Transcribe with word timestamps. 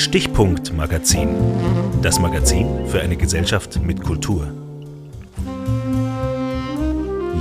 Stichpunkt 0.00 0.72
Magazin. 0.72 1.28
Das 2.00 2.18
Magazin 2.18 2.86
für 2.86 3.02
eine 3.02 3.18
Gesellschaft 3.18 3.82
mit 3.82 4.02
Kultur. 4.02 4.50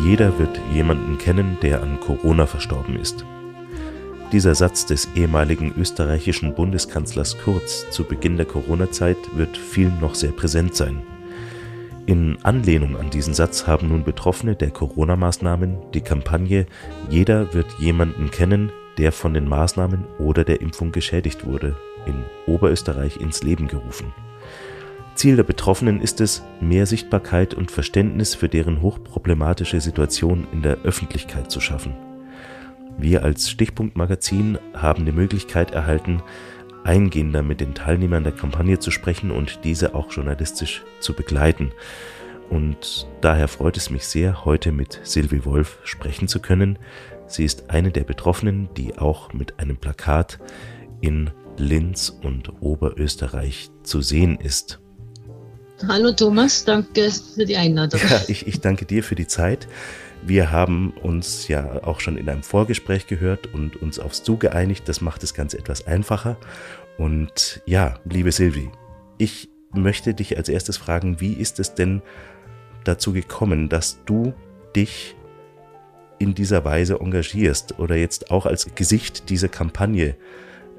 Jeder 0.04 0.38
wird 0.38 0.60
jemanden 0.74 1.18
kennen, 1.18 1.58
der 1.62 1.82
an 1.82 2.02
Corona 2.02 2.46
verstorben 2.46 3.00
ist. 3.00 3.24
Dieser 4.34 4.56
Satz 4.56 4.86
des 4.86 5.08
ehemaligen 5.16 5.74
österreichischen 5.78 6.53
Bundeskanzlers 6.53 7.37
Kurz 7.46 7.90
zu 7.92 8.03
Beginn 8.03 8.35
der 8.35 8.46
Corona-Zeit 8.46 9.17
wird 9.37 9.55
vielen 9.55 9.97
noch 10.01 10.13
sehr 10.13 10.33
präsent 10.33 10.76
sein. 10.76 11.01
In 12.07 12.39
Anlehnung 12.44 12.97
an 12.97 13.10
diesen 13.10 13.33
Satz 13.33 13.67
haben 13.67 13.87
nun 13.87 14.03
Betroffene 14.03 14.57
der 14.57 14.71
Corona-Maßnahmen 14.71 15.78
die 15.94 16.02
Kampagne 16.02 16.66
Jeder 17.09 17.53
wird 17.53 17.67
jemanden 17.80 18.31
kennen, 18.31 18.73
der 18.98 19.13
von 19.13 19.34
den 19.34 19.48
Maßnahmen 19.48 20.03
oder 20.20 20.44
der 20.44 20.59
Impfung 20.59 20.91
geschädigt 20.91 21.45
wurde, 21.45 21.77
in 22.05 22.23
Oberösterreich 22.48 23.18
ins 23.18 23.44
Leben 23.44 23.68
gerufen. 23.68 24.14
Ziel 25.16 25.36
der 25.36 25.44
Betroffenen 25.44 26.00
ist 26.00 26.22
es, 26.22 26.44
mehr 26.62 26.86
Sichtbarkeit 26.86 27.54
und 27.54 27.72
Verständnis 27.72 28.36
für 28.36 28.48
deren 28.48 28.82
hochproblematische 28.82 29.82
Situation 29.82 30.48
in 30.54 30.62
der 30.62 30.78
Öffentlichkeit 30.84 31.52
zu 31.52 31.59
schaffen. 31.59 31.94
Wir 32.98 33.23
als 33.23 33.50
Stichpunktmagazin 33.50 34.58
haben 34.73 35.06
die 35.06 35.12
Möglichkeit 35.12 35.72
erhalten, 35.72 36.22
eingehender 36.84 37.44
mit 37.44 37.59
den 37.59 37.73
Teilnehmern 37.73 38.23
der 38.23 38.34
Kampagne 38.34 38.80
zu 38.80 38.92
sprechen 38.92 39.31
und 39.31 39.64
diese 39.64 39.94
auch 39.94 40.12
journalistisch 40.12 40.84
zu 41.00 41.14
begleiten. 41.14 41.72
Und 42.50 43.08
daher 43.22 43.48
freut 43.48 43.78
es 43.78 43.90
mich 43.90 44.06
sehr, 44.06 44.45
heute 44.45 44.72
mit 44.72 45.00
Silvi 45.04 45.45
Wolf 45.45 45.80
sprechen 45.84 46.28
zu 46.28 46.40
können. 46.40 46.80
Sie 47.28 47.45
ist 47.45 47.70
eine 47.70 47.92
der 47.92 48.04
Betroffenen, 48.04 48.70
die 48.76 48.98
auch 48.98 49.34
mit 49.34 49.59
einem 49.59 49.78
Plakat 49.78 50.40
in 51.02 51.31
Linz 51.59 52.09
und 52.09 52.62
Oberösterreich 52.62 53.70
zu 53.84 54.02
sehen 54.02 54.39
ist. 54.42 54.80
Hallo 55.88 56.11
Thomas, 56.11 56.66
danke 56.66 57.09
für 57.11 57.45
die 57.45 57.56
Einladung. 57.56 58.00
Ja, 58.09 58.22
ich, 58.28 58.47
ich 58.47 58.59
danke 58.59 58.86
dir 58.86 59.03
für 59.03 59.16
die 59.16 59.28
Zeit. 59.28 59.67
Wir 60.22 60.52
haben 60.52 60.92
uns 60.92 61.47
ja 61.47 61.84
auch 61.84 62.02
schon 62.02 62.17
in 62.17 62.28
einem 62.28 62.44
Vorgespräch 62.44 63.08
gehört 63.08 63.53
und 63.53 63.81
uns 63.81 64.00
aufs 64.00 64.23
Du 64.23 64.38
geeinigt. 64.38 64.89
Das 64.89 65.00
macht 65.00 65.23
das 65.23 65.34
Ganze 65.34 65.58
etwas 65.58 65.88
einfacher. 65.88 66.38
Und 66.97 67.62
ja, 67.66 68.00
liebe 68.03 68.31
Silvi, 68.31 68.69
ich 69.17 69.50
möchte 69.73 70.14
dich 70.14 70.36
als 70.36 70.50
erstes 70.50 70.78
fragen, 70.78 71.22
wie 71.22 71.34
ist 71.34 71.59
es 71.59 71.75
denn 71.75 72.02
dazu 72.84 73.14
gekommen, 73.14 73.69
dass 73.69 74.03
du 74.06 74.34
dich 74.75 75.16
in 76.17 76.36
dieser 76.36 76.66
Weise 76.66 77.00
engagierst 77.00 77.80
oder 77.80 77.95
jetzt 77.95 78.31
auch 78.31 78.45
als 78.45 78.75
Gesicht 78.75 79.30
dieser 79.30 79.47
Kampagne 79.47 80.16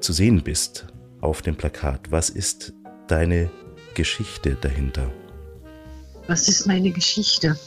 zu 0.01 0.13
sehen 0.13 0.43
bist 0.43 0.87
auf 1.21 1.41
dem 1.41 1.55
Plakat? 1.55 2.11
Was 2.11 2.29
ist 2.29 2.73
deine 3.07 3.49
Geschichte 3.93 4.57
dahinter? 4.59 5.11
Was 6.27 6.47
ist 6.47 6.65
meine 6.67 6.91
Geschichte? 6.91 7.57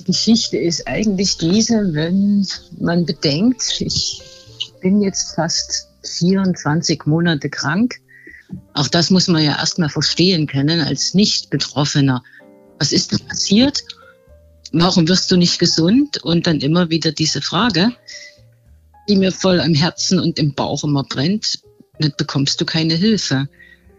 Die 0.00 0.04
Geschichte 0.04 0.58
ist 0.58 0.86
eigentlich 0.86 1.38
diese, 1.38 1.92
wenn 1.92 2.46
man 2.78 3.04
bedenkt, 3.04 3.80
ich 3.80 4.22
bin 4.80 5.02
jetzt 5.02 5.34
fast 5.34 5.88
24 6.02 7.06
Monate 7.06 7.50
krank. 7.50 7.96
Auch 8.74 8.88
das 8.88 9.10
muss 9.10 9.28
man 9.28 9.44
ja 9.44 9.58
erstmal 9.58 9.90
verstehen 9.90 10.46
können 10.46 10.80
als 10.80 11.14
Nicht-Betroffener. 11.14 12.22
Was 12.78 12.92
ist 12.92 13.12
denn 13.12 13.20
passiert? 13.26 13.84
Warum 14.72 15.06
wirst 15.08 15.30
du 15.30 15.36
nicht 15.36 15.58
gesund? 15.58 16.22
Und 16.22 16.46
dann 16.46 16.60
immer 16.60 16.90
wieder 16.90 17.12
diese 17.12 17.42
Frage, 17.42 17.92
die 19.10 19.16
mir 19.16 19.32
voll 19.32 19.60
am 19.60 19.74
Herzen 19.74 20.20
und 20.20 20.38
im 20.38 20.54
Bauch 20.54 20.84
immer 20.84 21.02
brennt. 21.02 21.60
Nicht 21.98 22.16
bekommst 22.16 22.60
du 22.60 22.64
keine 22.64 22.94
Hilfe. 22.94 23.48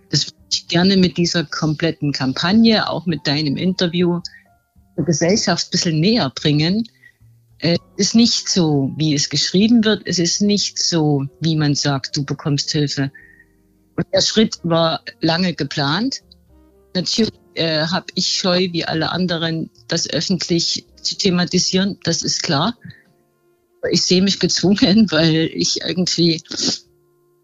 Das 0.10 0.28
würde 0.28 0.38
ich 0.52 0.68
gerne 0.68 0.96
mit 0.98 1.18
dieser 1.18 1.44
kompletten 1.44 2.14
Kampagne, 2.14 2.90
auch 2.90 3.06
mit 3.06 3.28
deinem 3.28 3.58
Interview, 3.58 4.22
der 4.98 5.04
Gesellschaft 5.06 5.68
ein 5.68 5.72
bisschen 5.72 6.00
näher 6.00 6.32
bringen. 6.34 6.88
Es 7.60 7.78
ist 7.98 8.16
nicht 8.16 8.50
so, 8.50 8.92
wie 8.98 9.14
es 9.14 9.30
geschrieben 9.30 9.84
wird. 9.84 10.04
Es 10.06 10.18
ist 10.18 10.42
nicht 10.42 10.80
so, 10.80 11.26
wie 11.42 11.56
man 11.56 11.76
sagt, 11.76 12.18
du 12.18 12.26
bekommst 12.26 12.72
Hilfe. 12.72 13.12
Und 13.96 14.06
der 14.14 14.22
Schritt 14.22 14.60
war 14.64 15.02
lange 15.20 15.54
geplant. 15.54 16.22
Natürlich 16.96 17.34
äh, 17.56 17.86
habe 17.86 18.08
ich 18.16 18.28
scheu, 18.28 18.70
wie 18.72 18.86
alle 18.86 19.12
anderen, 19.12 19.70
das 19.88 20.10
öffentlich 20.10 20.86
zu 21.02 21.18
thematisieren. 21.18 22.00
Das 22.04 22.24
ist 22.24 22.42
klar. 22.42 22.78
Ich 23.90 24.04
sehe 24.04 24.22
mich 24.22 24.40
gezwungen, 24.40 25.08
weil 25.12 25.50
ich 25.54 25.82
irgendwie 25.82 26.42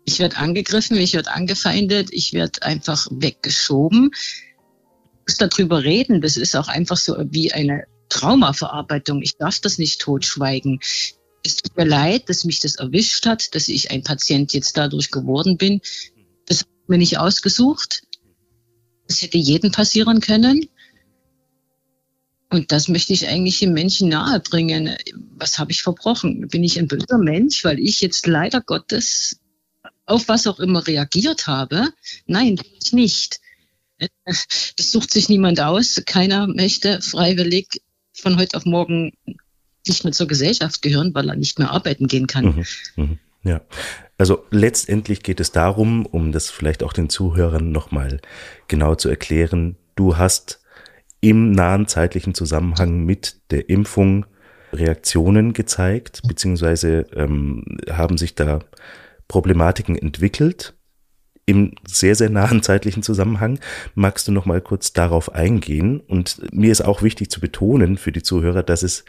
ich 0.07 0.19
werde 0.19 0.37
angegriffen, 0.37 0.95
ich 0.95 1.13
werde 1.13 1.31
angefeindet, 1.31 2.09
ich 2.11 2.31
werde 2.31 2.63
einfach 2.63 3.07
weggeschoben. 3.11 4.11
Ich 4.13 5.19
muss 5.27 5.37
darüber 5.37 5.83
reden. 5.83 6.21
Das 6.21 6.37
ist 6.37 6.55
auch 6.55 6.69
einfach 6.69 6.95
so 6.95 7.17
wie 7.29 7.51
eine 7.51 7.83
Traumaverarbeitung. 8.07 9.21
Ich 9.21 9.35
darf 9.37 9.59
das 9.59 9.77
nicht 9.77 9.99
totschweigen. 9.99 10.79
Es 11.43 11.57
tut 11.57 11.75
mir 11.75 11.83
leid, 11.83 12.29
dass 12.29 12.45
mich 12.45 12.61
das 12.61 12.75
erwischt 12.75 13.25
hat, 13.25 13.53
dass 13.53 13.67
ich 13.67 13.91
ein 13.91 14.01
Patient 14.01 14.53
jetzt 14.53 14.77
dadurch 14.77 15.11
geworden 15.11 15.57
bin. 15.57 15.81
Das 16.45 16.61
ich 16.61 16.67
mir 16.87 16.97
nicht 16.97 17.19
ausgesucht. 17.19 18.03
Das 19.09 19.21
hätte 19.21 19.37
jedem 19.37 19.73
passieren 19.73 20.21
können. 20.21 20.69
Und 22.49 22.71
das 22.71 22.87
möchte 22.87 23.13
ich 23.13 23.27
eigentlich 23.27 23.59
den 23.59 23.73
Menschen 23.73 24.09
nahebringen. 24.09 24.95
Was 25.35 25.59
habe 25.59 25.71
ich 25.71 25.83
verbrochen? 25.83 26.47
Bin 26.47 26.63
ich 26.63 26.79
ein 26.79 26.87
böser 26.87 27.17
Mensch, 27.17 27.65
weil 27.65 27.79
ich 27.79 27.99
jetzt 28.01 28.25
leider 28.25 28.61
Gottes 28.61 29.39
auf 30.05 30.29
was 30.29 30.47
auch 30.47 30.59
immer 30.59 30.87
reagiert 30.87 31.47
habe. 31.47 31.89
Nein, 32.25 32.59
nicht. 32.91 33.41
Das 34.25 34.47
sucht 34.79 35.11
sich 35.11 35.27
niemand 35.27 35.59
aus. 35.59 36.01
Keiner 36.05 36.47
möchte 36.47 37.01
freiwillig 37.01 37.81
von 38.13 38.37
heute 38.37 38.55
auf 38.57 38.65
morgen 38.65 39.11
nicht 39.85 40.03
mehr 40.03 40.13
zur 40.13 40.27
Gesellschaft 40.27 40.81
gehören, 40.81 41.13
weil 41.13 41.29
er 41.29 41.35
nicht 41.35 41.59
mehr 41.59 41.71
arbeiten 41.71 42.07
gehen 42.07 42.27
kann. 42.27 42.45
Mhm, 42.45 42.65
mh, 42.95 43.17
ja. 43.43 43.61
Also 44.17 44.45
letztendlich 44.49 45.23
geht 45.23 45.39
es 45.39 45.51
darum, 45.51 46.05
um 46.05 46.31
das 46.31 46.49
vielleicht 46.49 46.83
auch 46.83 46.93
den 46.93 47.09
Zuhörern 47.09 47.71
nochmal 47.71 48.19
genau 48.67 48.95
zu 48.95 49.09
erklären, 49.09 49.77
du 49.95 50.17
hast 50.17 50.59
im 51.21 51.51
nahen 51.51 51.87
zeitlichen 51.87 52.33
Zusammenhang 52.33 53.05
mit 53.05 53.41
der 53.51 53.69
Impfung 53.69 54.25
Reaktionen 54.73 55.53
gezeigt, 55.53 56.21
beziehungsweise 56.27 57.05
ähm, 57.15 57.63
haben 57.89 58.17
sich 58.17 58.35
da 58.35 58.59
Problematiken 59.27 59.97
entwickelt 59.97 60.77
im 61.45 61.75
sehr, 61.87 62.13
sehr 62.13 62.29
nahen 62.29 62.61
zeitlichen 62.61 63.03
Zusammenhang. 63.03 63.59
Magst 63.95 64.27
du 64.27 64.31
noch 64.33 64.45
mal 64.45 64.61
kurz 64.61 64.91
darauf 64.91 65.33
eingehen? 65.33 66.01
Und 66.01 66.41
mir 66.53 66.71
ist 66.71 66.81
auch 66.81 67.01
wichtig 67.01 67.31
zu 67.31 67.39
betonen 67.39 67.97
für 67.97 68.11
die 68.11 68.21
Zuhörer, 68.21 68.63
dass 68.63 68.83
es 68.83 69.05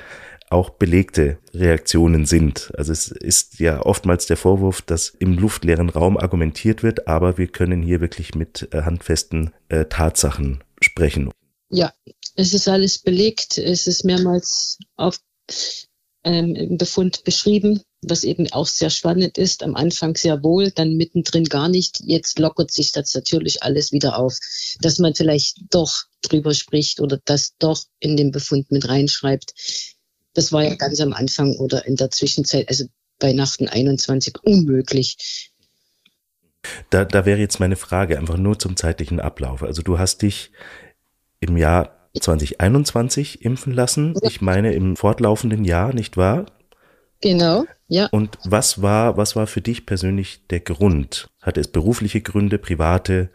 auch 0.49 0.71
belegte 0.71 1.39
Reaktionen 1.53 2.25
sind. 2.25 2.73
Also 2.79 2.93
es 2.93 3.11
ist 3.11 3.59
ja 3.59 3.83
oftmals 3.83 4.27
der 4.27 4.37
Vorwurf, 4.37 4.83
dass 4.83 5.09
im 5.09 5.37
luftleeren 5.37 5.91
Raum 5.91 6.17
argumentiert 6.17 6.83
wird, 6.83 7.09
aber 7.09 7.39
wir 7.39 7.49
können 7.49 7.83
hier 7.83 8.01
wirklich 8.01 8.35
mit 8.35 8.69
äh, 8.73 8.83
handfesten 8.83 9.53
äh, 9.69 9.87
Tatsachen 9.87 10.63
sprechen. 10.81 11.31
Ja, 11.71 11.93
es 12.35 12.55
ist 12.55 12.69
alles 12.69 12.99
belegt. 12.99 13.59
Es 13.59 13.87
ist 13.87 14.05
mehrmals 14.05 14.79
auf 14.97 15.19
ähm, 16.25 16.55
im 16.55 16.79
Befund 16.79 17.25
beschrieben 17.25 17.83
was 18.03 18.25
eben 18.25 18.51
auch 18.53 18.67
sehr 18.67 18.91
spannend 18.91 19.39
ist. 19.39 19.63
Am 19.63 19.75
Anfang 19.75 20.17
sehr 20.17 20.43
wohl, 20.43 20.71
dann 20.71 20.97
mittendrin 20.97 21.45
gar 21.45 21.69
nicht. 21.69 22.01
Jetzt 22.01 22.39
lockert 22.39 22.71
sich 22.71 22.93
das 22.93 23.15
natürlich 23.15 23.63
alles 23.63 23.93
wieder 23.93 24.19
auf, 24.19 24.39
dass 24.81 24.99
man 24.99 25.15
vielleicht 25.15 25.59
doch 25.71 26.05
drüber 26.23 26.55
spricht 26.55 27.01
oder 27.01 27.19
das 27.25 27.55
doch 27.59 27.83
in 27.99 28.17
den 28.17 28.31
Befund 28.31 28.71
mit 28.71 28.89
reinschreibt. 28.89 29.53
Das 30.35 30.53
war 30.53 30.63
ja 30.63 30.75
ganz 30.77 31.01
am 31.01 31.13
Anfang 31.13 31.57
oder 31.57 31.87
in 31.87 31.97
der 31.97 32.11
Zwischenzeit, 32.11 32.69
also 32.69 32.85
bei 33.19 33.33
Nachten 33.33 33.69
21 33.69 34.35
unmöglich. 34.43 35.51
Da, 36.91 37.05
da 37.05 37.25
wäre 37.25 37.41
jetzt 37.41 37.61
meine 37.61 37.77
Frage 37.77 38.19
einfach 38.19 38.37
nur 38.37 38.59
zum 38.59 38.77
zeitlichen 38.77 39.21
Ablauf. 39.21 39.63
Also 39.63 39.83
du 39.83 39.99
hast 39.99 40.23
dich 40.23 40.53
im 41.41 41.57
Jahr 41.57 42.11
2021 42.19 43.45
impfen 43.45 43.73
lassen. 43.73 44.15
Ich 44.23 44.41
meine 44.41 44.73
im 44.73 44.97
fortlaufenden 44.97 45.65
Jahr, 45.65 45.95
nicht 45.95 46.17
wahr? 46.17 46.47
Genau, 47.21 47.65
ja. 47.89 48.07
Und 48.07 48.39
was 48.45 48.81
war, 48.83 49.17
was 49.17 49.35
war 49.35 49.47
für 49.47 49.61
dich 49.61 49.87
persönlich 49.87 50.47
der 50.49 50.61
Grund? 50.61 51.29
Hatte 51.41 51.61
es 51.61 51.69
berufliche 51.69 52.21
Gründe, 52.21 52.59
private? 52.59 53.31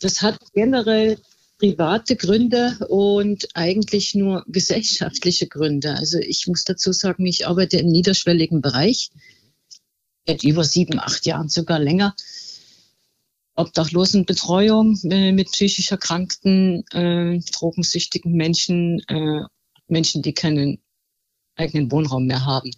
Das 0.00 0.22
hat 0.22 0.38
generell 0.52 1.18
private 1.58 2.16
Gründe 2.16 2.78
und 2.88 3.48
eigentlich 3.54 4.14
nur 4.14 4.44
gesellschaftliche 4.48 5.46
Gründe. 5.46 5.94
Also 5.94 6.18
ich 6.18 6.46
muss 6.46 6.64
dazu 6.64 6.92
sagen, 6.92 7.26
ich 7.26 7.46
arbeite 7.46 7.78
im 7.78 7.86
niederschwelligen 7.86 8.60
Bereich. 8.62 9.10
Seit 10.26 10.42
über 10.42 10.64
sieben, 10.64 10.98
acht 10.98 11.26
Jahren 11.26 11.48
sogar 11.48 11.78
länger. 11.78 12.14
Obdachlosenbetreuung 13.60 14.98
äh, 15.10 15.32
mit 15.32 15.52
psychisch 15.52 15.90
erkrankten, 15.90 16.84
äh, 16.92 17.38
drogensüchtigen 17.52 18.32
Menschen, 18.32 19.00
äh, 19.08 19.42
Menschen, 19.86 20.22
die 20.22 20.32
keinen 20.32 20.78
eigenen 21.56 21.90
Wohnraum 21.92 22.26
mehr 22.26 22.44
haben. 22.44 22.70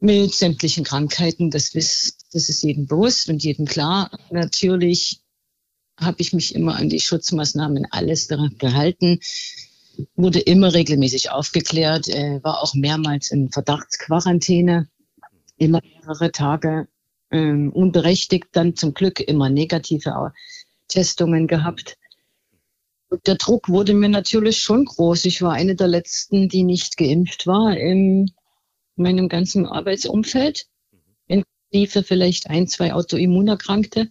mit 0.00 0.34
sämtlichen 0.34 0.84
Krankheiten. 0.84 1.50
Das, 1.50 1.74
ist, 1.74 2.26
das 2.32 2.48
ist 2.48 2.62
jedem 2.62 2.86
bewusst 2.86 3.28
und 3.28 3.44
jedem 3.44 3.66
klar. 3.66 4.10
Natürlich 4.30 5.20
habe 5.98 6.20
ich 6.20 6.32
mich 6.32 6.54
immer 6.54 6.74
an 6.76 6.88
die 6.88 6.98
Schutzmaßnahmen 6.98 7.86
alles 7.90 8.26
daran 8.26 8.56
gehalten, 8.58 9.20
wurde 10.16 10.40
immer 10.40 10.74
regelmäßig 10.74 11.30
aufgeklärt, 11.30 12.08
äh, 12.08 12.42
war 12.42 12.62
auch 12.62 12.74
mehrmals 12.74 13.30
in 13.30 13.50
Verdachtsquarantäne, 13.50 14.88
immer 15.56 15.80
mehrere 15.82 16.32
Tage 16.32 16.88
ähm, 17.32 17.72
unberechtigt, 17.72 18.48
dann 18.52 18.76
zum 18.76 18.94
Glück 18.94 19.20
immer 19.20 19.48
negative 19.48 20.32
Testungen 20.88 21.46
gehabt. 21.46 21.96
Und 23.08 23.26
der 23.26 23.34
Druck 23.34 23.68
wurde 23.68 23.94
mir 23.94 24.08
natürlich 24.08 24.58
schon 24.58 24.84
groß. 24.84 25.24
Ich 25.24 25.42
war 25.42 25.52
eine 25.52 25.74
der 25.74 25.88
letzten, 25.88 26.48
die 26.48 26.62
nicht 26.62 26.96
geimpft 26.96 27.46
war 27.46 27.76
in 27.76 28.30
meinem 28.96 29.28
ganzen 29.28 29.66
Arbeitsumfeld, 29.66 30.66
inklusive 31.26 32.02
vielleicht 32.04 32.48
ein, 32.48 32.68
zwei 32.68 32.94
Autoimmunerkrankte 32.94 34.08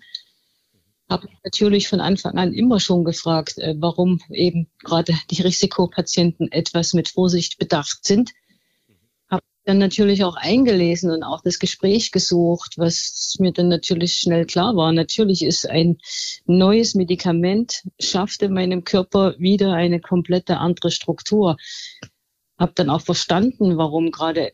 habe 1.11 1.27
natürlich 1.43 1.89
von 1.89 1.99
Anfang 1.99 2.37
an 2.37 2.53
immer 2.53 2.79
schon 2.79 3.03
gefragt, 3.03 3.57
äh, 3.57 3.75
warum 3.77 4.21
eben 4.29 4.67
gerade 4.79 5.13
die 5.29 5.41
Risikopatienten 5.41 6.51
etwas 6.51 6.93
mit 6.93 7.09
Vorsicht 7.09 7.57
bedacht 7.59 8.05
sind. 8.05 8.31
Dann 9.63 9.77
natürlich 9.77 10.23
auch 10.23 10.37
eingelesen 10.37 11.11
und 11.11 11.23
auch 11.23 11.41
das 11.41 11.59
Gespräch 11.59 12.11
gesucht, 12.11 12.77
was 12.77 13.35
mir 13.39 13.51
dann 13.51 13.67
natürlich 13.67 14.13
schnell 14.13 14.45
klar 14.45 14.75
war. 14.75 14.91
Natürlich 14.91 15.43
ist 15.43 15.69
ein 15.69 15.99
neues 16.45 16.95
Medikament, 16.95 17.83
schafft 17.99 18.41
in 18.41 18.53
meinem 18.53 18.83
Körper 18.83 19.35
wieder 19.37 19.73
eine 19.73 19.99
komplette 19.99 20.57
andere 20.57 20.89
Struktur. 20.89 21.57
Habe 22.57 22.73
dann 22.75 22.89
auch 22.89 23.01
verstanden, 23.01 23.77
warum 23.77 24.11
gerade 24.11 24.53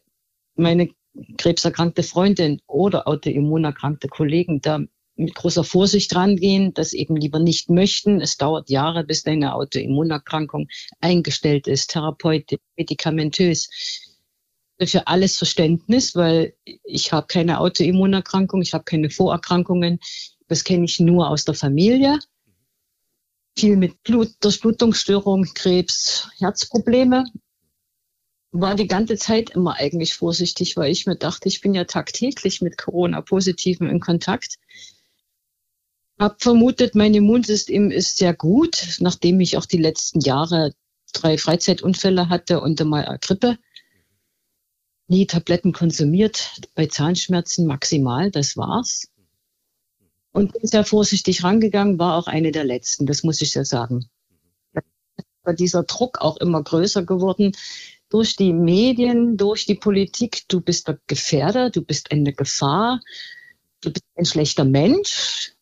meine 0.56 0.90
krebserkrankte 1.38 2.04
Freundin 2.04 2.62
oder 2.68 3.08
autoimmunerkrankte 3.08 4.08
Kollegen 4.10 4.62
da 4.62 4.82
mit 5.18 5.34
großer 5.34 5.64
Vorsicht 5.64 6.16
rangehen, 6.16 6.74
das 6.74 6.94
eben 6.94 7.16
lieber 7.16 7.40
nicht 7.40 7.70
möchten. 7.70 8.22
Es 8.22 8.38
dauert 8.38 8.70
Jahre, 8.70 9.04
bis 9.04 9.24
deine 9.24 9.56
Autoimmunerkrankung 9.56 10.68
eingestellt 11.02 11.68
ist, 11.68 11.92
therapeutisch, 11.92 12.60
medikamentös. 12.76 13.70
Für 14.86 15.08
alles 15.08 15.38
Verständnis, 15.38 16.16
weil 16.16 16.54
ich 16.84 17.12
habe 17.12 17.28
keine 17.28 17.60
Autoimmunerkrankung, 17.60 18.62
ich 18.62 18.74
habe 18.74 18.84
keine 18.84 19.10
Vorerkrankungen. 19.10 20.00
Das 20.48 20.64
kenne 20.64 20.86
ich 20.86 21.00
nur 21.00 21.30
aus 21.30 21.46
der 21.46 21.56
Familie. 21.56 22.20
Viel 23.58 23.76
mit 23.76 24.04
Blut, 24.04 24.30
Durchblutungsstörung, 24.40 25.46
Krebs, 25.56 26.30
Herzprobleme. 26.38 27.26
War 28.52 28.76
die 28.76 28.88
ganze 28.88 29.18
Zeit 29.18 29.50
immer 29.50 29.76
eigentlich 29.76 30.14
vorsichtig, 30.14 30.78
weil 30.78 30.92
ich 30.92 31.08
mir 31.08 31.16
dachte, 31.16 31.48
ich 31.48 31.62
bin 31.62 31.74
ja 31.74 31.86
tagtäglich 31.86 32.62
mit 32.62 32.78
Corona-Positiven 32.78 33.90
in 33.90 34.00
Kontakt 34.00 34.58
habe 36.20 36.36
vermutet, 36.40 36.96
mein 36.96 37.14
Immunsystem 37.14 37.92
ist 37.92 38.18
sehr 38.18 38.34
gut, 38.34 38.98
nachdem 39.00 39.40
ich 39.40 39.58
auch 39.58 39.66
die 39.66 39.78
letzten 39.78 40.20
Jahre 40.20 40.74
drei 41.14 41.38
Freizeitunfälle 41.38 42.30
hatte 42.30 42.60
und 42.60 42.82
einmal 42.82 43.18
Grippe. 43.22 43.58
Nie 45.08 45.26
Tabletten 45.26 45.72
konsumiert, 45.72 46.62
bei 46.76 46.88
Zahnschmerzen 46.88 47.66
maximal, 47.66 48.30
das 48.30 48.58
war's. 48.58 49.08
Und 50.34 50.54
bin 50.54 50.68
sehr 50.68 50.84
vorsichtig 50.84 51.44
rangegangen, 51.44 51.98
war 51.98 52.18
auch 52.18 52.28
eine 52.28 52.52
der 52.52 52.66
letzten, 52.66 53.06
das 53.06 53.24
muss 53.24 53.42
ich 53.42 53.54
ja 53.54 53.64
sagen. 53.64 54.10
War 55.44 55.54
dieser 55.54 55.84
Druck 55.84 56.20
auch 56.20 56.38
immer 56.38 56.62
größer 56.62 57.06
geworden 57.06 57.54
durch 58.10 58.36
die 58.36 58.54
Medien, 58.54 59.38
durch 59.38 59.66
die 59.66 59.76
Politik. 59.76 60.44
Du 60.48 60.62
bist 60.62 60.88
der 60.88 61.00
Gefährder, 61.08 61.70
du 61.70 61.82
bist 61.82 62.12
eine 62.12 62.34
Gefahr, 62.34 63.02
du 63.82 63.92
bist 63.92 64.06
ein 64.16 64.26
schlechter 64.26 64.66
Mensch, 64.66 65.54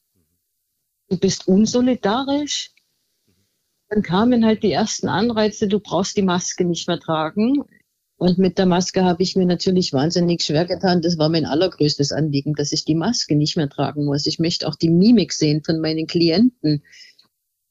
du 1.07 1.17
bist 1.17 1.47
unsolidarisch. 1.47 2.71
Dann 3.89 4.01
kamen 4.01 4.43
halt 4.43 4.63
die 4.63 4.71
ersten 4.71 5.07
Anreize, 5.07 5.67
du 5.67 5.79
brauchst 5.79 6.17
die 6.17 6.23
Maske 6.23 6.65
nicht 6.65 6.87
mehr 6.87 6.99
tragen. 6.99 7.63
Und 8.17 8.37
mit 8.37 8.57
der 8.57 8.65
Maske 8.65 9.03
habe 9.03 9.23
ich 9.23 9.35
mir 9.35 9.45
natürlich 9.45 9.91
wahnsinnig 9.91 10.41
schwer 10.41 10.65
getan. 10.65 11.01
Das 11.01 11.17
war 11.17 11.27
mein 11.27 11.45
allergrößtes 11.45 12.13
Anliegen, 12.13 12.53
dass 12.53 12.71
ich 12.71 12.85
die 12.85 12.95
Maske 12.95 13.35
nicht 13.35 13.57
mehr 13.57 13.69
tragen 13.69 14.05
muss. 14.05 14.25
Ich 14.25 14.39
möchte 14.39 14.67
auch 14.67 14.75
die 14.75 14.89
Mimik 14.89 15.33
sehen 15.33 15.63
von 15.63 15.81
meinen 15.81 16.07
Klienten. 16.07 16.83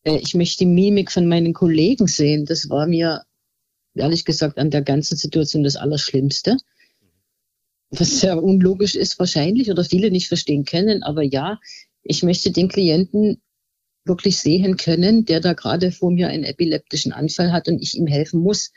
Äh, 0.03 0.19
ich 0.19 0.35
möchte 0.35 0.59
die 0.59 0.71
Mimik 0.71 1.11
von 1.11 1.27
meinen 1.27 1.55
Kollegen 1.55 2.07
sehen. 2.07 2.45
Das 2.45 2.69
war 2.69 2.87
mir, 2.87 3.23
ehrlich 3.95 4.27
gesagt, 4.27 4.59
an 4.59 4.71
der 4.71 4.83
ganzen 4.83 5.17
Situation 5.17 5.65
das 5.65 5.77
Allerschlimmste. 5.77 6.59
Was 7.91 8.21
sehr 8.21 8.43
unlogisch 8.43 8.97
ist 8.97 9.19
wahrscheinlich 9.19 9.71
oder 9.71 9.85
viele 9.85 10.11
nicht 10.11 10.29
verstehen 10.29 10.67
können. 10.67 11.03
Aber 11.03 11.23
ja, 11.23 11.59
ich 12.03 12.23
möchte 12.23 12.51
den 12.51 12.69
Klienten 12.69 13.41
wirklich 14.05 14.37
sehen 14.37 14.77
können, 14.77 15.25
der 15.25 15.41
da 15.41 15.55
gerade 15.55 15.91
vor 15.91 16.11
mir 16.11 16.29
einen 16.29 16.45
epileptischen 16.45 17.13
Anfall 17.13 17.51
hat 17.51 17.69
und 17.69 17.81
ich 17.81 17.95
ihm 17.95 18.07
helfen 18.07 18.41
muss. 18.41 18.73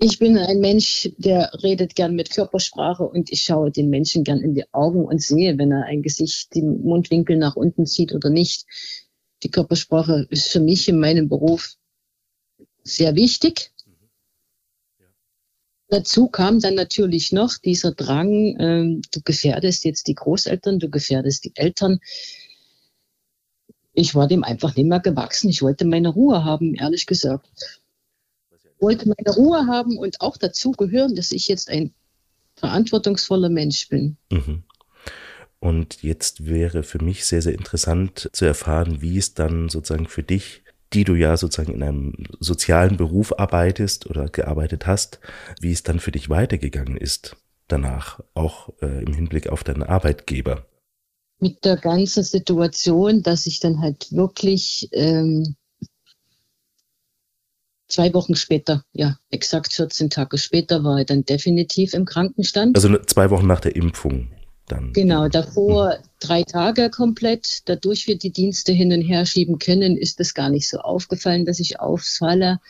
Ich 0.00 0.18
bin 0.18 0.36
ein 0.36 0.60
Mensch, 0.60 1.10
der 1.18 1.52
redet 1.62 1.94
gern 1.94 2.14
mit 2.14 2.30
Körpersprache 2.30 3.04
und 3.04 3.30
ich 3.30 3.42
schaue 3.42 3.70
den 3.70 3.90
Menschen 3.90 4.24
gern 4.24 4.40
in 4.40 4.54
die 4.54 4.64
Augen 4.72 5.04
und 5.04 5.22
sehe, 5.22 5.56
wenn 5.56 5.72
er 5.72 5.84
ein 5.84 6.02
Gesicht, 6.02 6.54
den 6.54 6.82
Mundwinkel 6.82 7.36
nach 7.36 7.56
unten 7.56 7.86
zieht 7.86 8.12
oder 8.12 8.28
nicht. 8.28 8.66
Die 9.42 9.50
Körpersprache 9.50 10.26
ist 10.30 10.48
für 10.48 10.60
mich 10.60 10.88
in 10.88 10.98
meinem 10.98 11.28
Beruf 11.28 11.76
sehr 12.82 13.14
wichtig. 13.14 13.72
Dazu 15.88 16.28
kam 16.28 16.60
dann 16.60 16.74
natürlich 16.74 17.30
noch 17.30 17.56
dieser 17.56 17.92
Drang, 17.92 18.56
ähm, 18.58 19.02
du 19.12 19.20
gefährdest 19.22 19.84
jetzt 19.84 20.08
die 20.08 20.14
Großeltern, 20.14 20.80
du 20.80 20.90
gefährdest 20.90 21.44
die 21.44 21.52
Eltern. 21.54 22.00
Ich 23.92 24.14
war 24.14 24.26
dem 24.26 24.42
einfach 24.42 24.74
nicht 24.74 24.86
mehr 24.86 25.00
gewachsen. 25.00 25.48
Ich 25.50 25.62
wollte 25.62 25.84
meine 25.84 26.08
Ruhe 26.08 26.44
haben, 26.44 26.74
ehrlich 26.74 27.06
gesagt. 27.06 27.48
Ich 28.84 28.98
wollte 28.98 29.08
meine 29.08 29.34
Ruhe 29.34 29.66
haben 29.66 29.96
und 29.96 30.20
auch 30.20 30.36
dazu 30.36 30.72
gehören, 30.72 31.14
dass 31.14 31.32
ich 31.32 31.48
jetzt 31.48 31.70
ein 31.70 31.94
verantwortungsvoller 32.56 33.48
Mensch 33.48 33.88
bin. 33.88 34.18
Mhm. 34.30 34.64
Und 35.58 36.02
jetzt 36.02 36.46
wäre 36.46 36.82
für 36.82 37.02
mich 37.02 37.24
sehr, 37.24 37.40
sehr 37.40 37.54
interessant 37.54 38.28
zu 38.34 38.44
erfahren, 38.44 39.00
wie 39.00 39.16
es 39.16 39.32
dann 39.32 39.70
sozusagen 39.70 40.06
für 40.06 40.22
dich 40.22 40.64
die 40.92 41.04
du 41.04 41.14
ja 41.14 41.36
sozusagen 41.36 41.74
in 41.74 41.82
einem 41.82 42.12
sozialen 42.38 42.96
Beruf 42.96 43.36
arbeitest 43.38 44.06
oder 44.06 44.28
gearbeitet 44.28 44.86
hast, 44.86 45.18
wie 45.60 45.72
es 45.72 45.82
dann 45.82 45.98
für 45.98 46.12
dich 46.12 46.30
weitergegangen 46.30 46.96
ist 46.96 47.36
danach, 47.66 48.20
auch 48.34 48.70
äh, 48.80 49.02
im 49.02 49.12
Hinblick 49.12 49.48
auf 49.48 49.64
deinen 49.64 49.82
Arbeitgeber. 49.82 50.66
Mit 51.40 51.64
der 51.64 51.76
ganzen 51.76 52.22
Situation, 52.22 53.22
dass 53.22 53.46
ich 53.46 53.58
dann 53.58 53.80
halt 53.80 54.12
wirklich 54.12 54.88
ähm, 54.92 55.56
zwei 57.88 58.12
Wochen 58.14 58.34
später, 58.34 58.84
ja, 58.92 59.18
exakt 59.30 59.72
14 59.72 60.10
Tage 60.10 60.38
später, 60.38 60.84
war 60.84 60.98
ich 61.00 61.06
dann 61.06 61.24
definitiv 61.24 61.94
im 61.94 62.04
Krankenstand. 62.04 62.76
Also 62.76 62.96
zwei 63.04 63.30
Wochen 63.30 63.46
nach 63.46 63.60
der 63.60 63.76
Impfung 63.76 64.30
dann. 64.66 64.92
Genau, 64.92 65.28
davor 65.28 65.98
mhm. 65.98 66.04
drei 66.20 66.42
Tage 66.42 66.90
komplett. 66.90 67.62
Dadurch 67.66 68.06
wir 68.06 68.18
die 68.18 68.32
Dienste 68.32 68.72
hin 68.72 68.92
und 68.92 69.02
her 69.02 69.26
schieben 69.26 69.58
können, 69.58 69.96
ist 69.96 70.20
es 70.20 70.34
gar 70.34 70.50
nicht 70.50 70.68
so 70.68 70.78
aufgefallen, 70.78 71.44
dass 71.44 71.60
ich 71.60 71.80
auffalle. 71.80 72.60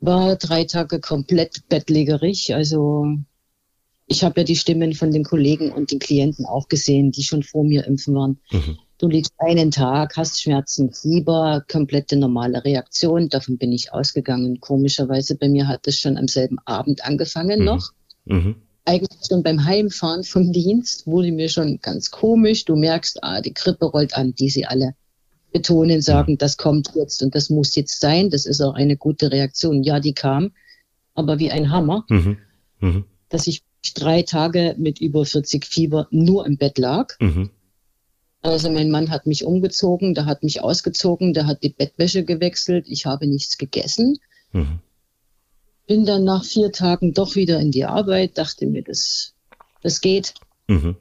War 0.00 0.36
drei 0.36 0.64
Tage 0.64 0.98
komplett 0.98 1.68
bettlägerig. 1.68 2.54
Also 2.54 3.06
ich 4.06 4.24
habe 4.24 4.40
ja 4.40 4.44
die 4.44 4.56
Stimmen 4.56 4.94
von 4.94 5.12
den 5.12 5.24
Kollegen 5.24 5.72
und 5.72 5.90
den 5.90 5.98
Klienten 5.98 6.44
auch 6.44 6.68
gesehen, 6.68 7.12
die 7.12 7.22
schon 7.22 7.42
vor 7.42 7.64
mir 7.64 7.86
impfen 7.86 8.14
waren. 8.14 8.40
Mhm. 8.50 8.78
Du 9.02 9.08
liegst 9.08 9.34
einen 9.38 9.72
Tag, 9.72 10.16
hast 10.16 10.40
Schmerzen, 10.40 10.92
Fieber, 10.92 11.64
komplette 11.68 12.14
normale 12.14 12.64
Reaktion. 12.64 13.28
Davon 13.28 13.58
bin 13.58 13.72
ich 13.72 13.92
ausgegangen. 13.92 14.60
Komischerweise 14.60 15.36
bei 15.36 15.48
mir 15.48 15.66
hat 15.66 15.88
es 15.88 15.98
schon 15.98 16.16
am 16.16 16.28
selben 16.28 16.60
Abend 16.66 17.04
angefangen 17.04 17.58
mhm. 17.58 17.64
noch. 17.64 17.90
Mhm 18.26 18.54
eigentlich 18.84 19.20
schon 19.28 19.42
beim 19.42 19.64
Heimfahren 19.64 20.24
vom 20.24 20.52
Dienst 20.52 21.06
wurde 21.06 21.30
mir 21.30 21.48
schon 21.48 21.78
ganz 21.80 22.10
komisch. 22.10 22.64
Du 22.64 22.76
merkst, 22.76 23.22
ah, 23.22 23.40
die 23.40 23.54
Grippe 23.54 23.86
rollt 23.86 24.14
an, 24.14 24.34
die 24.34 24.48
sie 24.48 24.66
alle 24.66 24.94
betonen, 25.52 26.00
sagen, 26.00 26.38
das 26.38 26.56
kommt 26.56 26.90
jetzt 26.94 27.22
und 27.22 27.34
das 27.34 27.50
muss 27.50 27.76
jetzt 27.76 28.00
sein. 28.00 28.30
Das 28.30 28.46
ist 28.46 28.60
auch 28.60 28.74
eine 28.74 28.96
gute 28.96 29.30
Reaktion. 29.30 29.82
Ja, 29.82 30.00
die 30.00 30.14
kam, 30.14 30.52
aber 31.14 31.38
wie 31.38 31.50
ein 31.50 31.70
Hammer, 31.70 32.04
mhm. 32.08 32.38
Mhm. 32.80 33.04
dass 33.28 33.46
ich 33.46 33.62
drei 33.94 34.22
Tage 34.22 34.74
mit 34.78 35.00
über 35.00 35.24
40 35.24 35.64
Fieber 35.64 36.08
nur 36.10 36.46
im 36.46 36.56
Bett 36.56 36.78
lag. 36.78 37.14
Mhm. 37.20 37.50
Also 38.42 38.70
mein 38.70 38.90
Mann 38.90 39.10
hat 39.10 39.26
mich 39.26 39.44
umgezogen, 39.44 40.14
der 40.14 40.26
hat 40.26 40.42
mich 40.42 40.62
ausgezogen, 40.62 41.32
der 41.32 41.46
hat 41.46 41.62
die 41.62 41.68
Bettwäsche 41.70 42.24
gewechselt, 42.24 42.86
ich 42.88 43.06
habe 43.06 43.26
nichts 43.26 43.56
gegessen. 43.56 44.18
Mhm 44.52 44.80
bin 45.86 46.06
dann 46.06 46.24
nach 46.24 46.44
vier 46.44 46.72
Tagen 46.72 47.12
doch 47.12 47.36
wieder 47.36 47.60
in 47.60 47.70
die 47.70 47.84
Arbeit, 47.84 48.38
dachte 48.38 48.66
mir, 48.66 48.82
das, 48.82 49.34
das 49.82 50.00
geht. 50.00 50.34
Mhm. 50.66 50.96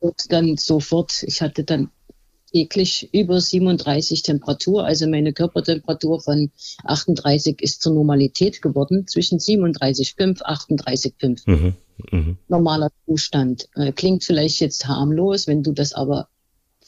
Und 0.00 0.32
dann 0.32 0.56
sofort, 0.56 1.22
ich 1.24 1.42
hatte 1.42 1.64
dann 1.64 1.90
täglich 2.52 3.10
über 3.12 3.40
37 3.40 4.22
Temperatur, 4.22 4.84
also 4.84 5.08
meine 5.08 5.32
Körpertemperatur 5.32 6.20
von 6.20 6.50
38 6.84 7.60
ist 7.60 7.82
zur 7.82 7.94
Normalität 7.94 8.62
geworden, 8.62 9.06
zwischen 9.06 9.38
37,5, 9.38 10.42
38,5. 10.42 11.42
Mhm. 11.46 11.74
mhm. 12.12 12.38
normaler 12.48 12.90
Zustand. 13.06 13.68
Äh, 13.74 13.92
klingt 13.92 14.24
vielleicht 14.24 14.60
jetzt 14.60 14.86
harmlos, 14.86 15.46
wenn 15.46 15.62
du 15.62 15.72
das 15.72 15.92
aber 15.92 16.28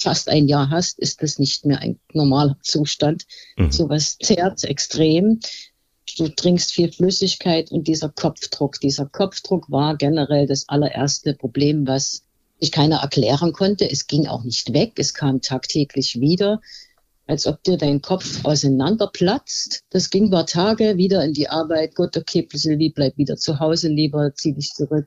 fast 0.01 0.29
ein 0.29 0.49
Jahr 0.49 0.71
hast, 0.71 0.99
ist 0.99 1.23
das 1.23 1.39
nicht 1.39 1.65
mehr 1.65 1.81
ein 1.81 1.99
normaler 2.13 2.57
Zustand. 2.63 3.25
Mhm. 3.57 3.71
Sowas 3.71 4.17
zerrt 4.19 4.65
extrem. 4.65 5.41
Du 6.17 6.29
trinkst 6.29 6.73
viel 6.73 6.91
Flüssigkeit 6.91 7.71
und 7.71 7.87
dieser 7.87 8.09
Kopfdruck. 8.09 8.81
Dieser 8.81 9.07
Kopfdruck 9.07 9.71
war 9.71 9.97
generell 9.97 10.47
das 10.47 10.69
allererste 10.69 11.35
Problem, 11.35 11.87
was 11.87 12.25
ich 12.59 12.73
keiner 12.73 12.99
erklären 12.99 13.53
konnte. 13.53 13.91
Es 13.91 14.07
ging 14.07 14.27
auch 14.27 14.45
nicht 14.45 14.73
weg. 14.73 14.93
Es 14.97 15.15
kam 15.15 15.41
tagtäglich 15.41 16.21
wieder 16.21 16.61
als 17.31 17.47
ob 17.47 17.63
dir 17.63 17.77
dein 17.77 18.03
Kopf 18.03 18.45
auseinanderplatzt. 18.45 19.85
Das 19.91 20.11
ging 20.11 20.33
paar 20.33 20.47
Tage 20.47 20.97
wieder 20.97 21.25
in 21.25 21.33
die 21.33 21.49
Arbeit. 21.49 21.95
Gott, 21.95 22.17
okay, 22.17 22.47
Sylvie, 22.53 22.91
bleib 22.91 23.17
wieder 23.19 23.37
zu 23.37 23.61
Hause 23.61 23.89
lieber, 23.89 24.35
zieh 24.35 24.53
dich 24.53 24.71
zurück. 24.73 25.07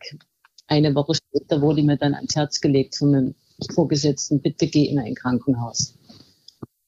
Eine 0.67 0.95
Woche 0.95 1.15
später 1.15 1.61
wurde 1.61 1.83
mir 1.83 1.97
dann 1.97 2.15
ans 2.15 2.33
Herz 2.33 2.61
gelegt 2.61 2.95
von 2.97 3.13
einem 3.13 3.35
Vorgesetzten, 3.73 4.41
bitte 4.41 4.67
geh 4.67 4.85
in 4.85 4.99
ein 4.99 5.15
Krankenhaus. 5.15 5.95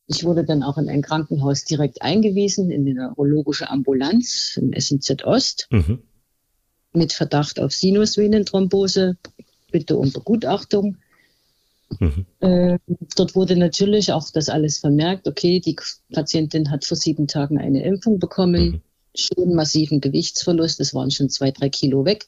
Ich 0.07 0.23
wurde 0.23 0.43
dann 0.43 0.61
auch 0.61 0.77
in 0.77 0.89
ein 0.89 1.01
Krankenhaus 1.01 1.63
direkt 1.63 2.01
eingewiesen, 2.01 2.69
in 2.69 2.81
eine 2.81 3.07
neurologische 3.07 3.69
Ambulanz 3.69 4.57
im 4.57 4.73
SNZ 4.79 5.23
Ost, 5.25 5.67
mhm. 5.71 6.03
mit 6.93 7.13
Verdacht 7.13 7.59
auf 7.59 7.73
Sinusvenenthrombose, 7.73 9.17
bitte 9.71 9.97
um 9.97 10.11
Begutachtung. 10.11 10.97
Mhm. 11.99 12.25
Äh, 12.39 12.77
dort 13.15 13.35
wurde 13.35 13.55
natürlich 13.55 14.11
auch 14.11 14.29
das 14.31 14.49
alles 14.49 14.79
vermerkt. 14.79 15.27
Okay, 15.27 15.59
die 15.59 15.75
Patientin 16.13 16.69
hat 16.69 16.85
vor 16.85 16.97
sieben 16.97 17.27
Tagen 17.27 17.57
eine 17.57 17.83
Impfung 17.83 18.19
bekommen, 18.19 18.63
mhm. 18.63 18.81
schon 19.15 19.55
massiven 19.55 20.01
Gewichtsverlust, 20.01 20.79
es 20.79 20.93
waren 20.93 21.09
schon 21.09 21.29
zwei, 21.29 21.49
drei 21.49 21.69
Kilo 21.69 22.05
weg. 22.05 22.27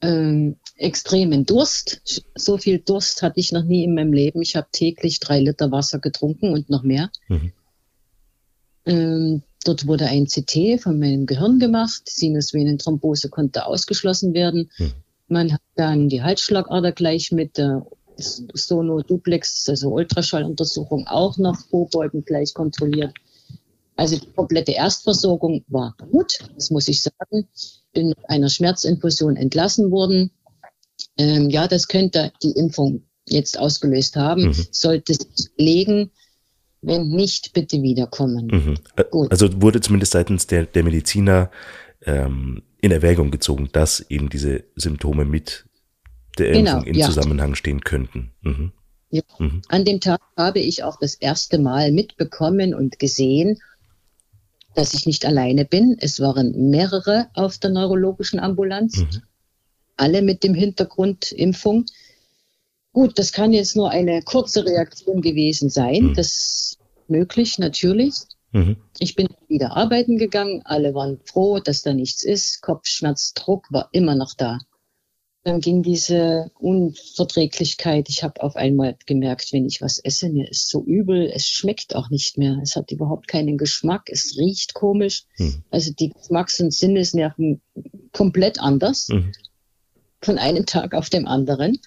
Ähm, 0.00 0.56
extremen 0.78 1.44
Durst. 1.44 2.24
So 2.34 2.56
viel 2.56 2.78
Durst 2.78 3.22
hatte 3.22 3.40
ich 3.40 3.52
noch 3.52 3.64
nie 3.64 3.84
in 3.84 3.94
meinem 3.94 4.12
Leben. 4.12 4.40
Ich 4.42 4.56
habe 4.56 4.68
täglich 4.72 5.20
drei 5.20 5.40
Liter 5.40 5.70
Wasser 5.70 5.98
getrunken 5.98 6.52
und 6.52 6.70
noch 6.70 6.82
mehr. 6.82 7.10
Mhm. 7.28 7.52
Ähm, 8.86 9.42
dort 9.64 9.86
wurde 9.86 10.06
ein 10.06 10.26
CT 10.26 10.80
von 10.80 10.98
meinem 10.98 11.26
Gehirn 11.26 11.58
gemacht. 11.58 12.02
Sinusvenenthrombose 12.06 13.28
konnte 13.28 13.66
ausgeschlossen 13.66 14.32
werden. 14.32 14.70
Mhm. 14.78 14.92
Man 15.26 15.52
hat 15.52 15.60
dann 15.74 16.08
die 16.08 16.22
Halsschlagader 16.22 16.92
gleich 16.92 17.32
mit 17.32 17.58
der 17.58 17.86
Sono-Duplex, 18.16 19.68
also 19.68 19.90
Ultraschalluntersuchung 19.90 21.06
auch 21.06 21.36
noch 21.38 21.56
vorbeugend 21.56 22.26
gleich 22.26 22.54
kontrolliert. 22.54 23.12
Also 23.94 24.16
die 24.16 24.30
komplette 24.30 24.72
Erstversorgung 24.72 25.64
war 25.68 25.96
gut, 26.12 26.38
das 26.54 26.70
muss 26.70 26.88
ich 26.88 27.02
sagen. 27.02 27.48
Bin 27.92 28.10
mit 28.10 28.30
einer 28.30 28.48
Schmerzinfusion 28.48 29.36
entlassen 29.36 29.90
worden. 29.90 30.30
Ähm, 31.18 31.50
ja, 31.50 31.68
das 31.68 31.88
könnte 31.88 32.32
die 32.42 32.52
Impfung 32.52 33.02
jetzt 33.26 33.58
ausgelöst 33.58 34.16
haben. 34.16 34.46
Mhm. 34.46 34.66
Sollte 34.70 35.12
es 35.12 35.50
legen, 35.56 36.10
wenn 36.80 37.08
nicht, 37.08 37.52
bitte 37.52 37.82
wiederkommen. 37.82 38.46
Mhm. 38.46 38.78
Also 39.30 39.60
wurde 39.60 39.80
zumindest 39.80 40.12
seitens 40.12 40.46
der, 40.46 40.66
der 40.66 40.84
Mediziner 40.84 41.50
ähm, 42.02 42.62
in 42.80 42.92
Erwägung 42.92 43.30
gezogen, 43.30 43.68
dass 43.72 44.00
eben 44.08 44.28
diese 44.28 44.64
Symptome 44.76 45.24
mit 45.24 45.66
der 46.38 46.52
genau, 46.52 46.76
Impfung 46.76 46.86
in 46.86 46.94
ja. 46.94 47.06
Zusammenhang 47.06 47.54
stehen 47.54 47.80
könnten. 47.80 48.30
Mhm. 48.42 48.72
Ja. 49.10 49.22
Mhm. 49.38 49.62
An 49.68 49.84
dem 49.84 50.00
Tag 50.00 50.20
habe 50.36 50.60
ich 50.60 50.84
auch 50.84 50.98
das 51.00 51.14
erste 51.14 51.58
Mal 51.58 51.92
mitbekommen 51.92 52.74
und 52.74 52.98
gesehen, 52.98 53.58
dass 54.74 54.94
ich 54.94 55.06
nicht 55.06 55.26
alleine 55.26 55.64
bin. 55.64 55.96
Es 55.98 56.20
waren 56.20 56.70
mehrere 56.70 57.28
auf 57.34 57.58
der 57.58 57.70
neurologischen 57.70 58.38
Ambulanz, 58.38 58.98
mhm. 58.98 59.22
Alle 59.98 60.22
mit 60.22 60.44
dem 60.44 60.54
Hintergrund 60.54 61.32
Impfung. 61.32 61.86
Gut, 62.92 63.18
das 63.18 63.32
kann 63.32 63.52
jetzt 63.52 63.76
nur 63.76 63.90
eine 63.90 64.22
kurze 64.22 64.64
Reaktion 64.64 65.20
gewesen 65.20 65.70
sein. 65.70 66.04
Mhm. 66.04 66.14
Das 66.14 66.26
ist 66.26 66.78
möglich, 67.08 67.58
natürlich. 67.58 68.14
Mhm. 68.52 68.76
Ich 68.98 69.14
bin 69.14 69.28
wieder 69.46 69.76
arbeiten 69.76 70.18
gegangen. 70.18 70.62
Alle 70.64 70.94
waren 70.94 71.20
froh, 71.24 71.58
dass 71.58 71.82
da 71.82 71.92
nichts 71.92 72.24
ist. 72.24 72.62
Kopfschmerz, 72.62 73.34
Druck 73.34 73.66
war 73.70 73.88
immer 73.92 74.14
noch 74.14 74.34
da. 74.34 74.58
Dann 75.44 75.60
ging 75.60 75.82
diese 75.82 76.50
Unverträglichkeit. 76.58 78.08
Ich 78.08 78.22
habe 78.22 78.42
auf 78.42 78.56
einmal 78.56 78.96
gemerkt, 79.06 79.52
wenn 79.52 79.66
ich 79.66 79.80
was 79.80 79.98
esse, 79.98 80.28
mir 80.28 80.50
ist 80.50 80.68
so 80.68 80.82
übel. 80.84 81.30
Es 81.32 81.46
schmeckt 81.46 81.94
auch 81.94 82.10
nicht 82.10 82.36
mehr. 82.36 82.58
Es 82.62 82.74
hat 82.76 82.90
überhaupt 82.90 83.28
keinen 83.28 83.56
Geschmack. 83.56 84.08
Es 84.10 84.36
riecht 84.36 84.74
komisch. 84.74 85.24
Mhm. 85.38 85.62
Also 85.70 85.92
die 85.92 86.10
Geschmacks- 86.10 86.60
und 86.60 86.72
Sinnesnerven 86.72 87.60
komplett 88.12 88.60
anders. 88.60 89.08
Von 90.20 90.38
einem 90.38 90.66
Tag 90.66 90.94
auf 90.94 91.10
dem 91.10 91.26
anderen. 91.26 91.78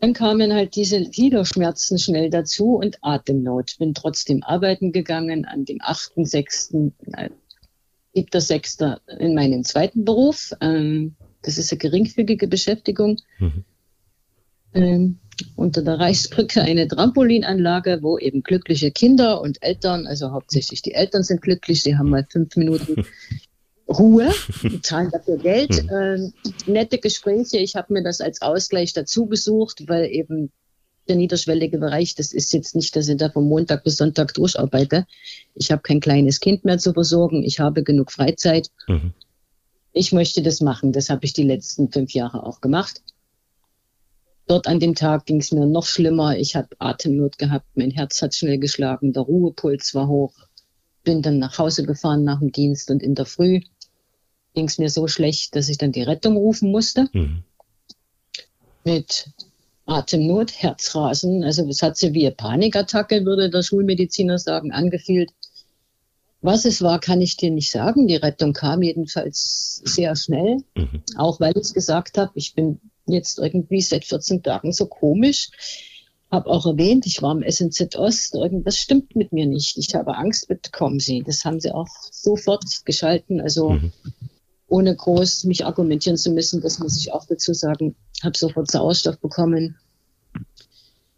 Dann 0.00 0.14
kamen 0.14 0.52
halt 0.54 0.76
diese 0.76 1.02
Gliederschmerzen 1.02 1.98
schnell 1.98 2.30
dazu 2.30 2.76
und 2.76 2.98
Atemnot. 3.02 3.76
Bin 3.78 3.92
trotzdem 3.92 4.42
arbeiten 4.42 4.92
gegangen 4.92 5.44
an 5.44 5.66
dem 5.66 5.78
8.6., 5.78 6.92
7.6. 8.14 8.98
in 9.18 9.34
meinen 9.34 9.64
zweiten 9.64 10.04
Beruf. 10.04 10.52
Ähm, 10.60 11.16
das 11.42 11.58
ist 11.58 11.70
eine 11.70 11.78
geringfügige 11.78 12.48
Beschäftigung. 12.48 13.18
Mhm. 13.38 13.64
Ähm, 14.72 15.18
unter 15.56 15.82
der 15.82 15.98
Reichsbrücke 15.98 16.62
eine 16.62 16.86
Trampolinanlage, 16.88 18.00
wo 18.02 18.18
eben 18.18 18.42
glückliche 18.42 18.90
Kinder 18.90 19.40
und 19.40 19.62
Eltern, 19.62 20.06
also 20.06 20.32
hauptsächlich 20.32 20.82
die 20.82 20.92
Eltern 20.92 21.22
sind 21.22 21.42
glücklich, 21.42 21.82
die 21.82 21.96
haben 21.96 22.10
mal 22.10 22.26
fünf 22.28 22.56
Minuten 22.56 23.04
Ruhe, 23.90 24.30
zahlen 24.82 25.10
dafür 25.10 25.36
Geld. 25.36 25.84
Ähm, 25.90 26.32
nette 26.66 26.98
Gespräche, 26.98 27.58
ich 27.58 27.76
habe 27.76 27.92
mir 27.92 28.02
das 28.02 28.20
als 28.20 28.40
Ausgleich 28.40 28.92
dazu 28.92 29.26
gesucht, 29.26 29.84
weil 29.88 30.06
eben 30.06 30.50
der 31.08 31.16
niederschwellige 31.16 31.78
Bereich, 31.78 32.14
das 32.14 32.32
ist 32.32 32.52
jetzt 32.52 32.76
nicht, 32.76 32.94
dass 32.94 33.08
ich 33.08 33.16
da 33.16 33.30
von 33.30 33.48
Montag 33.48 33.82
bis 33.82 33.96
Sonntag 33.96 34.32
durcharbeite. 34.34 35.06
Ich 35.54 35.72
habe 35.72 35.82
kein 35.82 36.00
kleines 36.00 36.40
Kind 36.40 36.64
mehr 36.64 36.78
zu 36.78 36.92
versorgen, 36.92 37.42
ich 37.42 37.58
habe 37.58 37.82
genug 37.82 38.12
Freizeit. 38.12 38.70
Mhm 38.86 39.12
ich 39.92 40.12
möchte 40.12 40.42
das 40.42 40.60
machen. 40.60 40.92
Das 40.92 41.10
habe 41.10 41.24
ich 41.24 41.32
die 41.32 41.42
letzten 41.42 41.90
fünf 41.90 42.12
Jahre 42.12 42.44
auch 42.46 42.60
gemacht. 42.60 43.02
Dort 44.46 44.66
an 44.66 44.80
dem 44.80 44.94
Tag 44.94 45.26
ging 45.26 45.40
es 45.40 45.52
mir 45.52 45.66
noch 45.66 45.86
schlimmer. 45.86 46.36
Ich 46.36 46.56
habe 46.56 46.68
Atemnot 46.78 47.38
gehabt, 47.38 47.66
mein 47.74 47.90
Herz 47.90 48.20
hat 48.20 48.34
schnell 48.34 48.58
geschlagen, 48.58 49.12
der 49.12 49.22
Ruhepuls 49.22 49.94
war 49.94 50.08
hoch. 50.08 50.34
Bin 51.04 51.22
dann 51.22 51.38
nach 51.38 51.58
Hause 51.58 51.84
gefahren 51.84 52.24
nach 52.24 52.40
dem 52.40 52.52
Dienst 52.52 52.90
und 52.90 53.02
in 53.02 53.14
der 53.14 53.26
Früh 53.26 53.60
ging 54.54 54.66
es 54.66 54.78
mir 54.78 54.90
so 54.90 55.06
schlecht, 55.06 55.56
dass 55.56 55.68
ich 55.68 55.78
dann 55.78 55.92
die 55.92 56.02
Rettung 56.02 56.36
rufen 56.36 56.70
musste. 56.70 57.08
Mhm. 57.12 57.42
Mit 58.84 59.30
Atemnot, 59.86 60.52
Herzrasen. 60.52 61.44
Also 61.44 61.66
es 61.68 61.82
hat 61.82 61.96
sich 61.96 62.12
wie 62.14 62.26
eine 62.26 62.34
Panikattacke, 62.34 63.24
würde 63.24 63.50
der 63.50 63.62
Schulmediziner 63.62 64.38
sagen, 64.38 64.72
angefühlt. 64.72 65.30
Was 66.42 66.64
es 66.64 66.80
war, 66.80 67.00
kann 67.00 67.20
ich 67.20 67.36
dir 67.36 67.50
nicht 67.50 67.70
sagen. 67.70 68.06
Die 68.06 68.16
Rettung 68.16 68.54
kam 68.54 68.82
jedenfalls 68.82 69.82
sehr 69.84 70.16
schnell, 70.16 70.58
mhm. 70.74 71.02
auch 71.16 71.38
weil 71.38 71.52
ich 71.56 71.74
gesagt 71.74 72.16
habe, 72.16 72.32
ich 72.34 72.54
bin 72.54 72.80
jetzt 73.06 73.38
irgendwie 73.38 73.82
seit 73.82 74.04
14 74.04 74.42
Tagen 74.42 74.72
so 74.72 74.86
komisch. 74.86 75.50
Habe 76.30 76.48
auch 76.48 76.64
erwähnt, 76.64 77.06
ich 77.06 77.20
war 77.20 77.32
im 77.32 77.42
SNZ 77.42 77.96
Ost, 77.96 78.34
irgendwas 78.36 78.78
stimmt 78.78 79.16
mit 79.16 79.32
mir 79.32 79.46
nicht. 79.46 79.76
Ich 79.76 79.94
habe 79.94 80.16
Angst, 80.16 80.46
bitte 80.48 80.70
kommen 80.70 81.00
Sie. 81.00 81.22
Das 81.26 81.44
haben 81.44 81.58
sie 81.58 81.72
auch 81.72 81.88
sofort 82.12 82.64
geschalten, 82.84 83.40
also 83.40 83.70
mhm. 83.70 83.92
Ohne 84.70 84.96
groß 84.96 85.44
mich 85.44 85.66
argumentieren 85.66 86.16
zu 86.16 86.30
müssen, 86.30 86.62
das 86.62 86.78
muss 86.78 86.96
ich 86.96 87.12
auch 87.12 87.26
dazu 87.26 87.52
sagen. 87.52 87.94
Habe 88.22 88.38
sofort 88.38 88.70
Sauerstoff 88.70 89.18
bekommen, 89.18 89.76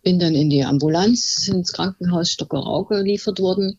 bin 0.03 0.19
dann 0.19 0.35
in 0.35 0.51
die 0.51 0.65
Ambulanz 0.65 1.47
ins 1.47 1.73
Krankenhaus 1.73 2.31
Stockerau 2.31 2.85
geliefert 2.85 3.39
worden 3.39 3.79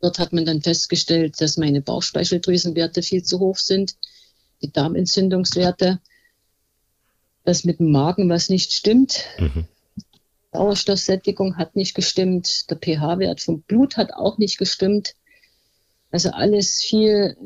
Dort 0.00 0.18
hat 0.18 0.32
man 0.32 0.46
dann 0.46 0.62
festgestellt, 0.62 1.40
dass 1.40 1.58
meine 1.58 1.82
Bauchspeicheldrüsenwerte 1.82 3.02
viel 3.02 3.22
zu 3.22 3.38
hoch 3.38 3.58
sind, 3.58 3.96
die 4.62 4.72
Darmentzündungswerte, 4.72 6.00
dass 7.44 7.64
mit 7.64 7.80
dem 7.80 7.90
Magen 7.92 8.28
was 8.28 8.48
nicht 8.48 8.72
stimmt. 8.72 9.24
Mhm. 9.38 9.66
Sauerstoffsättigung 10.52 11.58
hat 11.58 11.76
nicht 11.76 11.94
gestimmt, 11.94 12.70
der 12.70 12.78
pH-Wert 12.78 13.40
vom 13.40 13.62
Blut 13.62 13.96
hat 13.96 14.14
auch 14.14 14.38
nicht 14.38 14.58
gestimmt. 14.58 15.14
Also 16.12 16.30
alles 16.30 16.80
viel 16.80 17.36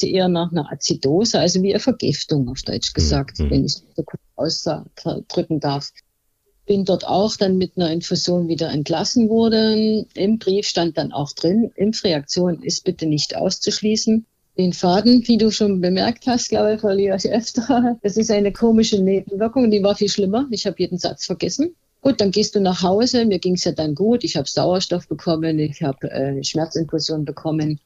eher 0.00 0.28
nach 0.28 0.50
einer 0.50 0.72
Azidose, 0.72 1.38
also 1.38 1.62
wie 1.62 1.72
eine 1.74 1.80
Vergiftung 1.80 2.48
auf 2.48 2.62
Deutsch 2.62 2.94
gesagt, 2.94 3.38
mhm. 3.38 3.50
wenn 3.50 3.64
ich 3.64 3.72
es 3.72 3.84
so 3.94 4.02
kurz 4.02 4.22
ausdrücken 4.36 5.60
darf 5.60 5.92
bin 6.68 6.84
dort 6.84 7.04
auch 7.04 7.34
dann 7.34 7.58
mit 7.58 7.72
einer 7.76 7.90
Infusion 7.90 8.46
wieder 8.46 8.70
entlassen 8.70 9.28
worden. 9.28 10.06
Im 10.14 10.38
Brief 10.38 10.68
stand 10.68 10.96
dann 10.98 11.12
auch 11.12 11.32
drin, 11.32 11.72
Impfreaktion 11.74 12.62
ist 12.62 12.84
bitte 12.84 13.06
nicht 13.06 13.34
auszuschließen. 13.34 14.24
Den 14.56 14.72
Faden, 14.72 15.26
wie 15.26 15.38
du 15.38 15.50
schon 15.50 15.80
bemerkt 15.80 16.26
hast, 16.26 16.50
glaube 16.50 16.74
ich, 16.74 16.80
verliere 16.80 17.16
ich 17.16 17.30
öfter. 17.30 17.96
Das 18.02 18.16
ist 18.16 18.30
eine 18.30 18.52
komische 18.52 19.00
Nebenwirkung, 19.02 19.70
die 19.70 19.82
war 19.82 19.96
viel 19.96 20.08
schlimmer. 20.08 20.46
Ich 20.50 20.66
habe 20.66 20.76
jeden 20.78 20.98
Satz 20.98 21.26
vergessen. 21.26 21.74
Gut, 22.00 22.20
dann 22.20 22.30
gehst 22.30 22.54
du 22.54 22.60
nach 22.60 22.82
Hause. 22.82 23.24
Mir 23.24 23.38
ging 23.38 23.54
es 23.54 23.64
ja 23.64 23.72
dann 23.72 23.94
gut. 23.94 24.22
Ich 24.22 24.36
habe 24.36 24.48
Sauerstoff 24.48 25.08
bekommen, 25.08 25.58
ich 25.58 25.82
habe 25.82 26.10
äh, 26.10 26.44
Schmerzinfusion 26.44 27.24
bekommen. 27.24 27.80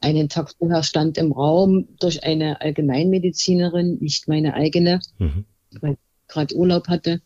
Einen 0.00 0.28
Tag 0.28 0.54
vorher 0.58 0.82
stand 0.82 1.18
im 1.18 1.32
Raum 1.32 1.88
durch 1.98 2.24
eine 2.24 2.60
Allgemeinmedizinerin, 2.60 3.98
nicht 4.00 4.28
meine 4.28 4.54
eigene, 4.54 5.00
mhm. 5.18 5.44
weil 5.80 5.92
ich 5.92 5.98
gerade 6.28 6.54
Urlaub 6.54 6.88
hatte, 6.88 7.20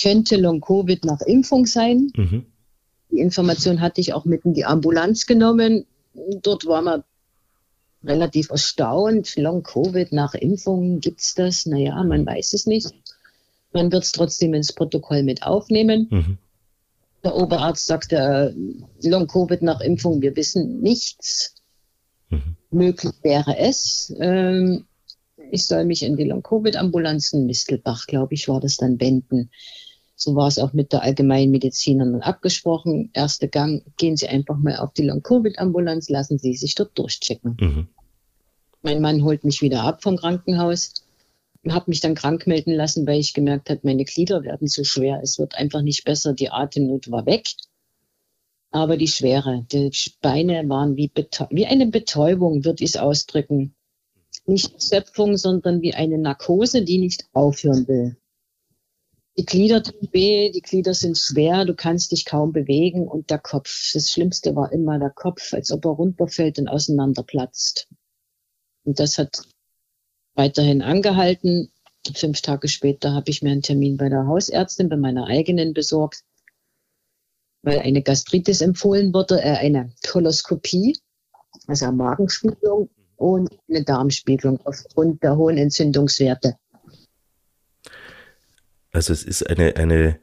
könnte 0.00 0.36
Long-Covid 0.36 1.04
nach 1.04 1.20
Impfung 1.20 1.66
sein. 1.66 2.12
Mhm. 2.16 2.46
Die 3.10 3.18
Information 3.18 3.80
hatte 3.80 4.00
ich 4.00 4.12
auch 4.12 4.24
mit 4.24 4.44
in 4.44 4.54
die 4.54 4.64
Ambulanz 4.64 5.26
genommen. 5.26 5.86
Dort 6.42 6.66
war 6.66 6.82
man 6.82 7.04
relativ 8.02 8.50
erstaunt. 8.50 9.36
Long-Covid 9.36 10.12
nach 10.12 10.34
Impfung, 10.34 11.00
gibt 11.00 11.20
es 11.20 11.34
das? 11.34 11.66
Naja, 11.66 12.02
man 12.02 12.26
weiß 12.26 12.54
es 12.54 12.66
nicht. 12.66 12.92
Man 13.72 13.90
wird 13.90 14.04
es 14.04 14.12
trotzdem 14.12 14.54
ins 14.54 14.72
Protokoll 14.72 15.22
mit 15.22 15.42
aufnehmen. 15.42 16.08
Mhm. 16.10 16.38
Der 17.24 17.34
Oberarzt 17.34 17.86
sagte, 17.86 18.54
Long-Covid 19.02 19.62
nach 19.62 19.80
Impfung, 19.80 20.20
wir 20.20 20.36
wissen 20.36 20.80
nichts. 20.80 21.53
Mhm. 22.30 22.56
Möglich 22.70 23.12
wäre 23.22 23.58
es. 23.58 24.14
Ähm, 24.18 24.86
ich 25.50 25.66
soll 25.66 25.84
mich 25.84 26.02
in 26.02 26.16
die 26.16 26.24
Long-Covid-Ambulanzen, 26.24 27.46
Mistelbach, 27.46 28.06
glaube 28.06 28.34
ich, 28.34 28.48
war 28.48 28.60
das 28.60 28.76
dann, 28.76 29.00
wenden. 29.00 29.50
So 30.16 30.36
war 30.36 30.46
es 30.46 30.58
auch 30.58 30.72
mit 30.72 30.92
der 30.92 31.02
Allgemeinmedizinerin 31.02 32.22
abgesprochen. 32.22 33.10
Erster 33.12 33.48
Gang, 33.48 33.84
gehen 33.96 34.16
Sie 34.16 34.28
einfach 34.28 34.56
mal 34.56 34.76
auf 34.76 34.92
die 34.92 35.02
Long-Covid-Ambulanz, 35.02 36.08
lassen 36.08 36.38
Sie 36.38 36.54
sich 36.54 36.74
dort 36.74 36.96
durchchecken. 36.98 37.56
Mhm. 37.60 37.88
Mein 38.82 39.00
Mann 39.00 39.24
holt 39.24 39.44
mich 39.44 39.62
wieder 39.62 39.82
ab 39.82 40.02
vom 40.02 40.16
Krankenhaus, 40.16 40.92
habe 41.68 41.86
mich 41.90 42.00
dann 42.00 42.14
krank 42.14 42.46
melden 42.46 42.74
lassen, 42.74 43.06
weil 43.06 43.18
ich 43.18 43.32
gemerkt 43.32 43.70
habe, 43.70 43.80
meine 43.82 44.04
Glieder 44.04 44.42
werden 44.42 44.68
zu 44.68 44.84
schwer. 44.84 45.20
Es 45.22 45.38
wird 45.38 45.54
einfach 45.54 45.82
nicht 45.82 46.04
besser. 46.04 46.32
Die 46.34 46.50
Atemnot 46.50 47.10
war 47.10 47.26
weg. 47.26 47.46
Aber 48.74 48.96
die 48.96 49.06
Schwere, 49.06 49.64
die 49.70 49.92
Beine 50.20 50.68
waren 50.68 50.96
wie, 50.96 51.08
wie 51.50 51.66
eine 51.66 51.86
Betäubung, 51.86 52.64
würde 52.64 52.82
ich 52.82 52.90
es 52.90 52.96
ausdrücken. 52.96 53.76
Nicht 54.46 54.80
Zöpfung, 54.80 55.36
sondern 55.36 55.80
wie 55.80 55.94
eine 55.94 56.18
Narkose, 56.18 56.82
die 56.82 56.98
nicht 56.98 57.24
aufhören 57.32 57.86
will. 57.86 58.16
Die 59.38 59.44
Glieder 59.44 59.80
tun 59.80 60.08
weh, 60.10 60.50
die 60.50 60.60
Glieder 60.60 60.92
sind 60.92 61.16
schwer, 61.16 61.64
du 61.64 61.76
kannst 61.76 62.10
dich 62.10 62.24
kaum 62.24 62.52
bewegen 62.52 63.06
und 63.06 63.30
der 63.30 63.38
Kopf. 63.38 63.92
Das 63.94 64.10
Schlimmste 64.10 64.56
war 64.56 64.72
immer 64.72 64.98
der 64.98 65.10
Kopf, 65.10 65.54
als 65.54 65.70
ob 65.70 65.84
er 65.84 65.92
runterfällt 65.92 66.58
und 66.58 66.66
auseinanderplatzt. 66.66 67.86
Und 68.82 68.98
das 68.98 69.18
hat 69.18 69.42
weiterhin 70.34 70.82
angehalten. 70.82 71.70
Fünf 72.12 72.40
Tage 72.40 72.66
später 72.66 73.12
habe 73.12 73.30
ich 73.30 73.40
mir 73.40 73.52
einen 73.52 73.62
Termin 73.62 73.98
bei 73.98 74.08
der 74.08 74.26
Hausärztin, 74.26 74.88
bei 74.88 74.96
meiner 74.96 75.28
eigenen 75.28 75.74
besorgt, 75.74 76.24
weil 77.64 77.80
eine 77.80 78.02
Gastritis 78.02 78.60
empfohlen 78.60 79.12
wurde, 79.12 79.40
äh, 79.40 79.56
eine 79.56 79.92
Koloskopie, 80.06 80.98
also 81.66 81.86
eine 81.86 81.96
Magenspiegelung 81.96 82.90
und 83.16 83.50
eine 83.68 83.84
Darmspiegelung 83.84 84.60
aufgrund 84.64 85.22
der 85.22 85.36
hohen 85.36 85.56
Entzündungswerte. 85.56 86.56
Also 88.92 89.12
es 89.12 89.24
ist 89.24 89.48
eine, 89.48 89.76
eine 89.76 90.20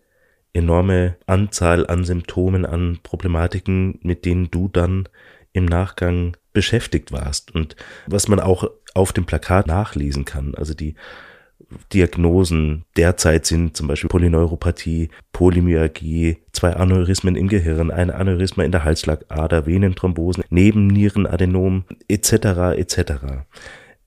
enorme 0.53 1.17
Anzahl 1.25 1.88
an 1.88 2.05
Symptomen, 2.05 2.65
an 2.65 3.00
Problematiken, 3.03 4.00
mit 4.03 4.25
denen 4.25 4.51
du 4.51 4.67
dann 4.67 5.10
im 5.51 5.65
Nachgang 5.65 6.38
beschäftigt 6.53 7.12
warst 7.12 7.53
und 7.53 7.75
was 8.07 8.27
man 8.27 8.39
auch 8.39 8.69
auf 8.93 9.13
dem 9.13 9.25
Plakat 9.25 9.67
nachlesen 9.67 10.25
kann. 10.25 10.55
Also 10.55 10.74
die 10.74 10.95
Diagnosen 11.93 12.85
derzeit 12.95 13.45
sind 13.45 13.75
zum 13.75 13.87
Beispiel 13.87 14.09
Polyneuropathie, 14.09 15.09
Polymyalgie, 15.33 16.37
zwei 16.51 16.75
Aneurysmen 16.75 17.35
im 17.35 17.47
Gehirn, 17.47 17.91
ein 17.91 18.11
Aneurysma 18.11 18.63
in 18.63 18.71
der 18.71 18.83
Halsschlagader, 18.83 19.65
Venenthrombosen, 19.65 20.43
Nebennierenadenom 20.49 21.85
etc. 22.07 22.33
etc. 22.77 23.13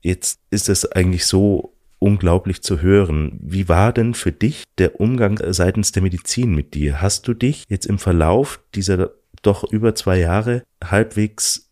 Jetzt 0.01 0.39
ist 0.51 0.69
es 0.69 0.91
eigentlich 0.91 1.25
so 1.25 1.73
unglaublich 1.99 2.61
zu 2.61 2.81
hören. 2.81 3.39
Wie 3.41 3.67
war 3.67 3.91
denn 3.91 4.13
für 4.13 4.31
dich 4.31 4.63
der 4.77 4.99
Umgang 4.99 5.39
seitens 5.51 5.91
der 5.91 6.03
Medizin 6.03 6.53
mit 6.53 6.73
dir? 6.73 7.01
Hast 7.01 7.27
du 7.27 7.33
dich 7.33 7.63
jetzt 7.69 7.85
im 7.85 7.97
Verlauf 7.97 8.59
dieser 8.75 9.11
doch 9.41 9.63
über 9.63 9.95
zwei 9.95 10.19
Jahre 10.19 10.63
halbwegs 10.83 11.71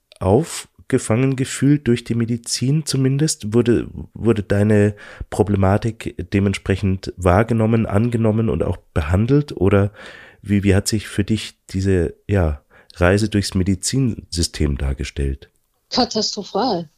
aufgefangen 0.83 1.35
gefühlt 1.35 1.87
durch 1.87 2.03
die 2.03 2.15
Medizin 2.15 2.85
zumindest? 2.85 3.53
Wurde, 3.53 3.87
wurde 4.13 4.43
deine 4.43 4.95
Problematik 5.29 6.15
dementsprechend 6.33 7.13
wahrgenommen, 7.17 7.85
angenommen 7.85 8.49
und 8.49 8.63
auch 8.63 8.77
behandelt? 8.93 9.55
Oder 9.55 9.91
wie, 10.41 10.63
wie 10.63 10.75
hat 10.75 10.87
sich 10.87 11.07
für 11.07 11.23
dich 11.23 11.55
diese, 11.69 12.15
ja, 12.27 12.61
Reise 12.95 13.29
durchs 13.29 13.55
Medizinsystem 13.55 14.77
dargestellt? 14.77 15.49
Katastrophal. 15.89 16.89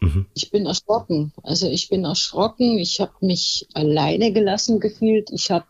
Mhm. 0.00 0.26
Ich 0.34 0.50
bin 0.50 0.66
erschrocken. 0.66 1.32
Also 1.42 1.68
ich 1.68 1.88
bin 1.88 2.04
erschrocken. 2.04 2.78
Ich 2.78 3.00
habe 3.00 3.14
mich 3.20 3.66
alleine 3.72 4.32
gelassen 4.32 4.80
gefühlt. 4.80 5.30
Ich 5.30 5.50
habe, 5.50 5.66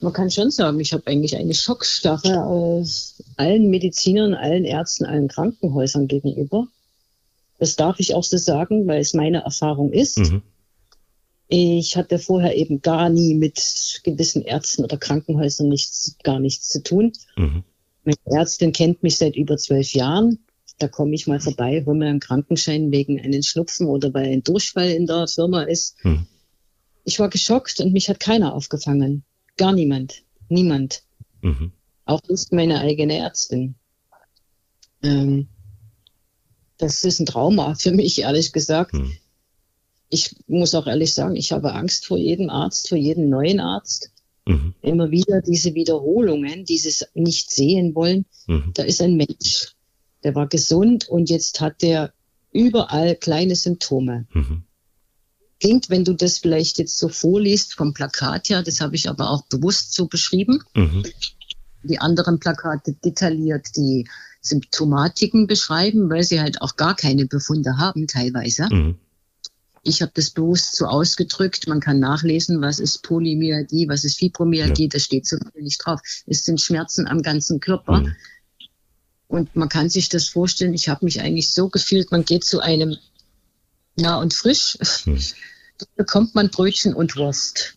man 0.00 0.12
kann 0.12 0.30
schon 0.30 0.50
sagen, 0.50 0.80
ich 0.80 0.92
habe 0.92 1.06
eigentlich 1.06 1.36
eine 1.36 1.54
Schockstarre 1.54 2.44
aus 2.44 3.22
allen 3.36 3.70
Medizinern, 3.70 4.34
allen 4.34 4.64
Ärzten, 4.64 5.04
allen 5.04 5.28
Krankenhäusern 5.28 6.08
gegenüber. 6.08 6.66
Das 7.58 7.76
darf 7.76 8.00
ich 8.00 8.14
auch 8.14 8.24
so 8.24 8.38
sagen, 8.38 8.86
weil 8.86 9.00
es 9.00 9.14
meine 9.14 9.42
Erfahrung 9.42 9.92
ist. 9.92 10.18
Mhm. 10.18 10.42
Ich 11.48 11.96
hatte 11.96 12.18
vorher 12.18 12.56
eben 12.56 12.80
gar 12.80 13.10
nie 13.10 13.34
mit 13.34 14.00
gewissen 14.04 14.42
Ärzten 14.42 14.84
oder 14.84 14.96
Krankenhäusern 14.96 15.68
nichts, 15.68 16.16
gar 16.22 16.38
nichts 16.38 16.68
zu 16.68 16.82
tun. 16.82 17.12
Mhm. 17.36 17.64
Meine 18.04 18.40
Ärztin 18.40 18.72
kennt 18.72 19.02
mich 19.02 19.16
seit 19.16 19.36
über 19.36 19.56
zwölf 19.56 19.92
Jahren 19.92 20.38
da 20.80 20.88
komme 20.88 21.14
ich 21.14 21.26
mal 21.26 21.40
vorbei, 21.40 21.82
hole 21.84 21.96
mir 21.96 22.08
einen 22.08 22.20
Krankenschein 22.20 22.90
wegen 22.90 23.20
einen 23.20 23.42
Schnupfen 23.42 23.86
oder 23.86 24.12
weil 24.14 24.32
ein 24.32 24.42
Durchfall 24.42 24.90
in 24.90 25.06
der 25.06 25.28
Firma 25.28 25.62
ist. 25.62 25.96
Hm. 26.02 26.26
Ich 27.04 27.18
war 27.18 27.28
geschockt 27.28 27.80
und 27.80 27.92
mich 27.92 28.08
hat 28.08 28.20
keiner 28.20 28.54
aufgefangen. 28.54 29.24
Gar 29.60 29.72
niemand. 29.72 30.22
Niemand. 30.48 31.02
Mhm. 31.42 31.72
Auch 32.04 32.20
nicht 32.28 32.52
meine 32.52 32.80
eigene 32.80 33.16
Ärztin. 33.18 33.76
Ähm, 35.02 35.48
das 36.78 37.04
ist 37.04 37.20
ein 37.20 37.26
Trauma 37.26 37.74
für 37.74 37.92
mich, 37.92 38.20
ehrlich 38.20 38.52
gesagt. 38.52 38.92
Hm. 38.92 39.12
Ich 40.08 40.34
muss 40.48 40.74
auch 40.74 40.86
ehrlich 40.86 41.14
sagen, 41.14 41.36
ich 41.36 41.52
habe 41.52 41.72
Angst 41.74 42.06
vor 42.06 42.18
jedem 42.18 42.50
Arzt, 42.50 42.88
vor 42.88 42.98
jedem 42.98 43.28
neuen 43.28 43.60
Arzt. 43.60 44.10
Mhm. 44.46 44.74
Immer 44.82 45.10
wieder 45.10 45.40
diese 45.40 45.74
Wiederholungen, 45.74 46.64
dieses 46.64 47.06
nicht 47.14 47.50
sehen 47.50 47.94
wollen. 47.94 48.26
Mhm. 48.46 48.72
Da 48.74 48.82
ist 48.82 49.00
ein 49.00 49.16
Mensch 49.16 49.76
der 50.22 50.34
war 50.34 50.48
gesund 50.48 51.08
und 51.08 51.30
jetzt 51.30 51.60
hat 51.60 51.82
der 51.82 52.12
überall 52.52 53.16
kleine 53.16 53.56
Symptome. 53.56 54.26
Mhm. 54.32 54.64
Klingt, 55.60 55.90
wenn 55.90 56.04
du 56.04 56.14
das 56.14 56.38
vielleicht 56.38 56.78
jetzt 56.78 56.98
so 56.98 57.08
vorliest 57.08 57.74
vom 57.74 57.92
Plakat 57.92 58.48
her, 58.48 58.62
das 58.62 58.80
habe 58.80 58.96
ich 58.96 59.08
aber 59.08 59.30
auch 59.30 59.42
bewusst 59.46 59.94
so 59.94 60.06
beschrieben. 60.06 60.62
Mhm. 60.74 61.04
Die 61.82 61.98
anderen 61.98 62.40
Plakate 62.40 62.94
detailliert 63.04 63.76
die 63.76 64.08
Symptomatiken 64.40 65.46
beschreiben, 65.46 66.08
weil 66.08 66.22
sie 66.22 66.40
halt 66.40 66.62
auch 66.62 66.76
gar 66.76 66.96
keine 66.96 67.26
Befunde 67.26 67.76
haben 67.76 68.06
teilweise. 68.06 68.68
Mhm. 68.70 68.96
Ich 69.82 70.02
habe 70.02 70.12
das 70.14 70.30
bewusst 70.30 70.76
so 70.76 70.86
ausgedrückt. 70.86 71.66
Man 71.68 71.80
kann 71.80 72.00
nachlesen, 72.00 72.60
was 72.60 72.78
ist 72.78 73.02
Polymyalgie, 73.02 73.88
was 73.88 74.04
ist 74.04 74.18
Fibromyalgie. 74.18 74.84
Ja. 74.84 74.88
Das 74.88 75.02
steht 75.02 75.26
so 75.26 75.36
nicht 75.58 75.84
drauf. 75.84 76.00
Es 76.26 76.44
sind 76.44 76.60
Schmerzen 76.60 77.06
am 77.06 77.22
ganzen 77.22 77.60
Körper. 77.60 78.00
Mhm. 78.00 78.16
Und 79.26 79.54
man 79.54 79.68
kann 79.68 79.88
sich 79.88 80.08
das 80.08 80.28
vorstellen, 80.28 80.74
ich 80.74 80.88
habe 80.88 81.04
mich 81.04 81.20
eigentlich 81.20 81.52
so 81.52 81.68
gefühlt, 81.68 82.10
man 82.10 82.24
geht 82.24 82.44
zu 82.44 82.60
einem 82.60 82.96
nah 83.96 84.18
und 84.18 84.34
frisch, 84.34 84.78
hm. 85.04 85.18
dort 85.78 85.96
bekommt 85.96 86.34
man 86.34 86.50
Brötchen 86.50 86.94
und 86.94 87.16
Wurst. 87.16 87.76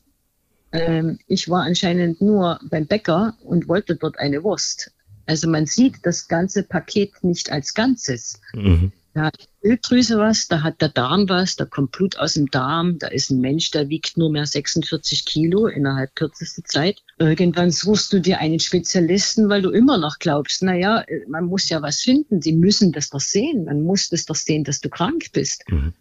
Ähm, 0.71 1.19
ich 1.28 1.49
war 1.49 1.63
anscheinend 1.63 2.21
nur 2.21 2.60
beim 2.69 2.88
Bäcker 2.88 3.38
und 3.43 3.67
wollte 3.67 3.95
dort 3.95 4.17
eine 4.19 4.43
Wurst. 4.43 4.91
Also 5.26 5.47
man 5.47 5.65
sieht 5.65 5.97
das 6.04 6.28
ganze 6.28 6.63
Paket 6.63 7.23
nicht 7.23 7.52
als 7.52 7.73
Ganzes. 7.73 8.41
Mhm. 8.54 8.91
Da 9.13 9.26
hat 9.26 9.38
die 9.39 9.67
Schilddrüse 9.67 10.17
was, 10.17 10.47
da 10.47 10.63
hat 10.63 10.82
der 10.82 10.89
Darm 10.89 11.30
was, 11.30 11.56
da 11.56 11.65
kommt 11.65 11.91
Blut 11.91 12.17
aus 12.17 12.34
dem 12.34 12.49
Darm, 12.49 12.97
da 12.97 13.08
ist 13.08 13.30
ein 13.30 13.39
Mensch, 13.39 13.69
der 13.69 13.88
wiegt 13.89 14.17
nur 14.17 14.32
mehr 14.32 14.47
46 14.47 15.26
Kilo 15.26 15.67
innerhalb 15.67 16.15
kürzester 16.15 16.63
Zeit. 16.63 17.04
Irgendwann 17.19 17.69
suchst 17.69 18.12
du 18.12 18.19
dir 18.19 18.39
einen 18.39 18.60
Spezialisten, 18.60 19.49
weil 19.49 19.62
du 19.62 19.69
immer 19.69 19.99
noch 19.99 20.17
glaubst, 20.17 20.63
naja, 20.63 21.06
man 21.28 21.45
muss 21.45 21.69
ja 21.69 21.84
was 21.84 22.02
finden, 22.02 22.39
die 22.39 22.54
müssen 22.54 22.91
das 22.91 23.12
doch 23.12 23.21
sehen, 23.21 23.65
man 23.65 23.84
muss 23.84 24.10
das 24.10 24.26
doch 24.26 24.36
sehen, 24.36 24.63
dass 24.63 24.82
du 24.82 24.89
krank 24.89 25.26
bist. 25.32 25.63
Mhm. 25.69 25.93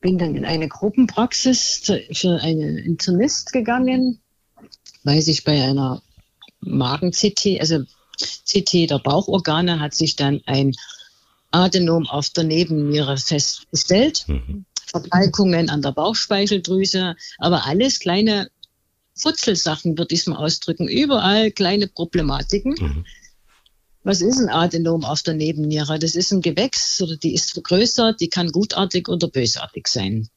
Bin 0.00 0.18
dann 0.18 0.34
in 0.34 0.44
eine 0.44 0.68
Gruppenpraxis 0.68 1.92
für 2.12 2.40
einen 2.40 2.78
Internist 2.78 3.52
gegangen, 3.52 4.20
weil 5.04 5.20
sich 5.20 5.44
bei 5.44 5.62
einer 5.62 6.02
Magen-CT, 6.60 7.60
also 7.60 7.84
CT 8.46 8.90
der 8.90 8.98
Bauchorgane, 8.98 9.80
hat 9.80 9.94
sich 9.94 10.16
dann 10.16 10.40
ein 10.46 10.74
Adenom 11.50 12.06
auf 12.06 12.30
der 12.30 12.44
Nebenniere 12.44 13.16
festgestellt. 13.16 14.24
Mhm. 14.28 14.64
Verkalkungen 14.86 15.70
an 15.70 15.82
der 15.82 15.92
Bauchspeicheldrüse, 15.92 17.16
aber 17.38 17.66
alles 17.66 18.00
kleine 18.00 18.50
Futzelsachen, 19.14 19.98
würde 19.98 20.14
ich 20.14 20.22
es 20.22 20.26
mal 20.26 20.36
ausdrücken. 20.36 20.88
Überall 20.88 21.50
kleine 21.52 21.86
Problematiken. 21.86 22.74
Mhm. 22.78 23.04
Was 24.02 24.22
ist 24.22 24.38
ein 24.38 24.48
Adenom 24.48 25.04
auf 25.04 25.22
der 25.22 25.34
Nebenniere? 25.34 25.98
Das 25.98 26.14
ist 26.14 26.32
ein 26.32 26.40
Gewächs 26.40 27.00
oder 27.02 27.16
die 27.16 27.34
ist 27.34 27.52
vergrößert, 27.52 28.20
die 28.20 28.28
kann 28.28 28.50
gutartig 28.50 29.08
oder 29.08 29.28
bösartig 29.28 29.88
sein. 29.88 30.28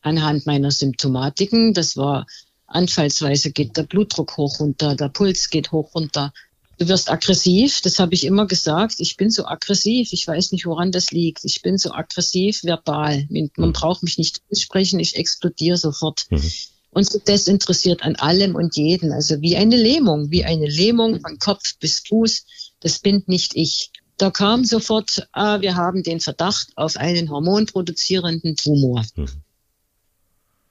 Anhand 0.00 0.46
meiner 0.46 0.70
Symptomatiken, 0.70 1.74
das 1.74 1.96
war 1.96 2.26
anfallsweise 2.66 3.50
geht 3.50 3.76
der 3.76 3.82
Blutdruck 3.82 4.36
hoch 4.36 4.60
runter, 4.60 4.94
der 4.94 5.08
Puls 5.08 5.50
geht 5.50 5.72
hoch 5.72 5.94
runter. 5.94 6.32
Du 6.78 6.86
wirst 6.86 7.10
aggressiv, 7.10 7.80
das 7.80 7.98
habe 7.98 8.14
ich 8.14 8.24
immer 8.24 8.46
gesagt. 8.46 9.00
Ich 9.00 9.16
bin 9.16 9.30
so 9.30 9.44
aggressiv, 9.46 10.12
ich 10.12 10.26
weiß 10.28 10.52
nicht, 10.52 10.64
woran 10.64 10.92
das 10.92 11.10
liegt. 11.10 11.44
Ich 11.44 11.60
bin 11.60 11.76
so 11.76 11.92
aggressiv 11.92 12.62
verbal. 12.62 13.26
Man 13.30 13.50
mhm. 13.56 13.72
braucht 13.72 14.04
mich 14.04 14.16
nicht 14.16 14.42
sprechen, 14.56 15.00
ich 15.00 15.16
explodiere 15.16 15.76
sofort. 15.76 16.26
Mhm. 16.30 16.52
Und 16.90 17.10
so 17.10 17.18
desinteressiert 17.18 18.02
an 18.02 18.14
allem 18.16 18.54
und 18.54 18.76
jeden. 18.76 19.12
Also 19.12 19.40
wie 19.40 19.56
eine 19.56 19.76
Lähmung, 19.76 20.30
wie 20.30 20.44
eine 20.44 20.66
Lähmung 20.66 21.20
von 21.20 21.38
Kopf 21.38 21.76
bis 21.80 22.02
Fuß. 22.06 22.44
Das 22.80 22.98
bin 23.00 23.22
nicht 23.26 23.56
ich. 23.56 23.90
Da 24.16 24.30
kam 24.30 24.64
sofort, 24.64 25.28
ah, 25.32 25.60
wir 25.60 25.76
haben 25.76 26.02
den 26.02 26.20
Verdacht 26.20 26.68
auf 26.76 26.96
einen 26.96 27.30
hormonproduzierenden 27.30 28.56
Tumor. 28.56 29.04
Mhm. 29.14 29.28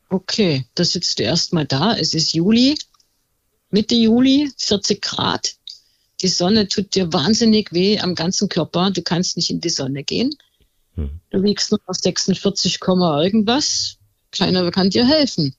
Okay, 0.10 0.66
da 0.76 0.84
sitzt 0.84 1.20
du 1.20 1.24
erstmal 1.24 1.66
da. 1.66 1.96
Es 1.96 2.14
ist 2.14 2.34
Juli, 2.34 2.78
Mitte 3.70 3.96
Juli, 3.96 4.52
40 4.58 5.02
Grad. 5.02 5.56
Die 6.22 6.30
Sonne 6.30 6.68
tut 6.68 6.96
dir 6.96 7.12
wahnsinnig 7.14 7.74
weh 7.74 8.00
am 8.00 8.16
ganzen 8.16 8.50
Körper. 8.50 8.92
Du 8.92 9.02
kannst 9.02 9.38
nicht 9.38 9.50
in 9.50 9.62
die 9.62 9.70
Sonne 9.70 10.04
gehen. 10.04 10.36
Mhm. 10.96 11.20
Du 11.30 11.44
wiegst 11.44 11.72
nur 11.72 11.80
auf 11.86 11.98
46, 11.98 12.80
irgendwas. 12.82 13.98
Keiner 14.32 14.70
kann 14.72 14.90
dir 14.90 15.06
helfen. 15.08 15.56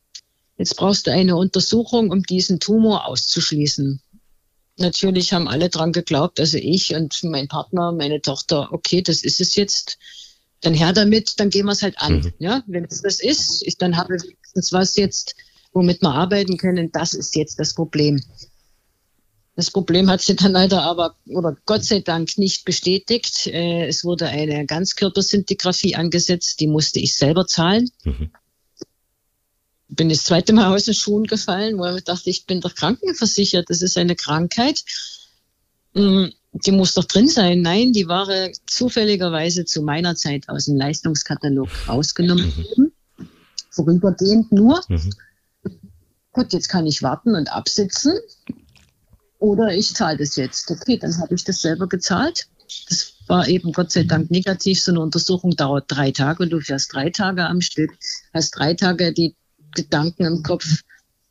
Jetzt 0.57 0.77
brauchst 0.77 1.07
du 1.07 1.13
eine 1.13 1.37
Untersuchung, 1.37 2.11
um 2.11 2.23
diesen 2.23 2.59
Tumor 2.59 3.07
auszuschließen. 3.07 4.01
Natürlich 4.79 5.33
haben 5.33 5.49
alle 5.49 5.69
dran 5.69 5.93
geglaubt, 5.93 6.39
also 6.39 6.57
ich 6.57 6.95
und 6.95 7.23
mein 7.25 7.49
Partner, 7.49 7.93
meine 7.93 8.23
Tochter, 8.23 8.73
okay, 8.73 9.03
das 9.03 9.23
ist 9.23 9.41
es 9.41 9.57
jetzt. 9.57 9.99
Dann 10.61 10.75
her 10.75 10.93
damit, 10.93 11.35
dann 11.39 11.51
gehen 11.51 11.67
wir 11.67 11.73
es 11.73 11.83
halt 11.83 11.99
an. 11.99 12.21
Mhm. 12.21 12.33
Ja, 12.39 12.63
wenn 12.67 12.85
es 12.85 13.03
das 13.03 13.21
ist, 13.21 13.63
ich, 13.65 13.77
dann 13.77 13.97
habe 13.97 14.17
ich 14.17 14.23
wenigstens 14.23 14.73
was 14.73 14.97
jetzt, 14.97 15.37
womit 15.73 16.03
wir 16.03 16.11
arbeiten 16.11 16.57
können. 16.57 16.91
Das 16.93 17.13
ist 17.13 17.37
jetzt 17.37 17.61
das 17.61 17.75
Problem. 17.75 18.23
Das 19.55 19.71
Problem 19.71 20.09
hat 20.09 20.21
sie 20.21 20.37
dann 20.37 20.53
leider 20.53 20.83
aber, 20.83 21.17
oder 21.27 21.57
Gott 21.67 21.85
sei 21.85 22.01
Dank, 22.01 22.39
nicht 22.39 22.65
bestätigt. 22.65 23.49
Äh, 23.49 23.87
es 23.87 24.05
wurde 24.05 24.27
eine 24.27 24.67
Ganzkörpersintigraphie 24.67 25.97
angesetzt, 25.97 26.61
die 26.61 26.69
musste 26.69 27.01
ich 27.01 27.15
selber 27.15 27.47
zahlen. 27.47 27.91
Mhm 28.05 28.31
bin 29.89 30.09
das 30.09 30.25
zweite 30.25 30.53
Mal 30.53 30.75
aus 30.75 30.85
den 30.85 30.95
Schuhen 30.95 31.25
gefallen, 31.25 31.79
wo 31.79 31.87
ich 31.87 32.05
dachte, 32.05 32.31
ich 32.31 32.47
bin 32.47 32.61
doch 32.61 32.75
krankenversichert, 32.75 33.69
das 33.71 33.83
ist 33.83 33.97
eine 33.97 34.17
Krankheit. 34.17 34.85
Hm, 35.95 36.33
die 36.53 36.73
muss 36.73 36.95
doch 36.95 37.05
drin 37.05 37.29
sein. 37.29 37.63
Nein, 37.63 37.93
die 37.93 38.09
war 38.09 38.29
zufälligerweise 38.67 39.65
zu 39.65 39.83
meiner 39.83 40.15
Zeit 40.15 40.49
aus 40.49 40.67
dem 40.67 40.77
Leistungskatalog 40.77 41.69
ausgenommen 41.87 42.55
worden. 42.57 42.93
Mhm. 43.17 43.29
Vorübergehend 43.71 44.53
nur. 44.53 44.83
Mhm. 44.89 45.11
Gut, 46.33 46.53
jetzt 46.53 46.69
kann 46.69 46.87
ich 46.87 47.03
warten 47.03 47.35
und 47.35 47.53
absitzen. 47.53 48.19
Oder 49.39 49.75
ich 49.75 49.95
zahle 49.95 50.19
das 50.19 50.37
jetzt. 50.37 50.71
Okay, 50.71 50.99
dann 50.99 51.17
habe 51.19 51.35
ich 51.35 51.45
das 51.45 51.61
selber 51.61 51.89
gezahlt. 51.89 52.49
Das 52.89 53.15
war 53.29 53.49
eben 53.49 53.73
Gott 53.73 53.93
sei 53.93 54.03
Dank 54.03 54.31
negativ. 54.31 54.81
So 54.81 54.93
eine 54.93 55.01
Untersuchung 55.01 55.53
dauert 55.53 55.85
drei 55.89 56.11
Tage 56.11 56.43
und 56.43 56.51
du 56.51 56.61
fährst 56.61 56.93
drei 56.93 57.11
Tage 57.11 57.47
am 57.47 57.61
Stück, 57.61 57.93
hast 58.35 58.51
drei 58.51 58.75
Tage 58.75 59.13
die 59.13 59.35
Gedanken 59.75 60.25
im 60.25 60.43
Kopf. 60.43 60.83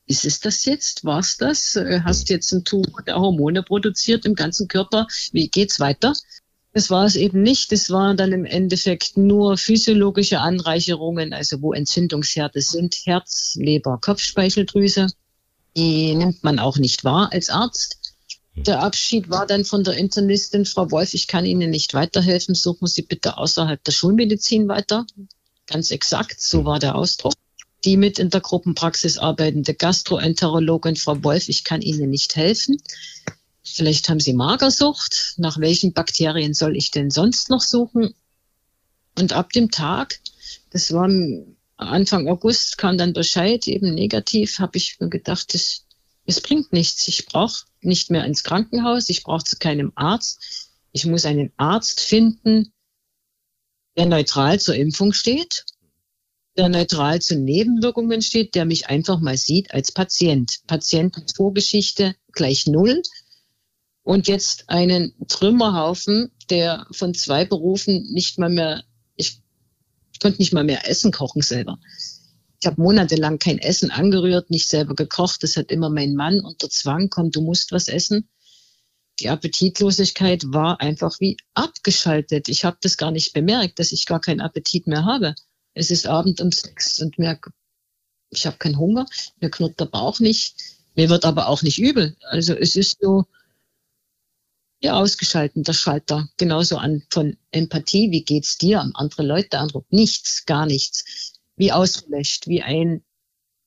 Ist 0.08 0.26
es 0.26 0.40
das 0.40 0.64
jetzt? 0.66 1.04
War 1.04 1.20
es 1.20 1.38
das? 1.38 1.76
Äh, 1.76 2.02
hast 2.04 2.30
jetzt 2.30 2.52
ein 2.54 2.64
Tumor, 2.64 3.02
der 3.06 3.20
Hormone 3.20 3.62
produziert 3.62 4.26
im 4.26 4.36
ganzen 4.36 4.68
Körper? 4.68 5.08
Wie 5.34 5.50
geht's 5.50 5.80
weiter? 5.82 6.14
Das 6.74 6.90
war 6.90 7.06
es 7.06 7.16
eben 7.16 7.42
nicht. 7.42 7.72
Das 7.72 7.90
waren 7.90 8.16
dann 8.16 8.32
im 8.32 8.46
Endeffekt 8.46 9.18
nur 9.18 9.58
physiologische 9.58 10.40
Anreicherungen, 10.40 11.34
also 11.34 11.62
wo 11.62 11.74
Entzündungsherde 11.74 12.62
sind, 12.62 12.96
Herz, 13.04 13.56
Leber, 13.56 13.98
Kopfspeicheldrüse. 14.00 15.08
Die 15.76 16.16
nimmt 16.16 16.44
man 16.44 16.60
auch 16.60 16.78
nicht 16.78 17.04
wahr 17.04 17.30
als 17.34 17.50
Arzt. 17.50 17.98
Der 18.56 18.82
Abschied 18.82 19.30
war 19.30 19.46
dann 19.46 19.66
von 19.66 19.84
der 19.84 19.96
Internistin, 19.96 20.66
Frau 20.66 20.90
Wolf, 20.90 21.14
ich 21.14 21.28
kann 21.28 21.46
Ihnen 21.46 21.70
nicht 21.70 21.94
weiterhelfen, 21.94 22.56
suchen 22.56 22.88
Sie 22.88 23.04
bitte 23.04 23.38
außerhalb 23.38 23.84
der 23.84 23.92
Schulmedizin 23.92 24.68
weiter. 24.68 25.06
Ganz 25.68 25.92
exakt, 25.92 26.40
so 26.40 26.66
war 26.66 26.80
der 26.80 26.96
Ausdruck 26.96 27.34
die 27.86 27.98
mit 27.98 28.20
in 28.20 28.30
der 28.30 28.42
Gruppenpraxis 28.42 29.18
arbeitende 29.18 29.74
Gastroenterologin 29.74 30.96
Frau 30.96 31.24
Wolf, 31.24 31.48
ich 31.50 31.64
kann 31.64 31.82
Ihnen 31.82 32.10
nicht 32.10 32.36
helfen. 32.36 32.82
Vielleicht 33.64 34.10
haben 34.10 34.20
Sie 34.20 34.34
Magersucht. 34.34 35.36
Nach 35.38 35.60
welchen 35.60 35.94
Bakterien 35.94 36.54
soll 36.54 36.76
ich 36.76 36.92
denn 36.92 37.12
sonst 37.12 37.50
noch 37.50 37.62
suchen? 37.62 38.16
Und 39.18 39.34
ab 39.34 39.52
dem 39.52 39.72
Tag, 39.72 40.20
das 40.72 40.92
war 40.92 41.10
Anfang 41.78 42.28
August, 42.28 42.78
kam 42.78 42.98
dann 42.98 43.14
Bescheid, 43.14 43.68
eben 43.68 43.94
negativ, 43.94 44.60
habe 44.60 44.78
ich 44.78 45.00
mir 45.00 45.10
gedacht, 45.10 45.54
das, 45.54 45.86
es 46.26 46.42
bringt 46.42 46.74
nichts. 46.74 47.08
Ich 47.08 47.28
brauche 47.28 47.66
nicht 47.82 48.10
mehr 48.10 48.26
ins 48.26 48.44
Krankenhaus, 48.44 49.10
ich 49.10 49.24
brauche 49.24 49.44
zu 49.44 49.58
keinem 49.58 49.92
Arzt. 49.96 50.72
Ich 50.92 51.06
muss 51.06 51.26
einen 51.26 51.52
Arzt 51.58 52.00
finden, 52.00 52.72
der 53.96 54.08
neutral 54.08 54.60
zur 54.60 54.76
Impfung 54.76 55.14
steht 55.14 55.66
der 56.58 56.70
neutral 56.70 57.22
zu 57.22 57.36
Nebenwirkungen 57.38 58.22
steht, 58.22 58.56
der 58.56 58.66
mich 58.66 58.88
einfach 58.88 59.20
mal 59.20 59.38
sieht 59.38 59.72
als 59.72 59.92
Patient. 59.92 60.60
Patientenvorgeschichte 60.68 62.16
gleich 62.32 62.68
null. 62.68 63.02
Und 64.04 64.28
jetzt 64.28 64.70
einen 64.70 65.14
Trümmerhaufen, 65.28 66.32
der 66.50 66.88
von 66.92 67.14
zwei 67.14 67.46
Berufen 67.46 68.12
nicht 68.14 68.40
mal 68.40 68.50
mehr, 68.50 68.84
ich, 69.16 69.42
konnte 70.22 70.40
nicht 70.40 70.54
mal 70.54 70.64
mehr 70.64 70.90
Essen 70.90 71.12
kochen 71.12 71.42
selber. 71.42 71.78
Ich 72.60 72.66
habe 72.66 72.82
monatelang 72.82 73.38
kein 73.38 73.60
Essen 73.60 73.92
angerührt, 73.92 74.50
nicht 74.50 74.68
selber 74.68 74.96
gekocht. 74.96 75.44
Das 75.44 75.58
hat 75.58 75.72
immer 75.72 75.90
mein 75.90 76.16
Mann 76.16 76.40
unter 76.40 76.70
Zwang, 76.70 77.10
komm, 77.10 77.32
du 77.32 77.42
musst 77.42 77.72
was 77.72 77.88
essen. 77.88 78.30
Die 79.20 79.30
Appetitlosigkeit 79.30 80.44
war 80.48 80.80
einfach 80.80 81.20
wie 81.20 81.38
abgeschaltet. 81.54 82.50
Ich 82.50 82.66
habe 82.66 82.78
das 82.82 82.98
gar 82.98 83.12
nicht 83.12 83.34
bemerkt, 83.34 83.78
dass 83.80 83.92
ich 83.92 84.06
gar 84.06 84.22
keinen 84.22 84.42
Appetit 84.42 84.88
mehr 84.88 85.06
habe. 85.06 85.36
Es 85.78 85.92
ist 85.92 86.08
Abend 86.08 86.42
um 86.42 86.52
sechs 86.52 87.00
und 87.00 87.20
merke, 87.20 87.52
ich 88.32 88.48
habe 88.48 88.58
keinen 88.58 88.80
Hunger, 88.80 89.06
mir 89.40 89.52
knurrt 89.52 89.80
der 89.80 89.86
Bauch 89.86 90.20
nicht, 90.20 90.56
mir 90.96 91.08
wird 91.10 91.24
aber 91.24 91.48
auch 91.48 91.62
nicht 91.62 91.78
übel. 91.78 92.18
Also 92.22 92.56
es 92.56 92.76
ist 92.76 92.98
so 93.00 93.26
ja 94.82 94.94
ausgeschalten, 94.94 95.64
der 95.64 95.74
Schalter. 95.74 96.30
Genauso 96.38 96.78
an 96.78 97.04
von 97.12 97.38
Empathie, 97.52 98.10
wie 98.10 98.24
geht's 98.24 98.58
dir, 98.58 98.82
an 98.82 98.92
andere 98.96 99.22
Leute 99.22 99.60
andere 99.60 99.84
Nichts, 99.90 100.46
gar 100.46 100.66
nichts. 100.66 101.34
Wie 101.56 101.72
ausgelöscht, 101.72 102.48
wie 102.48 102.64
ein, 102.64 103.04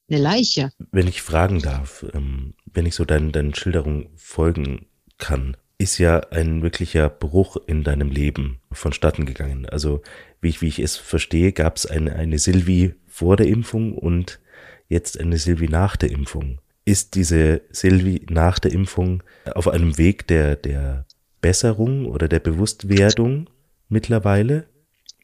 eine 0.09 0.21
Leiche. 0.21 0.73
Wenn 0.91 1.07
ich 1.07 1.23
fragen 1.23 1.61
darf, 1.61 2.05
ähm, 2.13 2.55
wenn 2.67 2.87
ich 2.87 2.97
so 2.97 3.05
deinen, 3.05 3.31
deinen 3.31 3.55
Schilderungen 3.55 4.11
folgen 4.17 4.89
kann, 5.17 5.57
ist 5.81 5.97
ja 5.97 6.21
ein 6.31 6.61
wirklicher 6.61 7.09
Bruch 7.09 7.57
in 7.67 7.83
deinem 7.85 8.11
Leben 8.11 8.61
vonstatten 8.71 9.25
gegangen. 9.25 9.67
Also 9.67 10.03
wie 10.43 10.51
ich, 10.51 10.61
wie 10.61 10.69
ich 10.69 10.79
es 10.79 10.97
verstehe, 10.97 11.53
gab 11.53 11.77
es 11.77 11.87
eine, 11.87 12.15
eine 12.17 12.39
Silvi 12.39 12.95
vor 13.09 13.39
der 13.39 13.47
Impfung 13.47 13.97
und 13.97 14.41
jetzt 14.89 15.19
eine 15.19 15.39
Silvi 15.39 15.69
nach 15.69 15.97
der 15.97 16.11
Impfung. 16.11 16.61
Ist 16.85 17.15
diese 17.15 17.63
Silvi 17.71 18.27
nach 18.29 18.59
der 18.59 18.73
Impfung 18.73 19.23
auf 19.55 19.69
einem 19.69 19.97
Weg 19.97 20.27
der, 20.27 20.57
der 20.57 21.07
Besserung 21.41 22.05
oder 22.05 22.29
der 22.29 22.41
Bewusstwerdung 22.41 23.49
mittlerweile? 23.89 24.67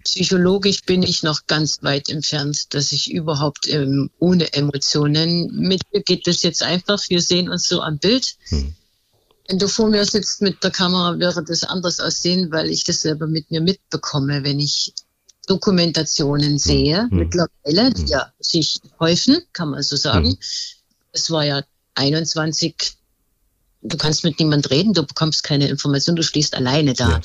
Psychologisch 0.05 0.85
bin 0.85 1.03
ich 1.03 1.23
noch 1.23 1.47
ganz 1.47 1.83
weit 1.83 2.09
entfernt, 2.09 2.73
dass 2.73 2.93
ich 2.93 3.13
überhaupt 3.13 3.69
ähm, 3.69 4.09
ohne 4.19 4.55
Emotionen, 4.55 5.51
mit 5.69 5.83
mir 5.93 6.03
geht 6.03 6.27
das 6.27 6.43
jetzt 6.43 6.63
einfach, 6.63 7.03
wir 7.11 7.21
sehen 7.21 7.51
uns 7.51 7.69
so 7.69 7.83
am 7.83 7.99
Bild. 7.99 8.39
Hm 8.49 8.75
wenn 9.49 9.59
du 9.59 9.69
vor 9.69 9.89
mir 9.89 10.05
sitzt 10.05 10.43
mit 10.43 10.63
der 10.63 10.71
Kamera, 10.71 11.19
wäre 11.19 11.45
das 11.45 11.63
anders 11.63 12.01
aussehen, 12.01 12.51
weil 12.51 12.69
ich 12.69 12.85
das 12.85 13.01
selber 13.01 13.27
mit 13.27 13.51
mir 13.51 13.61
mitbekomme, 13.61 14.43
wenn 14.45 14.59
ich 14.59 14.93
Dokumentationen 15.47 16.59
sehe, 16.59 17.09
mhm. 17.11 17.19
mittlerweile, 17.19 17.93
die 17.93 18.03
hm. 18.03 18.09
ja 18.09 18.33
sich 18.41 18.81
häufen, 18.99 19.41
kann 19.53 19.71
man 19.71 19.83
so 19.83 19.97
sagen. 19.97 20.31
Mhm. 20.31 20.39
Es 21.13 21.31
war 21.31 21.45
ja 21.45 21.63
21, 21.95 22.97
du 23.83 23.97
kannst 23.97 24.25
mit 24.25 24.41
niemand 24.41 24.71
reden, 24.71 24.93
du 24.93 25.05
bekommst 25.05 25.45
keine 25.45 25.69
Information, 25.69 26.17
du 26.17 26.25
stehst 26.25 26.55
alleine 26.55 26.95
da. 26.95 27.11
Ja. 27.11 27.21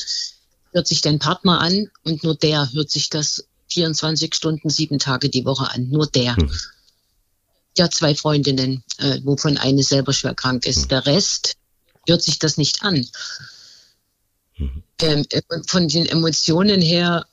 Hört 0.73 0.87
sich 0.87 1.01
dein 1.01 1.19
Partner 1.19 1.59
an 1.59 1.89
und 2.03 2.23
nur 2.23 2.35
der 2.35 2.71
hört 2.71 2.91
sich 2.91 3.09
das 3.09 3.45
24 3.69 4.35
Stunden, 4.35 4.69
sieben 4.69 4.99
Tage 4.99 5.29
die 5.29 5.45
Woche 5.45 5.71
an. 5.71 5.89
Nur 5.89 6.07
der. 6.07 6.33
Mhm. 6.33 6.51
Ja, 7.77 7.89
zwei 7.89 8.13
Freundinnen, 8.15 8.83
äh, 8.97 9.19
wovon 9.23 9.57
eine 9.57 9.81
selber 9.81 10.13
schwer 10.13 10.35
krank 10.35 10.65
ist. 10.65 10.83
Hm. 10.83 10.89
Der 10.89 11.05
Rest 11.05 11.55
hört 12.07 12.21
sich 12.21 12.39
das 12.39 12.57
nicht 12.57 12.83
an. 12.83 13.07
Mhm. 14.57 14.83
Ähm, 15.01 15.25
äh, 15.31 15.41
von 15.67 15.87
den 15.87 16.05
Emotionen 16.05 16.81
her, 16.81 17.25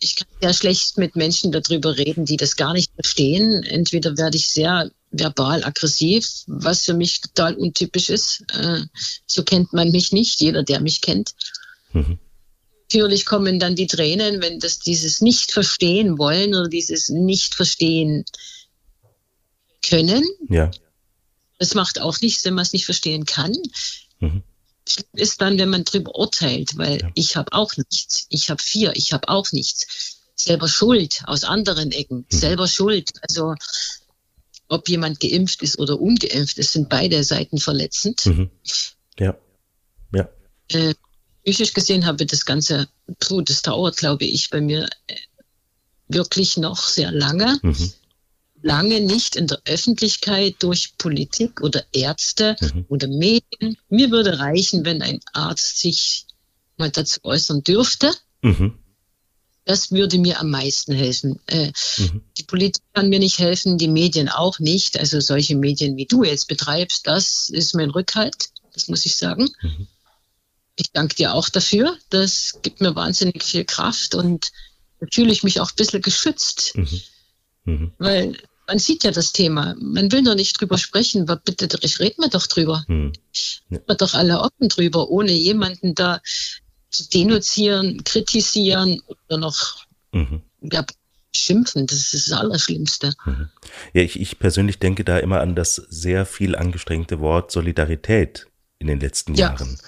ich 0.00 0.16
kann 0.16 0.28
sehr 0.40 0.54
schlecht 0.54 0.98
mit 0.98 1.16
Menschen 1.16 1.50
darüber 1.50 1.96
reden, 1.96 2.24
die 2.24 2.36
das 2.36 2.56
gar 2.56 2.72
nicht 2.72 2.92
verstehen. 2.94 3.64
Entweder 3.64 4.16
werde 4.16 4.36
ich 4.36 4.48
sehr 4.48 4.90
verbal 5.10 5.64
aggressiv, 5.64 6.44
was 6.46 6.82
für 6.82 6.94
mich 6.94 7.20
total 7.20 7.54
untypisch 7.54 8.10
ist. 8.10 8.44
Äh, 8.52 8.82
so 9.26 9.42
kennt 9.42 9.72
man 9.72 9.90
mich 9.90 10.12
nicht, 10.12 10.40
jeder, 10.40 10.62
der 10.62 10.80
mich 10.80 11.00
kennt. 11.00 11.34
Mhm. 11.92 12.18
Natürlich 12.90 13.26
kommen 13.26 13.58
dann 13.58 13.76
die 13.76 13.86
Tränen, 13.86 14.40
wenn 14.40 14.60
das 14.60 14.78
dieses 14.78 15.20
nicht 15.20 15.52
verstehen 15.52 16.16
wollen 16.16 16.54
oder 16.54 16.68
dieses 16.68 17.10
nicht 17.10 17.54
verstehen 17.54 18.24
können. 19.86 20.24
Ja. 20.48 20.70
Das 21.58 21.74
macht 21.74 22.00
auch 22.00 22.20
nichts, 22.20 22.44
wenn 22.44 22.54
man 22.54 22.62
es 22.62 22.72
nicht 22.72 22.84
verstehen 22.84 23.26
kann. 23.26 23.52
Mhm. 24.20 24.42
Ist 25.12 25.40
dann, 25.42 25.58
wenn 25.58 25.68
man 25.68 25.84
drüber 25.84 26.14
urteilt, 26.14 26.78
weil 26.78 27.02
ja. 27.02 27.10
ich 27.14 27.36
habe 27.36 27.52
auch 27.52 27.76
nichts. 27.76 28.26
Ich 28.30 28.48
habe 28.48 28.62
vier, 28.62 28.96
ich 28.96 29.12
habe 29.12 29.28
auch 29.28 29.52
nichts. 29.52 30.16
Selber 30.34 30.68
schuld 30.68 31.22
aus 31.26 31.44
anderen 31.44 31.90
Ecken, 31.90 32.18
mhm. 32.30 32.36
selber 32.36 32.68
schuld. 32.68 33.10
Also 33.20 33.54
ob 34.68 34.88
jemand 34.88 35.20
geimpft 35.20 35.62
ist 35.62 35.78
oder 35.78 36.00
ungeimpft, 36.00 36.58
es 36.58 36.72
sind 36.72 36.88
beide 36.88 37.22
Seiten 37.24 37.58
verletzend. 37.58 38.24
Mhm. 38.26 38.50
Ja. 39.18 39.36
Ja. 40.14 40.28
Äh, 40.68 40.94
psychisch 41.44 41.74
gesehen 41.74 42.06
habe 42.06 42.22
ich 42.22 42.30
das 42.30 42.44
Ganze, 42.44 42.88
puh, 43.18 43.42
das 43.42 43.62
dauert, 43.62 43.96
glaube 43.96 44.24
ich, 44.24 44.50
bei 44.50 44.60
mir 44.60 44.88
äh, 45.06 45.16
wirklich 46.06 46.56
noch 46.56 46.78
sehr 46.78 47.10
lange. 47.10 47.58
Mhm 47.62 47.92
lange 48.62 49.00
nicht 49.00 49.36
in 49.36 49.46
der 49.46 49.60
Öffentlichkeit 49.64 50.56
durch 50.60 50.96
Politik 50.98 51.60
oder 51.60 51.84
Ärzte 51.92 52.56
mhm. 52.60 52.86
oder 52.88 53.08
Medien. 53.08 53.76
Mir 53.88 54.10
würde 54.10 54.38
reichen, 54.38 54.84
wenn 54.84 55.02
ein 55.02 55.20
Arzt 55.32 55.78
sich 55.78 56.26
mal 56.76 56.90
dazu 56.90 57.20
äußern 57.22 57.62
dürfte. 57.62 58.12
Mhm. 58.42 58.78
Das 59.64 59.92
würde 59.92 60.18
mir 60.18 60.40
am 60.40 60.50
meisten 60.50 60.94
helfen. 60.94 61.40
Äh, 61.46 61.72
mhm. 61.98 62.22
Die 62.38 62.44
Politik 62.44 62.82
kann 62.94 63.10
mir 63.10 63.18
nicht 63.18 63.38
helfen, 63.38 63.76
die 63.76 63.88
Medien 63.88 64.28
auch 64.28 64.58
nicht. 64.60 64.98
Also 64.98 65.20
solche 65.20 65.56
Medien, 65.56 65.96
wie 65.96 66.06
du 66.06 66.24
jetzt 66.24 66.48
betreibst, 66.48 67.06
das 67.06 67.50
ist 67.50 67.74
mein 67.74 67.90
Rückhalt. 67.90 68.48
Das 68.72 68.88
muss 68.88 69.04
ich 69.04 69.16
sagen. 69.16 69.48
Mhm. 69.60 69.86
Ich 70.76 70.92
danke 70.92 71.16
dir 71.16 71.34
auch 71.34 71.48
dafür. 71.48 71.98
Das 72.08 72.60
gibt 72.62 72.80
mir 72.80 72.94
wahnsinnig 72.94 73.42
viel 73.42 73.64
Kraft 73.64 74.14
und 74.14 74.52
da 75.00 75.06
fühle 75.12 75.32
ich 75.32 75.42
mich 75.42 75.60
auch 75.60 75.70
ein 75.70 75.76
bisschen 75.76 76.02
geschützt. 76.02 76.72
Mhm. 76.76 77.00
Mhm. 77.64 77.92
Weil 77.98 78.38
man 78.68 78.78
sieht 78.78 79.02
ja 79.02 79.10
das 79.10 79.32
Thema. 79.32 79.74
Man 79.80 80.12
will 80.12 80.22
nur 80.22 80.34
nicht 80.34 80.60
drüber 80.60 80.78
sprechen. 80.78 81.22
Aber 81.22 81.36
bitte, 81.36 81.68
ich 81.80 81.98
rede 81.98 82.20
mal 82.20 82.28
doch 82.28 82.46
drüber. 82.46 82.84
Hm. 82.86 83.12
Ja. 83.70 83.78
Wir 83.86 83.94
doch 83.96 84.14
alle 84.14 84.40
offen 84.40 84.68
drüber, 84.68 85.08
ohne 85.08 85.32
jemanden 85.32 85.94
da 85.94 86.20
zu 86.90 87.08
denunzieren, 87.08 88.04
kritisieren 88.04 89.00
oder 89.06 89.38
noch 89.38 89.86
mhm. 90.12 90.42
ja, 90.60 90.84
schimpfen. 91.34 91.86
Das 91.86 92.12
ist 92.12 92.30
das 92.30 92.38
Allerschlimmste. 92.38 93.14
Mhm. 93.24 93.48
Ja, 93.94 94.02
ich, 94.02 94.20
ich 94.20 94.38
persönlich 94.38 94.78
denke 94.78 95.02
da 95.02 95.18
immer 95.18 95.40
an 95.40 95.54
das 95.54 95.76
sehr 95.76 96.26
viel 96.26 96.54
angestrengte 96.54 97.20
Wort 97.20 97.50
Solidarität 97.50 98.46
in 98.78 98.86
den 98.86 99.00
letzten 99.00 99.34
ja. 99.34 99.48
Jahren. 99.48 99.78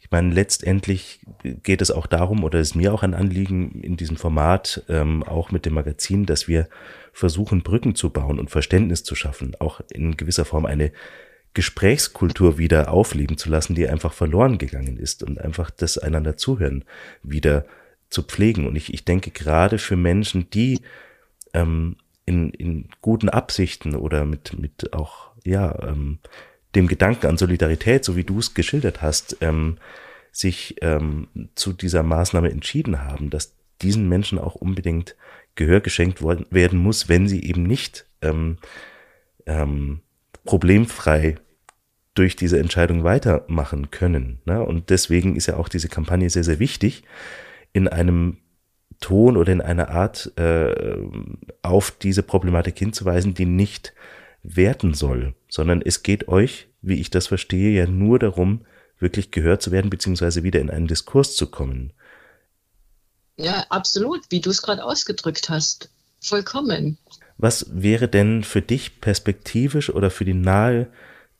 Ich 0.00 0.10
meine, 0.10 0.32
letztendlich 0.32 1.20
geht 1.62 1.82
es 1.82 1.90
auch 1.90 2.06
darum, 2.06 2.42
oder 2.44 2.58
ist 2.60 2.74
mir 2.74 2.92
auch 2.94 3.02
ein 3.02 3.14
Anliegen 3.14 3.80
in 3.80 3.96
diesem 3.96 4.16
Format, 4.16 4.82
ähm, 4.88 5.22
auch 5.22 5.50
mit 5.50 5.66
dem 5.66 5.74
Magazin, 5.74 6.26
dass 6.26 6.48
wir 6.48 6.68
versuchen, 7.12 7.62
Brücken 7.62 7.94
zu 7.94 8.10
bauen 8.10 8.38
und 8.38 8.50
Verständnis 8.50 9.04
zu 9.04 9.14
schaffen, 9.14 9.54
auch 9.58 9.80
in 9.90 10.16
gewisser 10.16 10.44
Form 10.44 10.66
eine 10.66 10.92
Gesprächskultur 11.54 12.58
wieder 12.58 12.92
aufleben 12.92 13.36
zu 13.36 13.48
lassen, 13.50 13.74
die 13.74 13.88
einfach 13.88 14.12
verloren 14.12 14.58
gegangen 14.58 14.96
ist 14.96 15.22
und 15.22 15.40
einfach 15.40 15.70
das 15.70 15.98
einander 15.98 16.36
zuhören 16.36 16.84
wieder 17.22 17.66
zu 18.08 18.22
pflegen. 18.22 18.66
Und 18.66 18.76
ich, 18.76 18.94
ich 18.94 19.04
denke 19.04 19.30
gerade 19.30 19.78
für 19.78 19.96
Menschen, 19.96 20.48
die 20.50 20.80
ähm, 21.52 21.96
in, 22.24 22.50
in 22.50 22.88
guten 23.00 23.28
Absichten 23.28 23.96
oder 23.96 24.24
mit, 24.24 24.58
mit 24.58 24.92
auch, 24.92 25.30
ja, 25.44 25.76
ähm, 25.82 26.18
dem 26.76 26.86
Gedanken 26.86 27.26
an 27.26 27.36
Solidarität, 27.36 28.04
so 28.04 28.14
wie 28.14 28.22
du 28.22 28.38
es 28.38 28.54
geschildert 28.54 29.02
hast, 29.02 29.38
ähm, 29.40 29.78
sich 30.30 30.76
ähm, 30.82 31.26
zu 31.56 31.72
dieser 31.72 32.04
Maßnahme 32.04 32.50
entschieden 32.50 33.02
haben, 33.02 33.30
dass 33.30 33.56
diesen 33.82 34.08
Menschen 34.08 34.38
auch 34.38 34.54
unbedingt 34.54 35.16
Gehör 35.60 35.80
geschenkt 35.80 36.22
worden, 36.22 36.46
werden 36.50 36.78
muss, 36.78 37.10
wenn 37.10 37.28
sie 37.28 37.44
eben 37.44 37.64
nicht 37.64 38.06
ähm, 38.22 38.56
ähm, 39.44 40.00
problemfrei 40.46 41.34
durch 42.14 42.34
diese 42.34 42.58
Entscheidung 42.58 43.04
weitermachen 43.04 43.90
können. 43.90 44.38
Ne? 44.46 44.64
Und 44.64 44.88
deswegen 44.88 45.36
ist 45.36 45.48
ja 45.48 45.56
auch 45.56 45.68
diese 45.68 45.88
Kampagne 45.88 46.30
sehr, 46.30 46.44
sehr 46.44 46.60
wichtig, 46.60 47.02
in 47.74 47.88
einem 47.88 48.38
Ton 49.00 49.36
oder 49.36 49.52
in 49.52 49.60
einer 49.60 49.90
Art 49.90 50.32
äh, 50.38 50.96
auf 51.60 51.90
diese 51.90 52.22
Problematik 52.22 52.78
hinzuweisen, 52.78 53.34
die 53.34 53.44
nicht 53.44 53.92
werten 54.42 54.94
soll, 54.94 55.34
sondern 55.48 55.82
es 55.82 56.02
geht 56.02 56.26
euch, 56.26 56.68
wie 56.80 57.00
ich 57.00 57.10
das 57.10 57.26
verstehe, 57.26 57.70
ja 57.78 57.86
nur 57.86 58.18
darum, 58.18 58.62
wirklich 58.98 59.30
gehört 59.30 59.60
zu 59.60 59.72
werden, 59.72 59.90
beziehungsweise 59.90 60.42
wieder 60.42 60.60
in 60.60 60.70
einen 60.70 60.86
Diskurs 60.86 61.36
zu 61.36 61.50
kommen. 61.50 61.92
Ja, 63.40 63.64
absolut, 63.70 64.20
wie 64.30 64.40
du 64.40 64.50
es 64.50 64.62
gerade 64.62 64.84
ausgedrückt 64.84 65.48
hast. 65.48 65.90
Vollkommen. 66.20 66.98
Was 67.38 67.66
wäre 67.70 68.06
denn 68.06 68.44
für 68.44 68.60
dich 68.60 69.00
perspektivisch 69.00 69.88
oder 69.90 70.10
für 70.10 70.26
die 70.26 70.34
nahe 70.34 70.88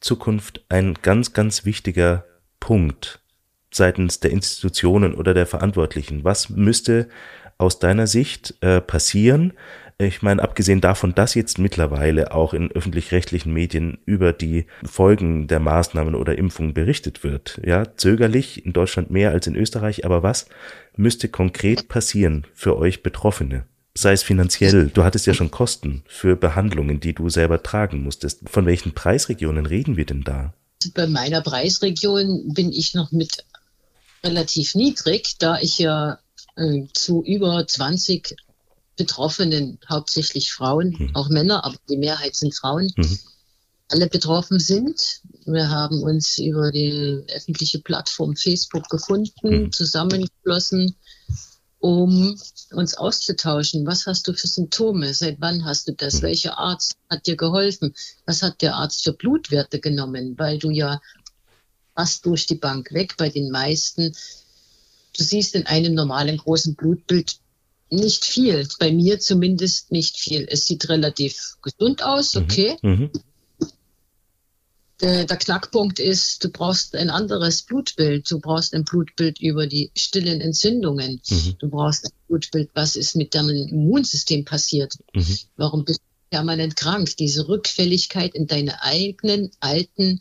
Zukunft 0.01 0.65
ein 0.71 0.95
ganz, 1.03 1.35
ganz 1.35 1.67
wichtiger 1.67 2.25
Punkt 2.59 3.21
seitens 3.71 4.21
der 4.21 4.31
Institutionen 4.31 5.15
oder 5.15 5.35
der 5.35 5.47
Verantwortlichen? 5.47 6.25
Was 6.25 6.49
müsste 6.49 7.09
aus 7.59 7.79
deiner 7.79 8.07
Sicht 8.07 8.55
äh, 8.63 8.81
passieren, 8.81 9.53
ich 10.07 10.23
meine, 10.23 10.43
abgesehen 10.43 10.81
davon, 10.81 11.15
dass 11.15 11.35
jetzt 11.35 11.59
mittlerweile 11.59 12.33
auch 12.33 12.55
in 12.55 12.73
öffentlich-rechtlichen 12.73 13.53
Medien 13.53 13.99
über 14.07 14.33
die 14.33 14.65
Folgen 14.83 15.47
der 15.47 15.61
Maßnahmen 15.61 16.15
oder 16.15 16.39
Impfungen 16.39 16.73
berichtet 16.73 17.23
wird, 17.23 17.61
ja, 17.63 17.85
zögerlich 17.97 18.65
in 18.65 18.73
Deutschland 18.73 19.11
mehr 19.11 19.31
als 19.31 19.47
in 19.47 19.57
Österreich, 19.57 20.07
aber 20.07 20.23
was 20.23 20.47
müsste 21.01 21.29
konkret 21.29 21.89
passieren 21.89 22.47
für 22.55 22.77
euch 22.77 23.03
Betroffene? 23.03 23.67
Sei 23.95 24.13
es 24.13 24.23
finanziell, 24.23 24.89
du 24.89 25.03
hattest 25.03 25.27
ja 25.27 25.35
schon 25.35 25.51
Kosten 25.51 26.05
für 26.07 26.37
Behandlungen, 26.37 27.01
die 27.01 27.13
du 27.13 27.29
selber 27.29 27.63
tragen 27.63 28.03
musstest. 28.03 28.49
Von 28.49 28.65
welchen 28.67 28.95
Preisregionen 28.95 29.67
reden 29.67 29.97
wir 29.97 30.07
denn 30.07 30.23
da? 30.23 30.55
Bei 30.95 31.07
meiner 31.07 31.41
Preisregion 31.41 32.55
bin 32.55 32.73
ich 32.73 32.95
noch 32.95 33.11
mit 33.11 33.45
relativ 34.23 34.75
niedrig, 34.75 35.37
da 35.39 35.59
ich 35.59 35.79
ja 35.79 36.19
äh, 36.57 36.85
zu 36.93 37.25
über 37.25 37.67
20 37.67 38.37
Betroffenen, 38.97 39.79
hauptsächlich 39.89 40.53
Frauen, 40.53 40.95
mhm. 40.99 41.17
auch 41.17 41.29
Männer, 41.29 41.65
aber 41.65 41.77
die 41.89 41.97
Mehrheit 41.97 42.37
sind 42.37 42.55
Frauen, 42.55 42.93
mhm. 42.97 43.19
alle 43.89 44.09
betroffen 44.09 44.59
sind. 44.59 45.23
Wir 45.46 45.70
haben 45.70 46.03
uns 46.03 46.38
über 46.38 46.70
die 46.70 47.24
öffentliche 47.29 47.81
Plattform 47.81 48.37
Facebook 48.37 48.88
gefunden, 48.88 49.64
mhm. 49.64 49.72
zusammengeschlossen, 49.72 50.94
um 51.79 52.38
uns 52.72 52.94
auszutauschen. 52.94 53.87
Was 53.87 54.07
hast 54.07 54.29
du 54.29 54.35
für 54.35 54.46
Symptome? 54.46 55.14
Seit 55.14 55.40
wann 55.40 55.64
hast 55.64 55.88
du 55.88 55.92
das? 55.92 56.16
Mhm. 56.16 56.22
Welcher 56.22 56.59
Arzt 56.59 56.96
hat 57.09 57.26
dir 57.26 57.37
geholfen? 57.37 57.94
Was 58.26 58.42
hat 58.42 58.61
der 58.62 58.76
Arzt 58.76 59.03
für 59.03 59.12
Blutwerte 59.12 59.81
genommen? 59.81 60.38
Weil 60.38 60.59
du 60.59 60.70
ja 60.70 61.00
fast 61.94 62.26
durch 62.26 62.46
die 62.46 62.55
Bank 62.55 62.92
weg 62.92 63.14
bei 63.16 63.29
den 63.29 63.50
meisten. 63.50 64.12
Du 65.16 65.24
siehst 65.24 65.55
in 65.55 65.66
einem 65.66 65.94
normalen 65.94 66.37
großen 66.37 66.74
Blutbild 66.74 67.38
nicht 67.90 68.24
viel, 68.24 68.68
bei 68.79 68.92
mir 68.92 69.18
zumindest 69.18 69.90
nicht 69.90 70.16
viel. 70.16 70.46
Es 70.48 70.66
sieht 70.66 70.88
relativ 70.88 71.57
gesund 71.61 72.03
aus, 72.03 72.35
mhm. 72.35 72.42
okay. 72.42 72.76
Mhm. 72.83 73.11
Der, 75.01 75.25
der, 75.25 75.37
Knackpunkt 75.37 75.99
ist, 75.99 76.45
du 76.45 76.51
brauchst 76.51 76.95
ein 76.95 77.11
anderes 77.11 77.63
Blutbild. 77.63 78.31
Du 78.31 78.39
brauchst 78.39 78.75
ein 78.75 78.85
Blutbild 78.85 79.41
über 79.41 79.67
die 79.67 79.91
stillen 79.95 80.41
Entzündungen. 80.41 81.21
Mhm. 81.29 81.57
Du 81.59 81.71
brauchst 81.71 82.07
ein 82.07 82.13
Blutbild, 82.29 82.71
was 82.75 82.97
ist 82.97 83.17
mit 83.17 83.35
deinem 83.35 83.69
Immunsystem 83.69 84.45
passiert. 84.45 84.95
Mhm. 85.15 85.39
Warum 85.57 85.85
bist 85.85 86.01
du 86.01 86.37
permanent 86.37 86.77
krank? 86.77 87.17
Diese 87.17 87.49
Rückfälligkeit 87.49 88.35
in 88.35 88.47
deine 88.47 88.83
eigenen 88.83 89.51
alten 89.61 90.19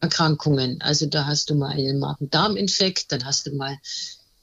Erkrankungen. 0.00 0.80
Also 0.80 1.06
da 1.06 1.26
hast 1.26 1.50
du 1.50 1.54
mal 1.54 1.70
einen 1.70 1.98
Magen-Darm-Infekt, 1.98 3.12
dann 3.12 3.24
hast 3.24 3.46
du 3.46 3.54
mal 3.54 3.78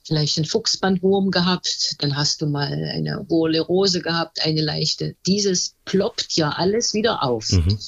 vielleicht 0.06 0.38
einen 0.38 0.46
Fuchsbandwurm 0.46 1.32
gehabt, 1.32 1.96
dann 2.00 2.16
hast 2.16 2.42
du 2.42 2.48
mal 2.48 2.72
eine 2.72 3.26
hohle 3.30 3.62
Rose 3.62 4.02
gehabt, 4.02 4.46
eine 4.46 4.62
leichte. 4.62 5.16
Dieses 5.26 5.76
ploppt 5.86 6.34
ja 6.36 6.52
alles 6.52 6.94
wieder 6.94 7.24
auf. 7.24 7.52
Mhm. 7.52 7.80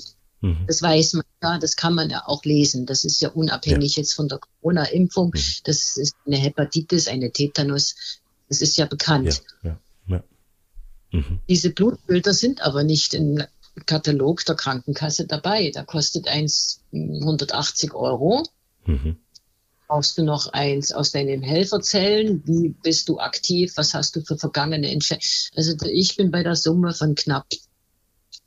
Mhm. 0.41 0.65
Das 0.67 0.81
weiß 0.81 1.13
man 1.13 1.25
ja, 1.53 1.59
das 1.59 1.75
kann 1.75 1.93
man 1.93 2.09
ja 2.09 2.23
auch 2.25 2.43
lesen. 2.43 2.85
Das 2.85 3.03
ist 3.03 3.21
ja 3.21 3.29
unabhängig 3.29 3.95
ja. 3.95 4.01
jetzt 4.01 4.13
von 4.13 4.27
der 4.27 4.39
Corona-Impfung. 4.39 5.31
Mhm. 5.33 5.41
Das 5.63 5.97
ist 5.97 6.15
eine 6.25 6.37
Hepatitis, 6.37 7.07
eine 7.07 7.31
Tetanus. 7.31 7.95
Das 8.49 8.61
ist 8.61 8.77
ja 8.77 8.85
bekannt. 8.85 9.41
Ja, 9.63 9.77
ja, 10.07 10.23
mhm. 11.11 11.39
Diese 11.49 11.71
Blutbilder 11.71 12.33
sind 12.33 12.61
aber 12.61 12.83
nicht 12.83 13.13
im 13.13 13.43
Katalog 13.85 14.45
der 14.45 14.55
Krankenkasse 14.55 15.27
dabei. 15.27 15.71
Da 15.71 15.83
kostet 15.83 16.27
eins 16.27 16.81
180 16.93 17.93
Euro. 17.93 18.43
Mhm. 18.85 19.17
Brauchst 19.87 20.17
du 20.17 20.23
noch 20.23 20.47
eins 20.47 20.91
aus 20.91 21.11
deinen 21.11 21.43
Helferzellen? 21.43 22.41
Wie 22.45 22.69
bist 22.69 23.07
du 23.07 23.19
aktiv? 23.19 23.73
Was 23.75 23.93
hast 23.93 24.15
du 24.15 24.21
für 24.21 24.37
vergangene 24.37 24.91
Infekte? 24.91 25.27
Also 25.55 25.75
ich 25.85 26.15
bin 26.15 26.31
bei 26.31 26.41
der 26.41 26.55
Summe 26.55 26.93
von 26.93 27.13
knapp 27.13 27.45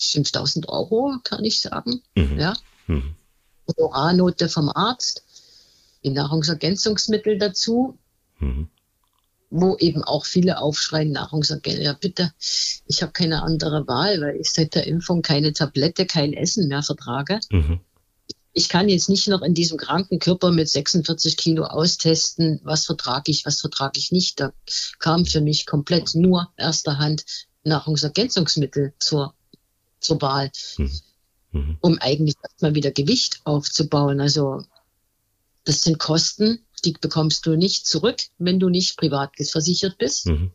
5000 0.00 0.68
Euro, 0.68 1.16
kann 1.24 1.44
ich 1.44 1.60
sagen. 1.60 2.02
Mhm. 2.16 2.38
Ja. 2.38 2.54
Mhm. 2.88 3.14
Honorarnote 3.68 4.48
vom 4.48 4.70
Arzt, 4.70 5.22
die 6.02 6.10
Nahrungsergänzungsmittel 6.10 7.38
dazu, 7.38 7.98
mhm. 8.40 8.68
wo 9.50 9.76
eben 9.76 10.02
auch 10.02 10.24
viele 10.24 10.58
aufschreien, 10.58 11.12
Nahrungsergänzungsmittel, 11.12 11.84
ja 11.84 11.92
bitte, 11.92 12.32
ich 12.86 13.02
habe 13.02 13.12
keine 13.12 13.42
andere 13.42 13.86
Wahl, 13.86 14.20
weil 14.20 14.36
ich 14.36 14.50
seit 14.50 14.74
der 14.74 14.86
Impfung 14.86 15.22
keine 15.22 15.52
Tablette, 15.52 16.06
kein 16.06 16.32
Essen 16.32 16.68
mehr 16.68 16.82
vertrage. 16.82 17.40
Mhm. 17.50 17.80
Ich 18.54 18.68
kann 18.68 18.88
jetzt 18.88 19.08
nicht 19.08 19.28
noch 19.28 19.42
in 19.42 19.54
diesem 19.54 19.76
kranken 19.76 20.18
Körper 20.18 20.50
mit 20.50 20.68
46 20.68 21.36
Kilo 21.36 21.64
austesten, 21.64 22.60
was 22.64 22.86
vertrage 22.86 23.30
ich, 23.30 23.46
was 23.46 23.60
vertrage 23.60 24.00
ich 24.00 24.10
nicht. 24.10 24.40
Da 24.40 24.52
kam 24.98 25.26
für 25.26 25.40
mich 25.40 25.66
komplett 25.66 26.14
nur 26.14 26.48
erster 26.56 26.98
Hand 26.98 27.24
Nahrungsergänzungsmittel 27.62 28.94
zur, 28.98 29.34
zur 30.00 30.20
Wahl. 30.22 30.50
Mhm 30.78 30.90
mhm. 31.58 31.76
um 31.80 31.98
eigentlich 31.98 32.36
erstmal 32.42 32.74
wieder 32.74 32.90
Gewicht 32.90 33.40
aufzubauen. 33.44 34.20
Also 34.20 34.62
das 35.64 35.82
sind 35.82 35.98
Kosten, 35.98 36.60
die 36.84 36.92
bekommst 36.92 37.46
du 37.46 37.56
nicht 37.56 37.86
zurück, 37.86 38.16
wenn 38.38 38.60
du 38.60 38.68
nicht 38.68 38.96
privat 38.96 39.32
versichert 39.36 39.98
bist. 39.98 40.26
Mhm. 40.26 40.50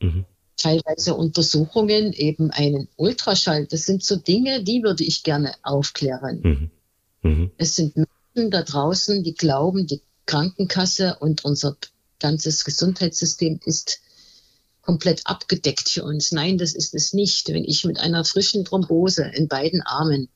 Mhm. 0.00 0.24
Teilweise 0.56 1.14
Untersuchungen, 1.14 2.12
eben 2.12 2.50
einen 2.50 2.88
Ultraschall. 2.96 3.66
Das 3.66 3.86
sind 3.86 4.04
so 4.04 4.16
Dinge, 4.16 4.62
die 4.62 4.82
würde 4.82 5.04
ich 5.04 5.22
gerne 5.22 5.54
aufklären. 5.62 6.40
Mhm. 6.42 6.70
mhm. 7.22 7.50
Es 7.56 7.76
sind 7.76 7.96
Menschen 7.96 8.50
da 8.50 8.62
draußen, 8.62 9.22
die 9.22 9.34
glauben, 9.34 9.86
die 9.86 10.02
Krankenkasse 10.26 11.16
und 11.20 11.44
unser 11.44 11.76
ganzes 12.18 12.64
Gesundheitssystem 12.64 13.60
ist 13.64 14.00
komplett 14.82 15.22
abgedeckt 15.26 15.88
für 15.88 16.04
uns. 16.04 16.32
Nein, 16.32 16.58
das 16.58 16.74
ist 16.74 16.94
es 16.94 17.12
nicht. 17.12 17.48
Wenn 17.48 17.64
ich 17.64 17.84
mit 17.84 17.98
einer 17.98 18.24
frischen 18.24 18.64
Thrombose 18.64 19.24
in 19.34 19.48
beiden 19.48 19.82
Armen 19.82 20.28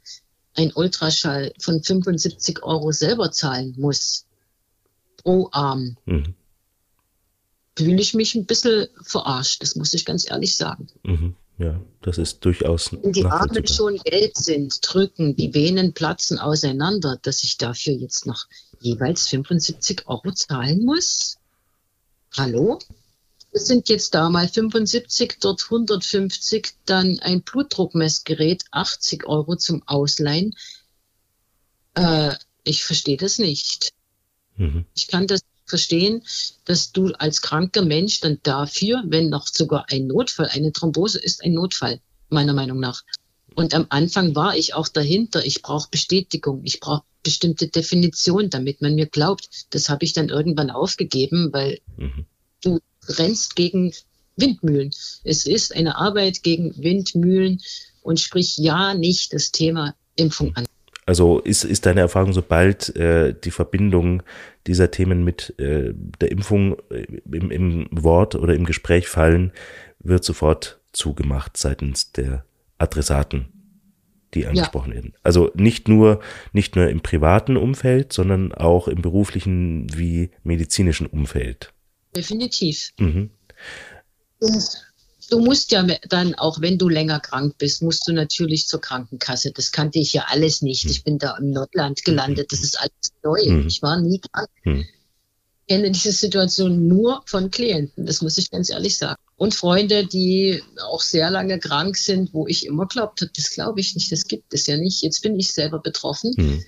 ein 0.54 0.72
Ultraschall 0.72 1.52
von 1.59 1.83
75 1.83 2.62
Euro 2.62 2.92
selber 2.92 3.33
zahlen 3.33 3.74
muss, 3.78 4.26
pro 5.16 5.48
Arm, 5.52 5.96
mhm. 6.04 6.35
fühle 7.76 8.00
ich 8.00 8.14
mich 8.14 8.35
ein 8.35 8.46
bisschen 8.46 8.88
verarscht. 9.02 9.62
Das 9.62 9.74
muss 9.74 9.94
ich 9.94 10.04
ganz 10.04 10.30
ehrlich 10.30 10.57
sagen. 10.57 10.88
Mhm. 11.02 11.35
Ja, 11.57 11.80
das 12.02 12.18
ist 12.18 12.44
durchaus. 12.44 12.92
Wenn 12.92 13.12
die 13.12 13.24
Arme 13.24 13.66
schon 13.66 13.98
gelb 13.98 14.37
sind, 14.37 14.78
drücken, 14.83 15.37
die 15.37 15.54
Venen 15.54 15.92
platzen 15.92 16.38
auseinander, 16.38 17.18
dass 17.22 17.44
ich 17.44 17.59
dafür 17.59 17.94
jetzt 17.94 18.26
noch 18.26 18.46
jeweils 18.80 19.28
75 19.28 20.07
Euro 20.07 20.33
zahlen 20.33 20.85
muss? 20.85 21.38
Hallo? 22.37 22.80
Es 23.55 23.69
sind 23.69 23.88
jetzt 23.88 24.17
da 24.17 24.31
mal 24.31 24.49
75, 24.49 25.37
dort 25.40 25.62
150, 25.62 26.71
dann 26.87 27.21
ein 27.21 27.43
Blutdruckmessgerät, 27.43 28.64
80 28.73 29.27
Euro 29.27 29.55
zum 29.55 29.85
Ausleihen. 29.87 30.57
Äh, 31.95 32.35
ich 32.64 32.83
verstehe 32.83 33.17
das 33.17 33.38
nicht. 33.38 33.93
Mhm. 34.57 34.87
Ich 34.97 35.07
kann 35.07 35.29
das 35.29 35.43
verstehen, 35.67 36.25
dass 36.64 36.90
du 36.90 37.12
als 37.12 37.43
kranker 37.43 37.83
Mensch 37.83 38.21
dann 38.21 38.40
dafür, 38.43 39.05
wenn 39.07 39.29
noch 39.29 39.47
sogar 39.47 39.87
ein 39.88 40.09
Notfall, 40.09 40.49
eine 40.49 40.73
Thrombose 40.73 41.21
ist 41.21 41.45
ein 41.45 41.53
Notfall, 41.55 42.01
meiner 42.31 42.55
Meinung 42.55 42.81
nach. 42.81 43.03
Und 43.55 43.73
am 43.73 43.87
Anfang 43.88 44.35
war 44.35 44.57
ich 44.57 44.75
auch 44.75 44.88
dahinter, 44.88 45.47
ich 45.47 45.62
brauche 45.62 45.88
Bestätigung, 45.93 46.62
ich 46.64 46.81
brauche 46.81 47.05
bestimmte 47.23 47.69
Definition, 47.69 48.51
damit 48.51 48.83
man 48.83 48.97
mir 48.97 49.07
glaubt. 49.07 49.49
Das 49.71 49.88
habe 49.88 50.05
ich 50.05 50.12
dann 50.12 50.29
irgendwann 50.29 50.71
aufgegeben, 50.71 51.51
weil 51.53 51.79
mhm. 51.97 52.27
du 52.61 52.81
rennst 53.09 53.57
gegen 53.57 53.93
Windmühlen. 54.37 54.90
Es 55.23 55.47
ist 55.47 55.75
eine 55.75 55.97
Arbeit 55.97 56.43
gegen 56.43 56.75
Windmühlen 56.77 57.61
und 58.03 58.21
sprich 58.21 58.57
ja 58.59 58.95
nicht 58.95 59.33
das 59.33 59.53
Thema 59.53 59.95
Impfung 60.17 60.55
an. 60.57 60.67
Also 61.07 61.40
ist, 61.40 61.64
ist 61.64 61.85
deine 61.85 62.01
Erfahrung, 62.01 62.33
sobald 62.33 62.97
äh, 62.97 63.35
die 63.35 63.51
Verbindung 63.51 64.23
dieser 64.67 64.90
Themen 64.90 65.23
mit 65.23 65.55
äh, 65.59 65.93
der 66.21 66.31
Impfung 66.31 66.77
äh, 66.90 67.07
im, 67.31 67.51
im 67.51 67.88
Wort 67.90 68.35
oder 68.35 68.55
im 68.55 68.64
Gespräch 68.64 69.09
fallen, 69.09 69.53
wird 69.99 70.25
sofort 70.25 70.81
zugemacht 70.93 71.59
seitens 71.59 72.12
der 72.12 72.47
Adressaten, 72.79 73.49
die 74.33 74.47
angesprochen 74.47 74.90
ja. 74.90 74.97
werden. 74.97 75.12
Also 75.23 75.51
nicht 75.55 75.88
nur, 75.88 76.21
nicht 76.53 76.75
nur 76.75 76.88
im 76.88 77.01
privaten 77.01 77.59
Umfeld, 77.59 78.14
sondern 78.14 78.53
auch 78.53 78.88
im 78.88 79.03
beruflichen 79.03 79.87
wie 79.95 80.31
medizinischen 80.43 81.07
Umfeld. 81.07 81.73
Definitiv. 82.14 82.90
Mhm. 82.98 83.31
du 85.31 85.40
musst 85.40 85.72
ja 85.72 85.87
dann, 86.09 86.35
auch 86.35 86.61
wenn 86.61 86.79
du 86.79 86.88
länger 86.88 87.20
krank 87.20 87.57
bist, 87.59 87.83
musst 87.83 88.07
du 88.07 88.12
natürlich 88.12 88.66
zur 88.66 88.81
Krankenkasse. 88.81 89.53
Das 89.53 89.72
kannte 89.72 89.98
ich 89.98 90.12
ja 90.12 90.27
alles 90.29 90.62
nicht. 90.62 90.85
Ich 90.85 91.03
bin 91.03 91.18
da 91.18 91.37
im 91.38 91.50
Nordland 91.50 92.05
gelandet. 92.05 92.53
Das 92.53 92.62
ist 92.62 92.79
alles 92.79 93.12
neu. 93.22 93.44
Mhm. 93.44 93.66
Ich 93.66 93.83
war 93.83 94.00
nie 94.00 94.20
krank. 94.20 94.48
Mhm. 94.64 94.85
Ich 95.66 95.74
kenne 95.74 95.90
diese 95.90 96.12
Situation 96.12 96.87
nur 96.88 97.22
von 97.27 97.50
Klienten. 97.50 98.05
Das 98.05 98.20
muss 98.20 98.37
ich 98.37 98.50
ganz 98.50 98.68
ehrlich 98.68 98.98
sagen. 98.98 99.20
Und 99.37 99.55
Freunde, 99.55 100.07
die 100.07 100.62
auch 100.87 101.00
sehr 101.00 101.31
lange 101.31 101.59
krank 101.59 101.96
sind, 101.96 102.35
wo 102.35 102.46
ich 102.46 102.66
immer 102.66 102.87
glaubt 102.87 103.22
habe, 103.22 103.33
das 103.35 103.50
glaube 103.50 103.81
ich 103.81 103.94
nicht, 103.94 104.12
das 104.12 104.27
gibt 104.27 104.53
es 104.53 104.66
ja 104.66 104.77
nicht. 104.77 105.03
Jetzt 105.03 105.22
bin 105.22 105.38
ich 105.38 105.53
selber 105.53 105.81
betroffen. 105.81 106.35
Mhm. 106.37 106.64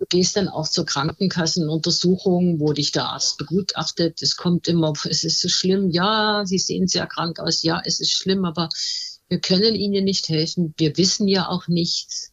Du 0.00 0.06
gehst 0.06 0.34
dann 0.34 0.48
auch 0.48 0.66
zur 0.66 0.86
Krankenkassenuntersuchung, 0.86 2.58
wo 2.58 2.72
dich 2.72 2.90
der 2.90 3.04
Arzt 3.04 3.36
begutachtet. 3.36 4.22
Es 4.22 4.34
kommt 4.34 4.66
immer, 4.66 4.94
es 5.04 5.24
ist 5.24 5.42
so 5.42 5.50
schlimm. 5.50 5.90
Ja, 5.90 6.42
Sie 6.46 6.56
sehen 6.56 6.88
sehr 6.88 7.06
krank 7.06 7.38
aus. 7.38 7.62
Ja, 7.62 7.82
es 7.84 8.00
ist 8.00 8.12
schlimm, 8.12 8.46
aber 8.46 8.70
wir 9.28 9.40
können 9.40 9.74
Ihnen 9.74 10.04
nicht 10.04 10.30
helfen. 10.30 10.72
Wir 10.78 10.96
wissen 10.96 11.28
ja 11.28 11.48
auch 11.48 11.68
nichts. 11.68 12.32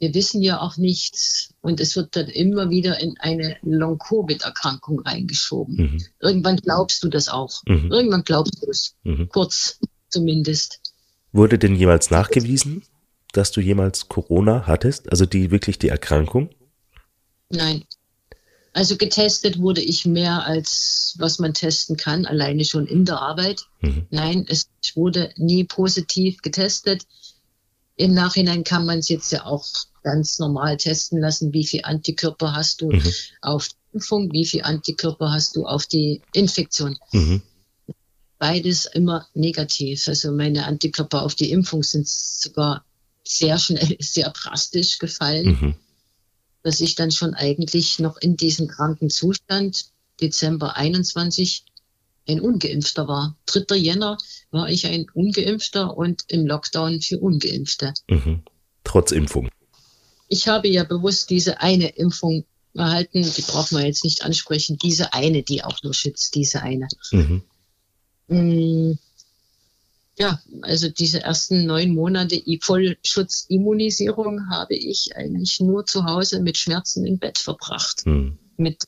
Wir 0.00 0.12
wissen 0.12 0.42
ja 0.42 0.60
auch 0.60 0.76
nichts. 0.76 1.54
Und 1.62 1.80
es 1.80 1.96
wird 1.96 2.14
dann 2.14 2.28
immer 2.28 2.68
wieder 2.68 3.00
in 3.00 3.14
eine 3.18 3.56
Long-Covid-Erkrankung 3.62 5.00
reingeschoben. 5.00 5.76
Mhm. 5.76 6.04
Irgendwann 6.20 6.56
glaubst 6.56 7.02
du 7.04 7.08
das 7.08 7.30
auch. 7.30 7.62
Mhm. 7.66 7.90
Irgendwann 7.90 8.22
glaubst 8.22 8.62
du 8.62 8.70
es. 8.70 8.96
Mhm. 9.04 9.30
Kurz 9.30 9.80
zumindest. 10.10 10.80
Wurde 11.32 11.58
denn 11.58 11.74
jemals 11.74 12.10
nachgewiesen, 12.10 12.82
dass 13.32 13.50
du 13.50 13.62
jemals 13.62 14.08
Corona 14.08 14.66
hattest? 14.66 15.10
Also 15.10 15.24
die 15.24 15.50
wirklich 15.50 15.78
die 15.78 15.88
Erkrankung? 15.88 16.50
Nein. 17.52 17.84
Also 18.74 18.96
getestet 18.96 19.58
wurde 19.58 19.82
ich 19.82 20.06
mehr 20.06 20.46
als 20.46 21.14
was 21.18 21.38
man 21.38 21.52
testen 21.52 21.96
kann, 21.96 22.24
alleine 22.24 22.64
schon 22.64 22.86
in 22.86 23.04
der 23.04 23.20
Arbeit. 23.20 23.66
Mhm. 23.80 24.06
Nein, 24.10 24.46
es 24.48 24.68
wurde 24.94 25.32
nie 25.36 25.64
positiv 25.64 26.40
getestet. 26.40 27.02
Im 27.96 28.14
Nachhinein 28.14 28.64
kann 28.64 28.86
man 28.86 28.98
es 28.98 29.10
jetzt 29.10 29.30
ja 29.30 29.44
auch 29.44 29.66
ganz 30.02 30.38
normal 30.38 30.78
testen 30.78 31.20
lassen, 31.20 31.52
wie 31.52 31.66
viel 31.66 31.82
Antikörper 31.84 32.54
hast 32.54 32.80
du 32.80 32.90
mhm. 32.90 33.12
auf 33.42 33.68
die 33.68 33.74
Impfung, 33.94 34.32
wie 34.32 34.46
viel 34.46 34.62
Antikörper 34.62 35.30
hast 35.30 35.54
du 35.54 35.66
auf 35.66 35.86
die 35.86 36.22
Infektion. 36.32 36.96
Mhm. 37.12 37.42
Beides 38.38 38.86
immer 38.86 39.26
negativ. 39.34 40.08
Also 40.08 40.32
meine 40.32 40.64
Antikörper 40.64 41.22
auf 41.22 41.34
die 41.34 41.50
Impfung 41.50 41.82
sind 41.82 42.08
sogar 42.08 42.84
sehr 43.22 43.58
schnell, 43.58 43.96
sehr 44.00 44.30
drastisch 44.30 44.98
gefallen. 44.98 45.76
Dass 46.62 46.80
ich 46.80 46.94
dann 46.94 47.10
schon 47.10 47.34
eigentlich 47.34 47.98
noch 47.98 48.16
in 48.18 48.36
diesem 48.36 48.68
kranken 48.68 49.10
Zustand 49.10 49.86
Dezember 50.20 50.76
21 50.76 51.64
ein 52.28 52.40
Ungeimpfter 52.40 53.08
war. 53.08 53.36
3. 53.46 53.76
Jänner 53.76 54.16
war 54.50 54.68
ich 54.68 54.86
ein 54.86 55.06
Ungeimpfter 55.12 55.96
und 55.96 56.24
im 56.28 56.46
Lockdown 56.46 57.00
für 57.00 57.18
Ungeimpfte. 57.18 57.94
Mhm. 58.08 58.42
Trotz 58.84 59.12
Impfung. 59.12 59.48
Ich 60.28 60.48
habe 60.48 60.68
ja 60.68 60.84
bewusst 60.84 61.30
diese 61.30 61.60
eine 61.60 61.88
Impfung 61.88 62.44
erhalten, 62.74 63.22
die 63.22 63.42
braucht 63.42 63.72
man 63.72 63.84
jetzt 63.84 64.04
nicht 64.04 64.24
ansprechen, 64.24 64.78
diese 64.78 65.12
eine, 65.12 65.42
die 65.42 65.62
auch 65.62 65.82
nur 65.82 65.94
schützt, 65.94 66.34
diese 66.34 66.62
eine. 66.62 66.88
Mhm. 67.10 67.42
Mm, 68.28 68.98
ja, 70.18 70.40
also 70.60 70.88
diese 70.88 71.22
ersten 71.22 71.64
neun 71.64 71.94
Monate 71.94 72.42
Vollschutzimmunisierung 72.60 74.50
habe 74.50 74.74
ich 74.74 75.16
eigentlich 75.16 75.60
nur 75.60 75.86
zu 75.86 76.04
Hause 76.04 76.40
mit 76.40 76.58
Schmerzen 76.58 77.06
im 77.06 77.18
Bett 77.18 77.38
verbracht. 77.38 78.04
Hm. 78.04 78.38
Mit 78.56 78.84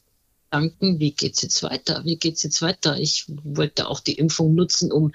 Gedanken, 0.51 1.01
wie 1.01 1.13
geht's 1.13 1.43
jetzt 1.43 1.63
weiter? 1.63 2.03
Wie 2.05 2.17
geht's 2.17 2.43
jetzt 2.43 2.61
weiter? 2.63 2.99
Ich 2.99 3.25
wollte 3.43 3.89
auch 3.89 4.01
die 4.01 4.15
Impfung 4.15 4.55
nutzen, 4.55 4.93
um 4.93 5.13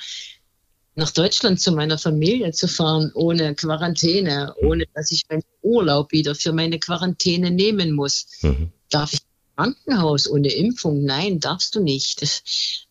nach 0.96 1.12
Deutschland 1.12 1.62
zu 1.62 1.72
meiner 1.72 1.98
Familie 1.98 2.52
zu 2.52 2.68
fahren, 2.68 3.12
ohne 3.14 3.56
Quarantäne, 3.56 4.54
ohne 4.62 4.86
dass 4.94 5.12
ich 5.12 5.26
meinen 5.30 5.44
Urlaub 5.62 6.12
wieder 6.12 6.36
für 6.36 6.52
meine 6.52 6.80
Quarantäne 6.80 7.52
nehmen 7.52 7.94
muss. 7.94 8.26
Mhm. 8.42 8.72
Darf 8.90 9.14
ich 9.14 9.20
Krankenhaus 9.56 10.30
ohne 10.30 10.52
Impfung? 10.52 11.06
Nein, 11.06 11.40
darfst 11.40 11.76
du 11.76 11.80
nicht. 11.82 12.22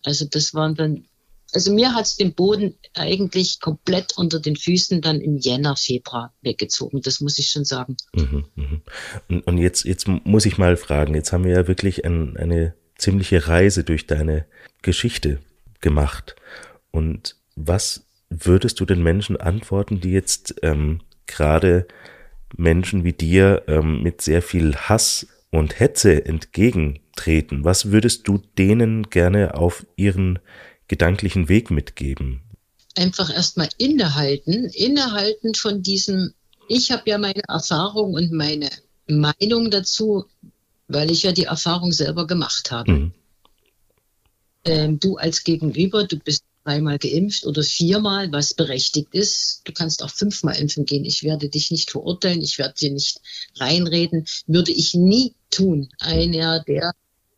Also 0.04 0.24
das 0.24 0.54
waren 0.54 0.74
dann 0.74 1.04
also 1.52 1.72
mir 1.72 1.94
hat 1.94 2.04
es 2.04 2.16
den 2.16 2.34
Boden 2.34 2.74
eigentlich 2.94 3.60
komplett 3.60 4.16
unter 4.16 4.38
den 4.38 4.56
Füßen 4.56 5.00
dann 5.00 5.20
im 5.20 5.38
Jänner, 5.38 5.76
Februar 5.76 6.34
weggezogen. 6.42 7.00
Das 7.00 7.20
muss 7.20 7.38
ich 7.38 7.50
schon 7.50 7.64
sagen. 7.64 7.96
Mhm, 8.14 8.44
mhm. 8.54 8.82
Und, 9.28 9.46
und 9.46 9.58
jetzt, 9.58 9.84
jetzt 9.84 10.08
muss 10.08 10.46
ich 10.46 10.58
mal 10.58 10.76
fragen, 10.76 11.14
jetzt 11.14 11.32
haben 11.32 11.44
wir 11.44 11.52
ja 11.52 11.68
wirklich 11.68 12.04
ein, 12.04 12.36
eine 12.36 12.74
ziemliche 12.96 13.48
Reise 13.48 13.84
durch 13.84 14.06
deine 14.06 14.44
Geschichte 14.82 15.38
gemacht. 15.80 16.36
Und 16.90 17.36
was 17.56 18.04
würdest 18.28 18.78
du 18.80 18.84
den 18.84 19.02
Menschen 19.02 19.36
antworten, 19.36 20.00
die 20.00 20.12
jetzt 20.12 20.56
ähm, 20.62 21.00
gerade 21.26 21.86
Menschen 22.56 23.04
wie 23.04 23.12
dir 23.12 23.62
ähm, 23.68 24.02
mit 24.02 24.20
sehr 24.20 24.42
viel 24.42 24.76
Hass 24.76 25.26
und 25.50 25.80
Hetze 25.80 26.26
entgegentreten? 26.26 27.64
Was 27.64 27.90
würdest 27.90 28.28
du 28.28 28.38
denen 28.58 29.08
gerne 29.08 29.54
auf 29.54 29.86
ihren 29.96 30.40
gedanklichen 30.88 31.48
Weg 31.48 31.70
mitgeben? 31.70 32.40
Einfach 32.96 33.32
erstmal 33.32 33.68
innehalten, 33.78 34.64
innehalten 34.66 35.54
von 35.54 35.82
diesem, 35.82 36.32
ich 36.68 36.90
habe 36.90 37.02
ja 37.06 37.18
meine 37.18 37.42
Erfahrung 37.46 38.14
und 38.14 38.32
meine 38.32 38.70
Meinung 39.06 39.70
dazu, 39.70 40.24
weil 40.88 41.10
ich 41.10 41.22
ja 41.22 41.32
die 41.32 41.44
Erfahrung 41.44 41.92
selber 41.92 42.26
gemacht 42.26 42.70
habe. 42.70 42.92
Mhm. 42.92 43.12
Ähm, 44.64 44.98
du 44.98 45.16
als 45.16 45.44
Gegenüber, 45.44 46.04
du 46.04 46.18
bist 46.18 46.44
dreimal 46.64 46.98
geimpft 46.98 47.46
oder 47.46 47.62
viermal, 47.62 48.30
was 48.32 48.52
berechtigt 48.52 49.08
ist. 49.12 49.62
Du 49.64 49.72
kannst 49.72 50.02
auch 50.02 50.10
fünfmal 50.10 50.56
impfen 50.56 50.84
gehen. 50.84 51.04
Ich 51.04 51.22
werde 51.22 51.48
dich 51.48 51.70
nicht 51.70 51.90
verurteilen, 51.90 52.42
ich 52.42 52.58
werde 52.58 52.74
dir 52.74 52.90
nicht 52.90 53.20
reinreden. 53.56 54.26
Würde 54.46 54.72
ich 54.72 54.94
nie 54.94 55.34
tun. 55.50 55.88
Einer, 55.98 56.62
der 56.64 56.92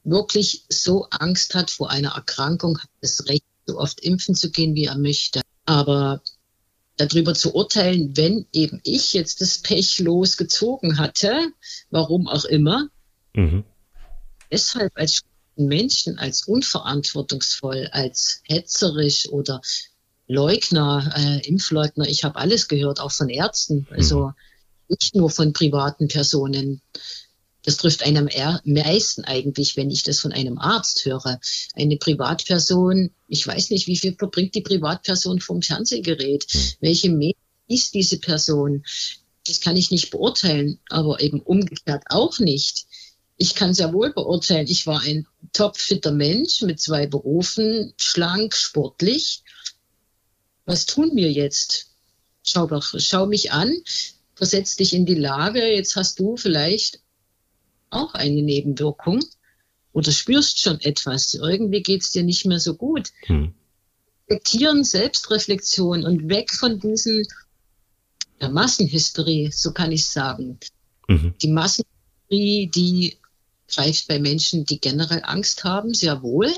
wirklich 0.05 0.65
so 0.69 1.07
Angst 1.11 1.55
hat 1.55 1.71
vor 1.71 1.91
einer 1.91 2.15
Erkrankung, 2.15 2.79
hat 2.79 2.91
das 3.01 3.27
Recht, 3.27 3.45
so 3.67 3.79
oft 3.79 4.01
impfen 4.01 4.35
zu 4.35 4.51
gehen, 4.51 4.75
wie 4.75 4.87
er 4.87 4.99
möchte. 4.99 5.43
Aber 5.65 6.23
darüber 6.97 7.35
zu 7.35 7.55
urteilen, 7.55 8.17
wenn 8.17 8.47
eben 8.53 8.81
ich 8.85 9.13
jetzt 9.13 9.41
das 9.41 9.59
Pech 9.59 9.99
losgezogen 10.01 10.99
hatte, 10.99 11.53
warum 11.91 12.29
auch 12.29 12.45
immer, 12.45 12.89
mhm. 13.35 13.65
deshalb 14.51 14.93
als 14.97 15.23
Menschen 15.57 16.19
als 16.19 16.47
unverantwortungsvoll, 16.47 17.89
als 17.93 18.43
hetzerisch 18.49 19.29
oder 19.29 19.61
Leugner, 20.27 21.13
äh, 21.17 21.47
Impfleugner, 21.47 22.07
ich 22.07 22.25
habe 22.25 22.37
alles 22.37 22.69
gehört, 22.69 23.01
auch 23.01 23.13
von 23.13 23.29
Ärzten, 23.29 23.87
also 23.91 24.29
mhm. 24.29 24.35
nicht 24.89 25.15
nur 25.15 25.31
von 25.31 25.53
privaten 25.53 26.09
Personen. 26.09 26.81
Das 27.63 27.77
trifft 27.77 28.03
einem 28.03 28.29
am 28.29 28.61
meisten 28.65 29.25
eigentlich, 29.25 29.77
wenn 29.77 29.91
ich 29.91 30.03
das 30.03 30.21
von 30.21 30.33
einem 30.33 30.59
Arzt 30.59 31.05
höre. 31.05 31.41
Eine 31.75 31.97
Privatperson, 31.97 33.11
ich 33.29 33.47
weiß 33.47 33.71
nicht, 33.71 33.87
wie 33.87 33.97
viel 33.97 34.15
verbringt 34.15 34.55
die 34.55 34.63
Privatperson 34.63 35.41
vom 35.41 35.63
Fernsehgerät, 35.63 36.47
mhm. 36.53 36.59
welche 36.81 37.11
Medien 37.11 37.39
ist 37.69 37.95
diese 37.95 38.19
Person. 38.19 38.85
Das 39.47 39.61
kann 39.61 39.77
ich 39.77 39.91
nicht 39.91 40.11
beurteilen, 40.11 40.79
aber 40.89 41.21
eben 41.21 41.41
umgekehrt 41.41 42.05
auch 42.09 42.39
nicht 42.39 42.87
ich 43.41 43.55
kann 43.55 43.73
sehr 43.73 43.95
wohl 43.95 44.13
beurteilen, 44.13 44.67
ich 44.69 44.87
war 44.87 45.01
ein 45.01 45.27
topfitter 45.55 46.13
Mensch 46.13 46.61
mit 46.61 46.79
zwei 46.79 47.07
Berufen, 47.07 47.95
schlank, 47.97 48.55
sportlich. 48.55 49.43
Was 50.67 50.85
tun 50.85 51.13
wir 51.15 51.33
jetzt? 51.33 51.87
Schau 52.43 52.67
doch, 52.67 52.95
schau 52.99 53.25
mich 53.25 53.51
an, 53.51 53.75
versetz 54.35 54.77
dich 54.77 54.93
in 54.93 55.07
die 55.07 55.15
Lage, 55.15 55.65
jetzt 55.65 55.97
hast 55.97 56.19
du 56.19 56.37
vielleicht 56.37 57.01
auch 57.91 58.15
eine 58.15 58.43
Nebenwirkung 58.43 59.23
oder 59.93 60.13
spürst 60.13 60.61
schon 60.61 60.81
etwas. 60.81 61.35
Irgendwie 61.35 61.83
geht 61.83 62.03
es 62.03 62.11
dir 62.11 62.23
nicht 62.23 62.47
mehr 62.47 62.61
so 62.61 62.75
gut. 62.75 63.11
Hm. 63.27 63.55
Reflektieren, 64.29 64.85
Selbstreflexion 64.85 66.05
und 66.05 66.29
weg 66.29 66.53
von 66.53 66.79
diesen 66.79 67.27
der 68.41 68.51
Massenhysterie, 68.51 69.51
so 69.53 69.73
kann 69.73 69.93
ich 69.93 70.07
sagen. 70.07 70.59
Mhm. 71.09 71.35
Die 71.43 71.49
Massenhysterie, 71.49 72.69
die 72.69 73.19
greift 73.69 74.09
bei 74.09 74.19
Menschen, 74.19 74.65
die 74.65 74.81
generell 74.81 75.23
Angst 75.25 75.65
haben, 75.65 75.95
sehr 75.95 76.23
wohl. 76.23 76.51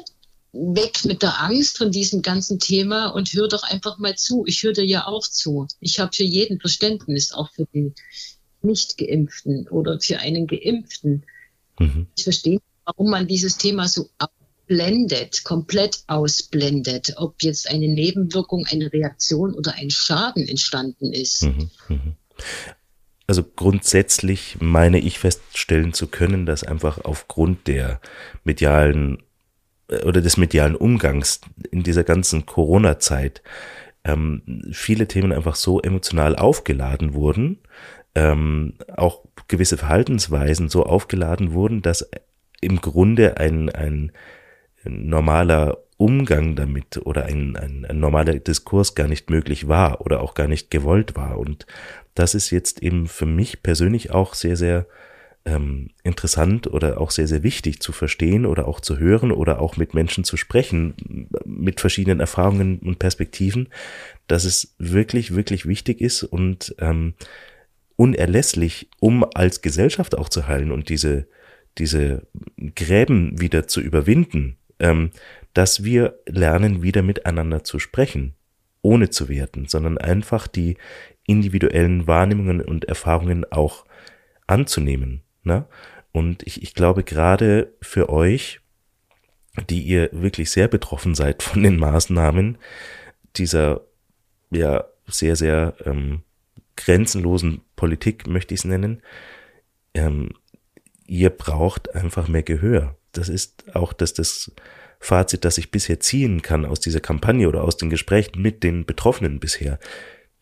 Weg 0.53 1.05
mit 1.05 1.23
der 1.23 1.43
Angst 1.43 1.79
von 1.79 1.91
diesem 1.91 2.21
ganzen 2.21 2.59
Thema 2.59 3.07
und 3.07 3.33
hör 3.33 3.49
doch 3.49 3.63
einfach 3.63 3.99
mal 3.99 4.17
zu. 4.17 4.45
Ich 4.47 4.63
höre 4.63 4.75
dir 4.75 4.85
ja 4.85 5.07
auch 5.07 5.27
zu. 5.27 5.67
Ich 5.81 5.99
habe 5.99 6.15
für 6.15 6.25
jeden 6.25 6.61
Verständnis, 6.61 7.33
auch 7.33 7.51
für 7.51 7.67
den 7.73 7.95
Nicht-Geimpften 8.63 9.69
oder 9.69 10.01
für 10.01 10.19
einen 10.19 10.47
Geimpften. 10.47 11.25
Mhm. 11.79 12.07
Ich 12.17 12.25
verstehe, 12.25 12.61
warum 12.85 13.11
man 13.11 13.27
dieses 13.27 13.57
Thema 13.59 13.89
so 13.89 14.09
ausblendet, 14.19 15.45
komplett 15.45 16.03
ausblendet, 16.07 17.15
ob 17.17 17.43
jetzt 17.43 17.69
eine 17.69 17.89
Nebenwirkung, 17.89 18.67
eine 18.67 18.93
Reaktion 18.93 19.55
oder 19.55 19.75
ein 19.75 19.91
Schaden 19.91 20.47
entstanden 20.49 21.13
ist. 21.13 21.43
Mhm. 21.43 21.71
Mhm. 21.89 22.17
Also 23.27 23.45
grundsätzlich 23.45 24.57
meine 24.61 24.99
ich 24.99 25.19
feststellen 25.19 25.93
zu 25.93 26.09
können, 26.09 26.45
dass 26.45 26.65
einfach 26.65 27.05
aufgrund 27.05 27.67
der 27.67 28.01
medialen 28.45 29.23
äh, 29.89 30.03
oder 30.03 30.21
des 30.21 30.37
medialen 30.37 30.75
Umgangs 30.75 31.41
in 31.71 31.83
dieser 31.83 32.05
ganzen 32.05 32.47
Corona-Zeit 32.47 33.43
ähm, 34.05 34.63
viele 34.73 35.07
Themen 35.07 35.33
einfach 35.33 35.55
so 35.55 35.81
emotional 35.81 36.35
aufgeladen 36.37 37.15
wurden, 37.15 37.59
ähm, 38.15 38.75
auch 38.97 39.25
gewisse 39.49 39.77
Verhaltensweisen 39.77 40.69
so 40.69 40.85
aufgeladen 40.85 41.53
wurden, 41.53 41.83
dass 41.83 42.09
im 42.61 42.81
Grunde 42.81 43.39
ein, 43.39 43.71
ein 43.71 44.13
normaler 44.85 45.79
Umgang 45.97 46.57
damit 46.57 46.99
oder 47.05 47.27
ein, 47.27 47.57
ein, 47.57 47.85
ein 47.85 48.01
normaler 48.01 48.35
Diskurs 48.35 48.95
gar 48.95 49.09
nicht 49.09 49.31
möglich 49.31 49.69
war 49.69 50.01
oder 50.01 50.21
auch 50.21 50.35
gar 50.35 50.49
nicht 50.49 50.71
gewollt 50.71 51.15
war. 51.15 51.39
Und 51.39 51.67
das 52.15 52.35
ist 52.35 52.51
jetzt 52.51 52.83
eben 52.83 53.07
für 53.07 53.27
mich 53.27 53.63
persönlich 53.63 54.11
auch 54.11 54.35
sehr, 54.35 54.57
sehr 54.57 54.87
ähm, 55.45 55.91
interessant 56.03 56.67
oder 56.67 57.01
auch 57.01 57.11
sehr, 57.11 57.27
sehr 57.27 57.43
wichtig 57.43 57.81
zu 57.81 57.93
verstehen 57.93 58.47
oder 58.47 58.69
auch 58.69 58.81
zu 58.81 58.99
hören 58.99 59.33
oder 59.33 59.61
auch 59.61 59.77
mit 59.77 59.95
Menschen 59.95 60.25
zu 60.25 60.37
sprechen, 60.37 61.29
mit 61.45 61.81
verschiedenen 61.81 62.21
Erfahrungen 62.21 62.79
und 62.79 62.99
Perspektiven, 62.99 63.69
dass 64.27 64.45
es 64.45 64.75
wirklich, 64.79 65.35
wirklich 65.35 65.67
wichtig 65.67 66.01
ist 66.01 66.23
und 66.23 66.75
ähm, 66.79 67.15
unerlässlich, 67.97 68.89
um 69.01 69.25
als 69.35 69.63
Gesellschaft 69.63 70.17
auch 70.17 70.29
zu 70.29 70.49
heilen 70.49 70.73
und 70.73 70.89
diese, 70.89 71.27
diese 71.79 72.27
Gräben 72.75 73.41
wieder 73.41 73.67
zu 73.67 73.81
überwinden, 73.81 74.57
ähm, 74.79 75.11
dass 75.55 75.85
wir 75.85 76.19
lernen, 76.27 76.83
wieder 76.83 77.03
miteinander 77.03 77.65
zu 77.65 77.79
sprechen, 77.79 78.35
ohne 78.81 79.11
zu 79.11 79.29
werten, 79.29 79.67
sondern 79.67 79.99
einfach 79.99 80.47
die 80.47 80.77
individuellen 81.27 82.07
Wahrnehmungen 82.07 82.61
und 82.61 82.85
Erfahrungen 82.87 83.45
auch 83.51 83.85
anzunehmen. 84.47 85.23
Ne? 85.45 85.67
Und 86.11 86.43
ich, 86.43 86.63
ich 86.63 86.75
glaube, 86.75 87.05
gerade 87.05 87.73
für 87.81 88.09
euch, 88.09 88.61
die 89.69 89.83
ihr 89.83 90.09
wirklich 90.13 90.51
sehr 90.51 90.69
betroffen 90.69 91.15
seid 91.15 91.43
von 91.43 91.63
den 91.63 91.77
Maßnahmen 91.77 92.59
dieser 93.37 93.83
ja 94.51 94.85
sehr, 95.07 95.37
sehr 95.37 95.75
ähm, 95.85 96.23
grenzenlosen 96.77 97.63
Politik, 97.83 98.29
möchte 98.29 98.55
ich 98.55 98.61
es 98.61 98.65
nennen, 98.65 99.03
ähm, 99.93 100.31
ihr 101.05 101.31
braucht 101.31 101.97
einfach 101.97 102.29
mehr 102.29 102.45
Gehör. 102.45 102.97
Das 103.11 103.29
ist 103.29 103.75
auch 103.75 103.93
das, 103.93 104.15
das 104.15 104.53
Fazit, 105.01 105.45
das 105.45 105.59
ich 105.59 105.73
bisher 105.73 105.99
ziehen 105.99 106.43
kann 106.43 106.65
aus 106.65 106.79
dieser 106.79 107.01
Kampagne 107.01 107.49
oder 107.49 107.65
aus 107.65 107.77
den 107.77 107.91
Gesprächen 107.91 108.41
mit 108.41 108.63
den 108.63 108.87
Betroffenen 108.87 109.41
bisher 109.41 109.81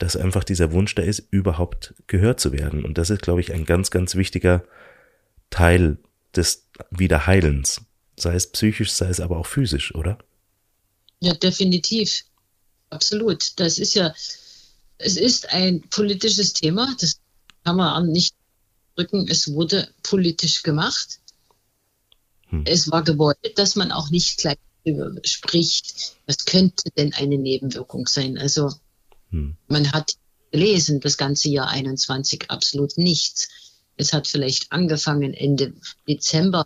dass 0.01 0.17
einfach 0.17 0.45
dieser 0.45 0.73
Wunsch 0.73 0.95
da 0.95 1.03
ist, 1.03 1.25
überhaupt 1.31 1.95
gehört 2.07 2.41
zu 2.41 2.53
werden. 2.53 2.87
Und 2.87 2.97
das 2.97 3.11
ist, 3.11 3.21
glaube 3.21 3.43
ich, 3.43 3.53
ein 3.53 3.67
ganz, 3.67 3.91
ganz 3.91 4.15
wichtiger 4.15 4.65
Teil 5.51 5.99
des 6.35 6.67
Wiederheilens. 6.91 7.83
Sei 8.17 8.35
es 8.35 8.51
psychisch, 8.51 8.93
sei 8.93 9.09
es 9.09 9.21
aber 9.21 9.37
auch 9.37 9.47
physisch, 9.47 9.95
oder? 9.95 10.17
Ja, 11.21 11.35
definitiv. 11.35 12.25
Absolut. 12.89 13.61
Das 13.61 13.79
ist 13.79 13.93
ja, 13.93 14.15
es 14.97 15.19
ist 15.19 15.53
ein 15.53 15.83
politisches 15.91 16.55
Thema. 16.55 16.97
Das 16.99 17.21
kann 17.65 17.77
man 17.77 18.09
nicht 18.09 18.35
drücken. 18.97 19.27
Es 19.29 19.53
wurde 19.53 19.89
politisch 20.03 20.63
gemacht. 20.63 21.21
Hm. 22.49 22.65
Es 22.67 22.91
war 22.91 23.03
gewollt, 23.03 23.39
dass 23.57 23.77
man 23.77 23.93
auch 23.93 24.11
nicht 24.11 24.39
gleich 24.39 24.59
spricht, 25.25 26.17
was 26.27 26.47
könnte 26.47 26.91
denn 26.97 27.13
eine 27.13 27.37
Nebenwirkung 27.37 28.07
sein. 28.07 28.39
Also 28.39 28.71
hm. 29.31 29.57
Man 29.69 29.93
hat 29.93 30.15
gelesen, 30.51 31.01
das 31.01 31.17
ganze 31.17 31.49
Jahr 31.49 31.69
21 31.69 32.51
absolut 32.51 32.99
nichts. 32.99 33.49
Es 33.97 34.13
hat 34.13 34.27
vielleicht 34.27 34.73
angefangen 34.73 35.35
Ende 35.35 35.75
Dezember. 36.09 36.65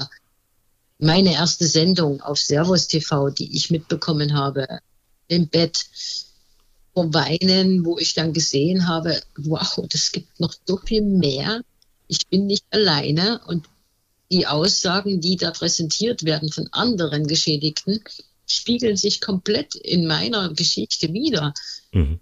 Meine 0.99 1.35
erste 1.35 1.67
Sendung 1.67 2.21
auf 2.21 2.39
Servus 2.39 2.87
TV, 2.87 3.31
die 3.31 3.57
ich 3.57 3.71
mitbekommen 3.71 4.35
habe, 4.35 4.81
im 5.29 5.49
Bett 5.49 5.85
Weinen, 6.95 7.85
wo 7.85 7.99
ich 7.99 8.15
dann 8.15 8.33
gesehen 8.33 8.87
habe, 8.87 9.21
wow, 9.37 9.85
das 9.89 10.13
gibt 10.13 10.41
noch 10.41 10.55
so 10.67 10.77
viel 10.77 11.03
mehr. 11.03 11.63
Ich 12.07 12.27
bin 12.29 12.47
nicht 12.47 12.65
alleine 12.71 13.41
und 13.47 13.67
die 14.31 14.47
Aussagen, 14.47 15.21
die 15.21 15.37
da 15.37 15.51
präsentiert 15.51 16.25
werden 16.25 16.51
von 16.51 16.69
anderen 16.73 17.27
Geschädigten, 17.27 18.01
spiegeln 18.47 18.97
sich 18.97 19.21
komplett 19.21 19.75
in 19.75 20.07
meiner 20.07 20.53
Geschichte 20.53 21.13
wieder. 21.13 21.53
Mhm 21.93 22.21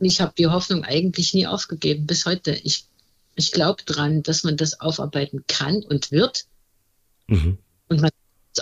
ich 0.00 0.20
habe 0.20 0.32
die 0.36 0.46
Hoffnung 0.46 0.84
eigentlich 0.84 1.34
nie 1.34 1.46
aufgegeben 1.46 2.06
bis 2.06 2.24
heute. 2.24 2.52
Ich, 2.52 2.86
ich 3.34 3.52
glaube 3.52 3.82
dran, 3.84 4.22
dass 4.22 4.44
man 4.44 4.56
das 4.56 4.80
aufarbeiten 4.80 5.44
kann 5.46 5.82
und 5.82 6.10
wird. 6.10 6.44
Mhm. 7.26 7.58
Und 7.88 8.00
man 8.00 8.10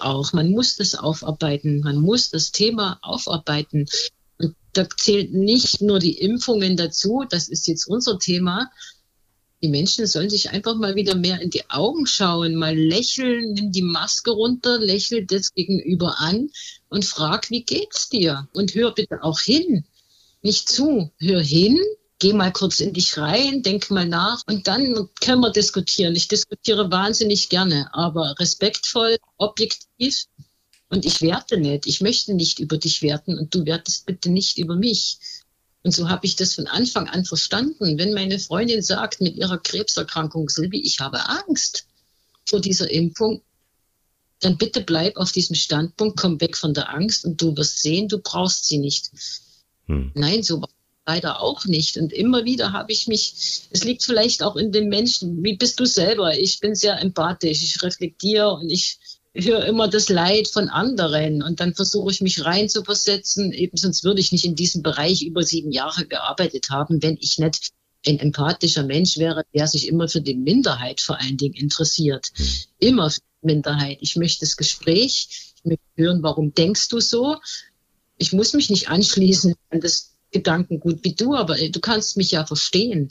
auch, 0.00 0.34
man 0.34 0.50
muss 0.50 0.76
das 0.76 0.94
aufarbeiten, 0.94 1.80
man 1.80 1.96
muss 1.96 2.30
das 2.30 2.52
Thema 2.52 2.98
aufarbeiten. 3.00 3.86
Da 4.76 4.86
zählt 4.90 5.32
nicht 5.32 5.80
nur 5.80 5.98
die 5.98 6.18
Impfungen 6.18 6.76
dazu, 6.76 7.24
das 7.30 7.48
ist 7.48 7.66
jetzt 7.66 7.86
unser 7.86 8.18
Thema. 8.18 8.70
Die 9.62 9.68
Menschen 9.68 10.06
sollen 10.06 10.28
sich 10.28 10.50
einfach 10.50 10.76
mal 10.76 10.96
wieder 10.96 11.14
mehr 11.14 11.40
in 11.40 11.48
die 11.48 11.70
Augen 11.70 12.06
schauen, 12.06 12.56
mal 12.56 12.76
lächeln, 12.76 13.54
nimm 13.54 13.72
die 13.72 13.80
Maske 13.80 14.32
runter, 14.32 14.78
lächel 14.78 15.24
das 15.24 15.54
Gegenüber 15.54 16.20
an 16.20 16.50
und 16.90 17.06
frag, 17.06 17.48
wie 17.50 17.64
geht's 17.64 18.10
dir? 18.10 18.48
Und 18.52 18.74
hör 18.74 18.92
bitte 18.92 19.22
auch 19.22 19.40
hin, 19.40 19.86
nicht 20.42 20.68
zu, 20.68 21.10
hör 21.16 21.40
hin, 21.40 21.80
geh 22.18 22.34
mal 22.34 22.52
kurz 22.52 22.80
in 22.80 22.92
dich 22.92 23.16
rein, 23.16 23.62
denk 23.62 23.90
mal 23.90 24.06
nach 24.06 24.42
und 24.46 24.66
dann 24.66 25.08
können 25.22 25.40
wir 25.40 25.52
diskutieren. 25.52 26.14
Ich 26.16 26.28
diskutiere 26.28 26.90
wahnsinnig 26.90 27.48
gerne, 27.48 27.88
aber 27.94 28.34
respektvoll, 28.38 29.16
objektiv 29.38 30.26
und 30.88 31.04
ich 31.04 31.20
werte 31.20 31.58
nicht. 31.58 31.86
Ich 31.86 32.00
möchte 32.00 32.34
nicht 32.34 32.58
über 32.58 32.78
dich 32.78 33.02
werten 33.02 33.38
und 33.38 33.54
du 33.54 33.64
wertest 33.64 34.06
bitte 34.06 34.30
nicht 34.30 34.58
über 34.58 34.76
mich. 34.76 35.18
Und 35.82 35.92
so 35.92 36.08
habe 36.08 36.26
ich 36.26 36.36
das 36.36 36.54
von 36.54 36.66
Anfang 36.66 37.08
an 37.08 37.24
verstanden. 37.24 37.98
Wenn 37.98 38.12
meine 38.12 38.38
Freundin 38.38 38.82
sagt 38.82 39.20
mit 39.20 39.36
ihrer 39.36 39.58
Krebserkrankung, 39.58 40.48
Silvi, 40.48 40.80
ich 40.80 41.00
habe 41.00 41.28
Angst 41.28 41.86
vor 42.44 42.60
dieser 42.60 42.90
Impfung, 42.90 43.42
dann 44.40 44.58
bitte 44.58 44.80
bleib 44.80 45.16
auf 45.16 45.32
diesem 45.32 45.56
Standpunkt, 45.56 46.18
komm 46.18 46.40
weg 46.40 46.56
von 46.56 46.74
der 46.74 46.92
Angst 46.92 47.24
und 47.24 47.40
du 47.40 47.56
wirst 47.56 47.82
sehen, 47.82 48.08
du 48.08 48.18
brauchst 48.18 48.66
sie 48.66 48.78
nicht. 48.78 49.10
Hm. 49.86 50.12
Nein, 50.14 50.42
so 50.42 50.60
war 50.60 50.68
leider 51.06 51.40
auch 51.40 51.64
nicht. 51.66 51.96
Und 51.96 52.12
immer 52.12 52.44
wieder 52.44 52.72
habe 52.72 52.92
ich 52.92 53.06
mich, 53.06 53.68
es 53.70 53.84
liegt 53.84 54.04
vielleicht 54.04 54.42
auch 54.42 54.56
in 54.56 54.72
den 54.72 54.88
Menschen, 54.88 55.42
wie 55.42 55.56
bist 55.56 55.80
du 55.80 55.86
selber? 55.86 56.36
Ich 56.36 56.60
bin 56.60 56.74
sehr 56.74 57.00
empathisch, 57.00 57.62
ich 57.62 57.82
reflektiere 57.82 58.52
und 58.52 58.70
ich 58.70 58.98
höre 59.44 59.64
immer 59.66 59.88
das 59.88 60.08
Leid 60.08 60.48
von 60.48 60.68
anderen 60.68 61.42
und 61.42 61.60
dann 61.60 61.74
versuche 61.74 62.10
ich 62.10 62.20
mich 62.20 62.44
reinzuversetzen. 62.44 63.52
Eben 63.52 63.76
sonst 63.76 64.04
würde 64.04 64.20
ich 64.20 64.32
nicht 64.32 64.44
in 64.44 64.54
diesem 64.54 64.82
Bereich 64.82 65.22
über 65.22 65.42
sieben 65.42 65.72
Jahre 65.72 66.06
gearbeitet 66.06 66.70
haben, 66.70 67.02
wenn 67.02 67.18
ich 67.20 67.38
nicht 67.38 67.70
ein 68.06 68.18
empathischer 68.18 68.84
Mensch 68.84 69.18
wäre, 69.18 69.44
der 69.54 69.66
sich 69.66 69.88
immer 69.88 70.08
für 70.08 70.20
die 70.20 70.36
Minderheit 70.36 71.00
vor 71.00 71.20
allen 71.20 71.36
Dingen 71.36 71.54
interessiert. 71.54 72.30
Hm. 72.34 72.46
Immer 72.78 73.10
für 73.10 73.20
die 73.20 73.46
Minderheit. 73.46 73.98
Ich 74.00 74.16
möchte 74.16 74.40
das 74.40 74.56
Gespräch, 74.56 75.54
ich 75.56 75.64
möchte 75.64 75.84
hören, 75.96 76.22
warum 76.22 76.54
denkst 76.54 76.88
du 76.88 77.00
so? 77.00 77.36
Ich 78.18 78.32
muss 78.32 78.52
mich 78.52 78.70
nicht 78.70 78.88
anschließen 78.88 79.54
an 79.70 79.80
das 79.80 80.14
Gedankengut 80.30 81.02
wie 81.02 81.14
du, 81.14 81.34
aber 81.34 81.56
du 81.56 81.80
kannst 81.80 82.16
mich 82.16 82.30
ja 82.30 82.46
verstehen, 82.46 83.10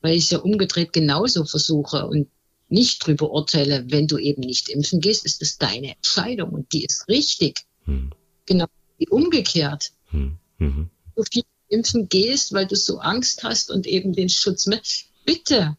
weil 0.00 0.16
ich 0.16 0.24
es 0.24 0.30
ja 0.30 0.38
umgedreht 0.38 0.92
genauso 0.92 1.44
versuche. 1.44 2.06
Und 2.06 2.28
nicht 2.68 3.06
drüber 3.06 3.30
urteile, 3.30 3.84
wenn 3.88 4.06
du 4.06 4.18
eben 4.18 4.42
nicht 4.42 4.68
impfen 4.68 5.00
gehst, 5.00 5.24
ist 5.24 5.42
es 5.42 5.58
deine 5.58 5.94
Entscheidung 5.96 6.50
und 6.50 6.72
die 6.72 6.84
ist 6.84 7.08
richtig. 7.08 7.64
Hm. 7.84 8.10
Genau 8.46 8.66
wie 8.98 9.08
umgekehrt. 9.08 9.92
Hm. 10.06 10.38
Mhm. 10.58 10.90
Du 11.14 11.22
viel 11.30 11.44
impfen 11.68 12.08
gehst, 12.08 12.52
weil 12.52 12.66
du 12.66 12.76
so 12.76 12.98
Angst 12.98 13.42
hast 13.42 13.70
und 13.70 13.86
eben 13.86 14.12
den 14.12 14.28
Schutz 14.28 14.66
mit. 14.66 15.06
Bitte. 15.24 15.76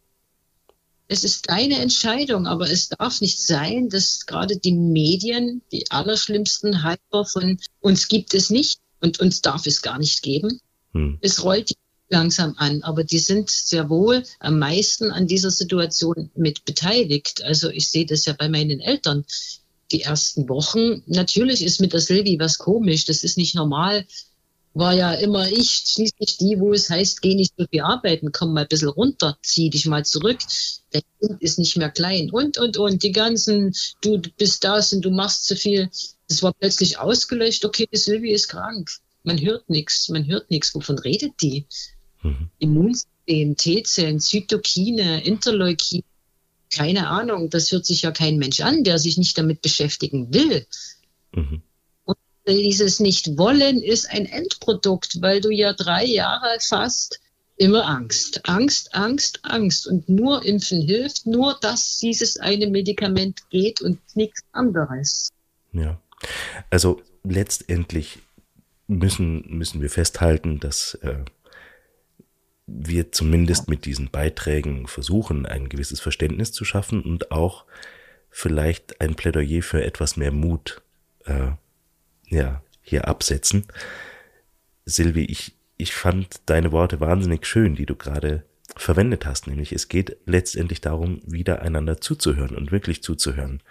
Es 1.09 1.23
ist 1.23 1.49
deine 1.49 1.79
Entscheidung, 1.79 2.47
aber 2.47 2.69
es 2.69 2.89
darf 2.89 3.21
nicht 3.21 3.39
sein, 3.39 3.87
dass 3.89 4.25
gerade 4.25 4.57
die 4.57 4.73
Medien, 4.73 5.61
die 5.71 5.89
allerschlimmsten 5.89 6.83
Hyper 6.83 7.25
von 7.25 7.57
uns 7.79 8.09
gibt 8.09 8.33
es 8.33 8.49
nicht 8.49 8.81
und 8.99 9.19
uns 9.21 9.41
darf 9.41 9.65
es 9.65 9.81
gar 9.81 9.99
nicht 9.99 10.21
geben. 10.21 10.59
Hm. 10.93 11.17
Es 11.21 11.43
rollt 11.43 11.69
die 11.69 11.75
langsam 12.09 12.55
an, 12.57 12.83
aber 12.83 13.03
die 13.03 13.19
sind 13.19 13.49
sehr 13.49 13.89
wohl 13.89 14.23
am 14.39 14.59
meisten 14.59 15.11
an 15.11 15.27
dieser 15.27 15.51
Situation 15.51 16.31
mit 16.35 16.65
beteiligt. 16.65 17.43
Also 17.43 17.69
ich 17.69 17.89
sehe 17.89 18.05
das 18.05 18.25
ja 18.25 18.33
bei 18.33 18.49
meinen 18.49 18.79
Eltern. 18.79 19.25
Die 19.91 20.01
ersten 20.01 20.49
Wochen, 20.49 21.03
natürlich 21.05 21.63
ist 21.63 21.79
mit 21.79 21.93
der 21.93 22.01
Silvi 22.01 22.39
was 22.39 22.57
komisch, 22.57 23.05
das 23.05 23.23
ist 23.23 23.37
nicht 23.37 23.55
normal. 23.55 24.05
War 24.73 24.93
ja 24.93 25.13
immer 25.13 25.49
ich, 25.49 25.85
schließlich 25.87 26.37
die, 26.37 26.59
wo 26.59 26.71
es 26.71 26.89
heißt, 26.89 27.21
geh 27.21 27.33
nicht 27.33 27.53
so 27.57 27.65
viel 27.65 27.81
arbeiten, 27.81 28.31
komm 28.31 28.53
mal 28.53 28.61
ein 28.61 28.67
bisschen 28.67 28.89
runter, 28.89 29.37
zieh 29.41 29.69
dich 29.69 29.87
mal 29.87 30.05
zurück. 30.05 30.37
Der 30.93 31.01
Kind 31.19 31.41
ist 31.41 31.57
nicht 31.57 31.77
mehr 31.77 31.89
klein 31.89 32.29
und, 32.29 32.57
und, 32.59 32.77
und. 32.77 33.01
Die 33.01 33.11
ganzen, 33.11 33.75
du 34.01 34.21
bist 34.37 34.63
das 34.63 34.93
und 34.93 35.01
du 35.01 35.09
machst 35.09 35.45
zu 35.45 35.55
viel. 35.55 35.89
Das 36.27 36.43
war 36.43 36.53
plötzlich 36.53 36.99
ausgelöscht. 36.99 37.65
Okay, 37.65 37.87
Silvi 37.91 38.31
ist 38.31 38.49
krank. 38.49 38.91
Man 39.23 39.41
hört 39.41 39.69
nichts, 39.69 40.09
man 40.09 40.27
hört 40.27 40.51
nichts. 40.51 40.75
Wovon 40.75 40.99
redet 40.99 41.41
die? 41.41 41.65
Mhm. 42.27 42.49
Immunsystem, 42.59 43.55
T-Zellen, 43.55 44.19
Zytokine, 44.19 45.23
Interleukin, 45.23 46.03
keine 46.69 47.07
Ahnung, 47.07 47.49
das 47.49 47.71
hört 47.71 47.85
sich 47.85 48.01
ja 48.01 48.11
kein 48.11 48.37
Mensch 48.37 48.59
an, 48.61 48.83
der 48.83 48.99
sich 48.99 49.17
nicht 49.17 49.37
damit 49.37 49.61
beschäftigen 49.61 50.33
will. 50.33 50.65
Mhm. 51.33 51.61
Und 52.03 52.17
dieses 52.47 52.99
Nicht-Wollen 52.99 53.81
ist 53.81 54.09
ein 54.09 54.25
Endprodukt, 54.25 55.21
weil 55.21 55.41
du 55.41 55.49
ja 55.49 55.73
drei 55.73 56.05
Jahre 56.05 56.57
fast 56.59 57.19
immer 57.55 57.87
Angst, 57.87 58.47
Angst, 58.47 58.93
Angst, 58.93 59.39
Angst. 59.43 59.87
Und 59.87 60.09
nur 60.09 60.45
Impfen 60.45 60.81
hilft, 60.81 61.25
nur 61.25 61.57
dass 61.61 61.97
dieses 61.97 62.37
eine 62.37 62.67
Medikament 62.67 63.49
geht 63.49 63.81
und 63.81 63.99
nichts 64.15 64.41
anderes. 64.51 65.29
Ja, 65.73 65.99
also 66.69 67.01
letztendlich 67.23 68.19
müssen, 68.87 69.43
müssen 69.49 69.81
wir 69.81 69.89
festhalten, 69.89 70.59
dass 70.59 70.95
äh, 70.95 71.23
wir 72.67 73.11
zumindest 73.13 73.69
mit 73.69 73.85
diesen 73.85 74.11
Beiträgen 74.11 74.87
versuchen, 74.87 75.45
ein 75.45 75.69
gewisses 75.69 76.01
Verständnis 76.01 76.51
zu 76.51 76.65
schaffen 76.65 77.01
und 77.01 77.31
auch 77.31 77.65
vielleicht 78.29 78.99
ein 79.01 79.15
Plädoyer 79.15 79.63
für 79.63 79.83
etwas 79.83 80.17
mehr 80.17 80.31
Mut 80.31 80.81
äh, 81.25 81.51
ja, 82.27 82.61
hier 82.81 83.07
absetzen. 83.07 83.65
Silvi, 84.85 85.25
ich, 85.25 85.55
ich 85.77 85.95
fand 85.95 86.41
deine 86.45 86.71
Worte 86.71 86.99
wahnsinnig 86.99 87.45
schön, 87.45 87.75
die 87.75 87.85
du 87.85 87.95
gerade 87.95 88.43
verwendet 88.75 89.25
hast, 89.25 89.47
nämlich 89.47 89.71
es 89.71 89.87
geht 89.87 90.17
letztendlich 90.25 90.81
darum, 90.81 91.21
wieder 91.25 91.61
einander 91.61 92.01
zuzuhören 92.01 92.55
und 92.55 92.71
wirklich 92.71 93.01
zuzuhören, 93.01 93.63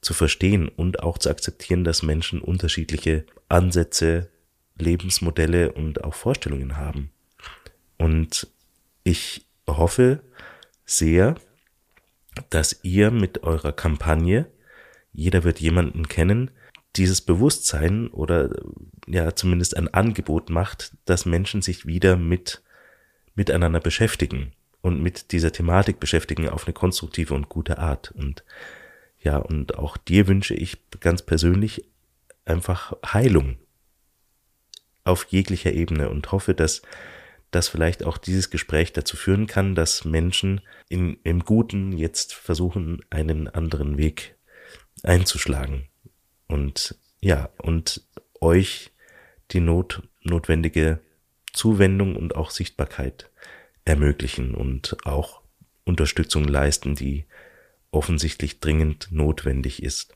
zu 0.00 0.14
verstehen 0.14 0.68
und 0.68 1.02
auch 1.02 1.18
zu 1.18 1.30
akzeptieren, 1.30 1.82
dass 1.82 2.02
Menschen 2.02 2.40
unterschiedliche 2.40 3.26
Ansätze, 3.48 4.30
Lebensmodelle 4.78 5.72
und 5.72 6.04
auch 6.04 6.14
Vorstellungen 6.14 6.76
haben. 6.76 7.10
Und 7.98 8.48
ich 9.04 9.46
hoffe 9.66 10.20
sehr, 10.84 11.36
dass 12.50 12.80
ihr 12.82 13.10
mit 13.10 13.42
eurer 13.42 13.72
Kampagne, 13.72 14.46
jeder 15.12 15.44
wird 15.44 15.60
jemanden 15.60 16.08
kennen, 16.08 16.50
dieses 16.96 17.20
Bewusstsein 17.20 18.08
oder 18.08 18.50
ja 19.06 19.34
zumindest 19.34 19.76
ein 19.76 19.92
Angebot 19.92 20.50
macht, 20.50 20.96
dass 21.04 21.26
Menschen 21.26 21.62
sich 21.62 21.86
wieder 21.86 22.16
mit 22.16 22.62
miteinander 23.34 23.80
beschäftigen 23.80 24.52
und 24.80 25.02
mit 25.02 25.32
dieser 25.32 25.52
Thematik 25.52 26.00
beschäftigen 26.00 26.48
auf 26.48 26.66
eine 26.66 26.72
konstruktive 26.72 27.34
und 27.34 27.48
gute 27.48 27.78
Art. 27.78 28.12
Und 28.12 28.44
ja, 29.20 29.36
und 29.36 29.78
auch 29.78 29.96
dir 29.96 30.26
wünsche 30.26 30.54
ich 30.54 30.78
ganz 31.00 31.22
persönlich 31.22 31.84
einfach 32.44 32.94
Heilung 33.04 33.58
auf 35.04 35.24
jeglicher 35.24 35.72
Ebene 35.72 36.08
und 36.08 36.32
hoffe, 36.32 36.54
dass 36.54 36.82
dass 37.56 37.68
vielleicht 37.68 38.04
auch 38.04 38.18
dieses 38.18 38.50
Gespräch 38.50 38.92
dazu 38.92 39.16
führen 39.16 39.46
kann, 39.46 39.74
dass 39.74 40.04
Menschen 40.04 40.60
in, 40.90 41.16
im 41.24 41.42
Guten 41.42 41.96
jetzt 41.96 42.34
versuchen, 42.34 43.00
einen 43.08 43.48
anderen 43.48 43.96
Weg 43.96 44.36
einzuschlagen. 45.02 45.88
Und 46.48 46.96
ja, 47.22 47.48
und 47.56 48.02
euch 48.42 48.90
die 49.52 49.60
Not, 49.60 50.02
notwendige 50.22 51.00
Zuwendung 51.54 52.14
und 52.14 52.36
auch 52.36 52.50
Sichtbarkeit 52.50 53.30
ermöglichen 53.86 54.54
und 54.54 54.98
auch 55.06 55.40
Unterstützung 55.84 56.44
leisten, 56.44 56.94
die 56.94 57.24
offensichtlich 57.90 58.60
dringend 58.60 59.08
notwendig 59.10 59.82
ist. 59.82 60.12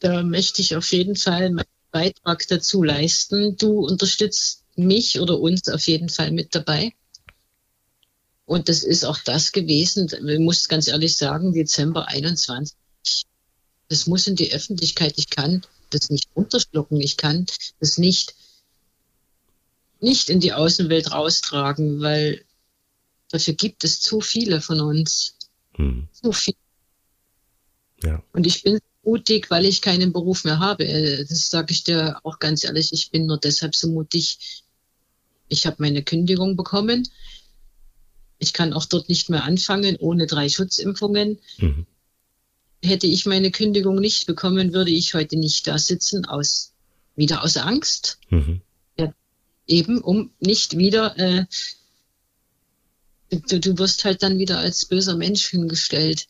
Da 0.00 0.24
möchte 0.24 0.62
ich 0.62 0.74
auf 0.74 0.90
jeden 0.90 1.14
Fall 1.14 1.50
meinen 1.50 1.64
Beitrag 1.92 2.44
dazu 2.48 2.82
leisten. 2.82 3.56
Du 3.56 3.86
unterstützt 3.86 4.65
mich 4.78 5.20
oder 5.20 5.38
uns 5.38 5.68
auf 5.68 5.86
jeden 5.86 6.08
Fall 6.08 6.30
mit 6.30 6.54
dabei. 6.54 6.92
Und 8.44 8.68
das 8.68 8.84
ist 8.84 9.04
auch 9.04 9.18
das 9.18 9.52
gewesen, 9.52 10.08
ich 10.28 10.38
muss 10.38 10.68
ganz 10.68 10.86
ehrlich 10.86 11.16
sagen, 11.16 11.52
Dezember 11.52 12.08
21. 12.08 12.76
Das 13.88 14.06
muss 14.06 14.26
in 14.26 14.36
die 14.36 14.52
Öffentlichkeit. 14.52 15.14
Ich 15.16 15.30
kann 15.30 15.62
das 15.90 16.10
nicht 16.10 16.28
unterschlucken. 16.34 17.00
Ich 17.00 17.16
kann 17.16 17.46
das 17.80 17.98
nicht, 17.98 18.34
nicht 20.00 20.30
in 20.30 20.40
die 20.40 20.52
Außenwelt 20.52 21.12
raustragen, 21.12 22.00
weil 22.00 22.44
dafür 23.30 23.54
gibt 23.54 23.84
es 23.84 24.00
zu 24.00 24.20
viele 24.20 24.60
von 24.60 24.80
uns. 24.80 25.36
Hm. 25.72 26.08
Zu 26.12 26.32
viele. 26.32 26.56
Ja. 28.02 28.22
Und 28.32 28.46
ich 28.46 28.62
bin 28.62 28.78
mutig, 29.02 29.50
weil 29.50 29.64
ich 29.64 29.80
keinen 29.80 30.12
Beruf 30.12 30.44
mehr 30.44 30.58
habe. 30.58 30.84
Das 31.28 31.48
sage 31.48 31.72
ich 31.72 31.84
dir 31.84 32.20
auch 32.24 32.38
ganz 32.38 32.64
ehrlich. 32.64 32.92
Ich 32.92 33.10
bin 33.10 33.26
nur 33.26 33.38
deshalb 33.38 33.74
so 33.74 33.88
mutig, 33.88 34.64
ich 35.48 35.66
habe 35.66 35.76
meine 35.78 36.02
Kündigung 36.02 36.56
bekommen. 36.56 37.08
Ich 38.38 38.52
kann 38.52 38.72
auch 38.72 38.84
dort 38.84 39.08
nicht 39.08 39.30
mehr 39.30 39.44
anfangen 39.44 39.96
ohne 39.96 40.26
drei 40.26 40.48
Schutzimpfungen. 40.48 41.38
Mhm. 41.58 41.86
Hätte 42.82 43.06
ich 43.06 43.26
meine 43.26 43.50
Kündigung 43.50 43.96
nicht 43.96 44.26
bekommen, 44.26 44.72
würde 44.72 44.90
ich 44.90 45.14
heute 45.14 45.36
nicht 45.36 45.66
da 45.66 45.78
sitzen, 45.78 46.26
aus, 46.26 46.72
wieder 47.14 47.42
aus 47.42 47.56
Angst. 47.56 48.18
Mhm. 48.28 48.60
Ja, 48.98 49.12
Eben, 49.66 50.00
um 50.00 50.30
nicht 50.40 50.76
wieder, 50.76 51.18
äh, 51.18 51.46
du, 53.30 53.58
du 53.58 53.78
wirst 53.78 54.04
halt 54.04 54.22
dann 54.22 54.38
wieder 54.38 54.58
als 54.58 54.84
böser 54.84 55.16
Mensch 55.16 55.46
hingestellt. 55.46 56.28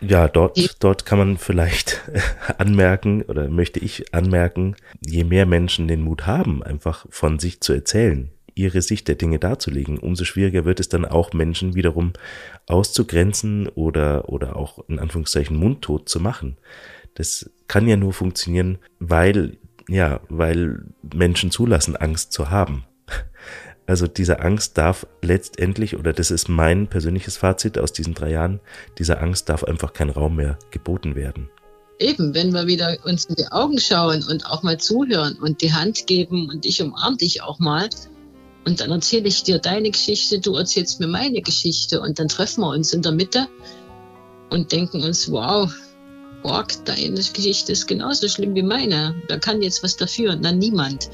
Ja, 0.00 0.26
dort, 0.26 0.76
dort 0.80 1.06
kann 1.06 1.18
man 1.18 1.38
vielleicht 1.38 2.02
anmerken 2.58 3.22
oder 3.22 3.48
möchte 3.48 3.78
ich 3.80 4.12
anmerken, 4.12 4.74
je 5.00 5.24
mehr 5.24 5.46
Menschen 5.46 5.86
den 5.86 6.02
Mut 6.02 6.26
haben, 6.26 6.62
einfach 6.62 7.06
von 7.10 7.38
sich 7.38 7.60
zu 7.60 7.72
erzählen, 7.72 8.30
ihre 8.58 8.82
Sicht 8.82 9.06
der 9.06 9.14
Dinge 9.14 9.38
darzulegen, 9.38 9.98
umso 9.98 10.24
schwieriger 10.24 10.64
wird 10.64 10.80
es 10.80 10.88
dann 10.88 11.04
auch 11.04 11.32
Menschen 11.32 11.76
wiederum 11.76 12.12
auszugrenzen 12.66 13.68
oder, 13.68 14.28
oder 14.28 14.56
auch 14.56 14.80
in 14.88 14.98
Anführungszeichen 14.98 15.56
mundtot 15.56 16.08
zu 16.08 16.18
machen. 16.18 16.58
Das 17.14 17.50
kann 17.68 17.86
ja 17.86 17.96
nur 17.96 18.12
funktionieren, 18.12 18.78
weil, 18.98 19.58
ja, 19.88 20.20
weil 20.28 20.82
Menschen 21.14 21.52
zulassen, 21.52 21.94
Angst 21.94 22.32
zu 22.32 22.50
haben. 22.50 22.84
Also 23.88 24.06
diese 24.06 24.40
Angst 24.40 24.76
darf 24.76 25.06
letztendlich, 25.22 25.96
oder 25.96 26.12
das 26.12 26.30
ist 26.30 26.50
mein 26.50 26.88
persönliches 26.88 27.38
Fazit 27.38 27.78
aus 27.78 27.90
diesen 27.90 28.12
drei 28.12 28.32
Jahren, 28.32 28.60
dieser 28.98 29.22
Angst 29.22 29.48
darf 29.48 29.64
einfach 29.64 29.94
kein 29.94 30.10
Raum 30.10 30.36
mehr 30.36 30.58
geboten 30.70 31.14
werden. 31.14 31.48
Eben, 31.98 32.34
wenn 32.34 32.52
wir 32.52 32.66
wieder 32.66 32.98
uns 33.04 33.24
in 33.24 33.36
die 33.36 33.50
Augen 33.50 33.80
schauen 33.80 34.22
und 34.30 34.44
auch 34.44 34.62
mal 34.62 34.78
zuhören 34.78 35.38
und 35.40 35.62
die 35.62 35.72
Hand 35.72 36.06
geben 36.06 36.50
und 36.50 36.66
ich 36.66 36.82
umarm 36.82 37.16
dich 37.16 37.42
auch 37.42 37.58
mal 37.60 37.88
und 38.66 38.80
dann 38.80 38.90
erzähle 38.90 39.26
ich 39.26 39.42
dir 39.42 39.58
deine 39.58 39.90
Geschichte, 39.90 40.38
du 40.38 40.54
erzählst 40.56 41.00
mir 41.00 41.08
meine 41.08 41.40
Geschichte 41.40 42.02
und 42.02 42.18
dann 42.18 42.28
treffen 42.28 42.60
wir 42.60 42.68
uns 42.68 42.92
in 42.92 43.00
der 43.00 43.12
Mitte 43.12 43.48
und 44.50 44.70
denken 44.70 45.02
uns, 45.02 45.32
wow, 45.32 45.72
Org, 46.42 46.84
deine 46.84 47.14
Geschichte 47.14 47.72
ist 47.72 47.86
genauso 47.86 48.28
schlimm 48.28 48.54
wie 48.54 48.62
meine. 48.62 49.14
Wer 49.28 49.40
kann 49.40 49.62
jetzt 49.62 49.82
was 49.82 49.96
dafür? 49.96 50.36
Na, 50.38 50.52
niemand 50.52 51.08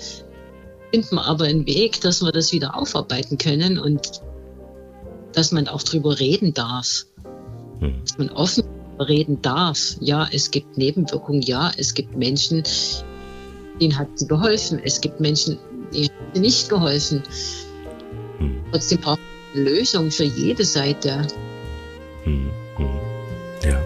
finden 0.94 1.16
wir 1.16 1.24
aber 1.24 1.46
einen 1.46 1.66
Weg, 1.66 2.00
dass 2.02 2.22
wir 2.22 2.30
das 2.30 2.52
wieder 2.52 2.76
aufarbeiten 2.76 3.36
können 3.36 3.80
und 3.80 4.22
dass 5.32 5.50
man 5.50 5.66
auch 5.66 5.82
drüber 5.82 6.20
reden 6.20 6.54
darf. 6.54 7.04
Hm. 7.80 8.00
Dass 8.00 8.16
man 8.16 8.28
offen 8.30 8.62
reden 9.00 9.42
darf. 9.42 9.96
Ja, 9.98 10.28
es 10.30 10.52
gibt 10.52 10.78
Nebenwirkungen. 10.78 11.42
Ja, 11.42 11.72
es 11.76 11.94
gibt 11.94 12.16
Menschen, 12.16 12.62
denen 13.80 13.98
hat 13.98 14.06
sie 14.14 14.28
geholfen. 14.28 14.80
Es 14.84 15.00
gibt 15.00 15.18
Menschen, 15.18 15.58
denen 15.92 16.04
hat 16.04 16.34
sie 16.34 16.40
nicht 16.40 16.68
geholfen. 16.68 17.24
Hm. 18.38 18.60
Trotzdem 18.70 19.00
braucht 19.00 19.18
man 19.18 19.64
eine 19.64 19.70
Lösung 19.76 20.12
für 20.12 20.22
jede 20.22 20.64
Seite. 20.64 21.26
Hm. 22.22 22.52
hm. 22.76 23.00
Ja. 23.64 23.82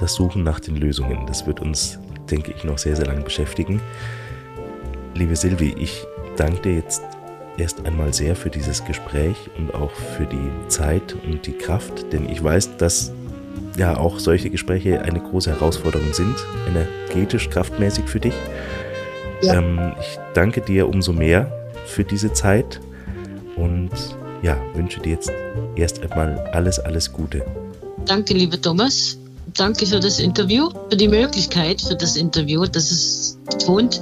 Das 0.00 0.14
Suchen 0.14 0.42
nach 0.42 0.58
den 0.58 0.74
Lösungen, 0.74 1.28
das 1.28 1.46
wird 1.46 1.60
uns, 1.60 2.00
denke 2.28 2.52
ich, 2.56 2.64
noch 2.64 2.78
sehr, 2.78 2.96
sehr 2.96 3.06
lange 3.06 3.22
beschäftigen. 3.22 3.80
Liebe 5.18 5.34
Silvi, 5.34 5.74
ich 5.76 6.06
danke 6.36 6.62
dir 6.62 6.74
jetzt 6.76 7.02
erst 7.56 7.84
einmal 7.84 8.14
sehr 8.14 8.36
für 8.36 8.50
dieses 8.50 8.84
Gespräch 8.84 9.34
und 9.58 9.74
auch 9.74 9.90
für 9.90 10.26
die 10.26 10.68
Zeit 10.68 11.16
und 11.26 11.44
die 11.44 11.54
Kraft, 11.54 12.12
denn 12.12 12.28
ich 12.28 12.42
weiß, 12.42 12.76
dass 12.76 13.10
ja 13.76 13.96
auch 13.96 14.20
solche 14.20 14.48
Gespräche 14.48 15.02
eine 15.02 15.18
große 15.18 15.50
Herausforderung 15.50 16.12
sind, 16.12 16.36
energetisch, 16.68 17.50
kraftmäßig 17.50 18.04
für 18.04 18.20
dich. 18.20 18.34
Ja. 19.42 19.54
Ähm, 19.54 19.92
ich 19.98 20.20
danke 20.34 20.60
dir 20.60 20.88
umso 20.88 21.12
mehr 21.12 21.50
für 21.86 22.04
diese 22.04 22.32
Zeit 22.32 22.80
und 23.56 23.90
ja, 24.42 24.56
wünsche 24.74 25.00
dir 25.00 25.14
jetzt 25.14 25.32
erst 25.74 26.00
einmal 26.00 26.38
alles, 26.52 26.78
alles 26.78 27.12
Gute. 27.12 27.44
Danke, 28.06 28.34
liebe 28.34 28.60
Thomas. 28.60 29.18
Danke 29.54 29.84
für 29.84 29.98
das 29.98 30.20
Interview, 30.20 30.70
für 30.88 30.96
die 30.96 31.08
Möglichkeit 31.08 31.80
für 31.80 31.96
das 31.96 32.16
Interview, 32.16 32.66
dass 32.66 32.92
es 32.92 33.38
tont. 33.66 34.00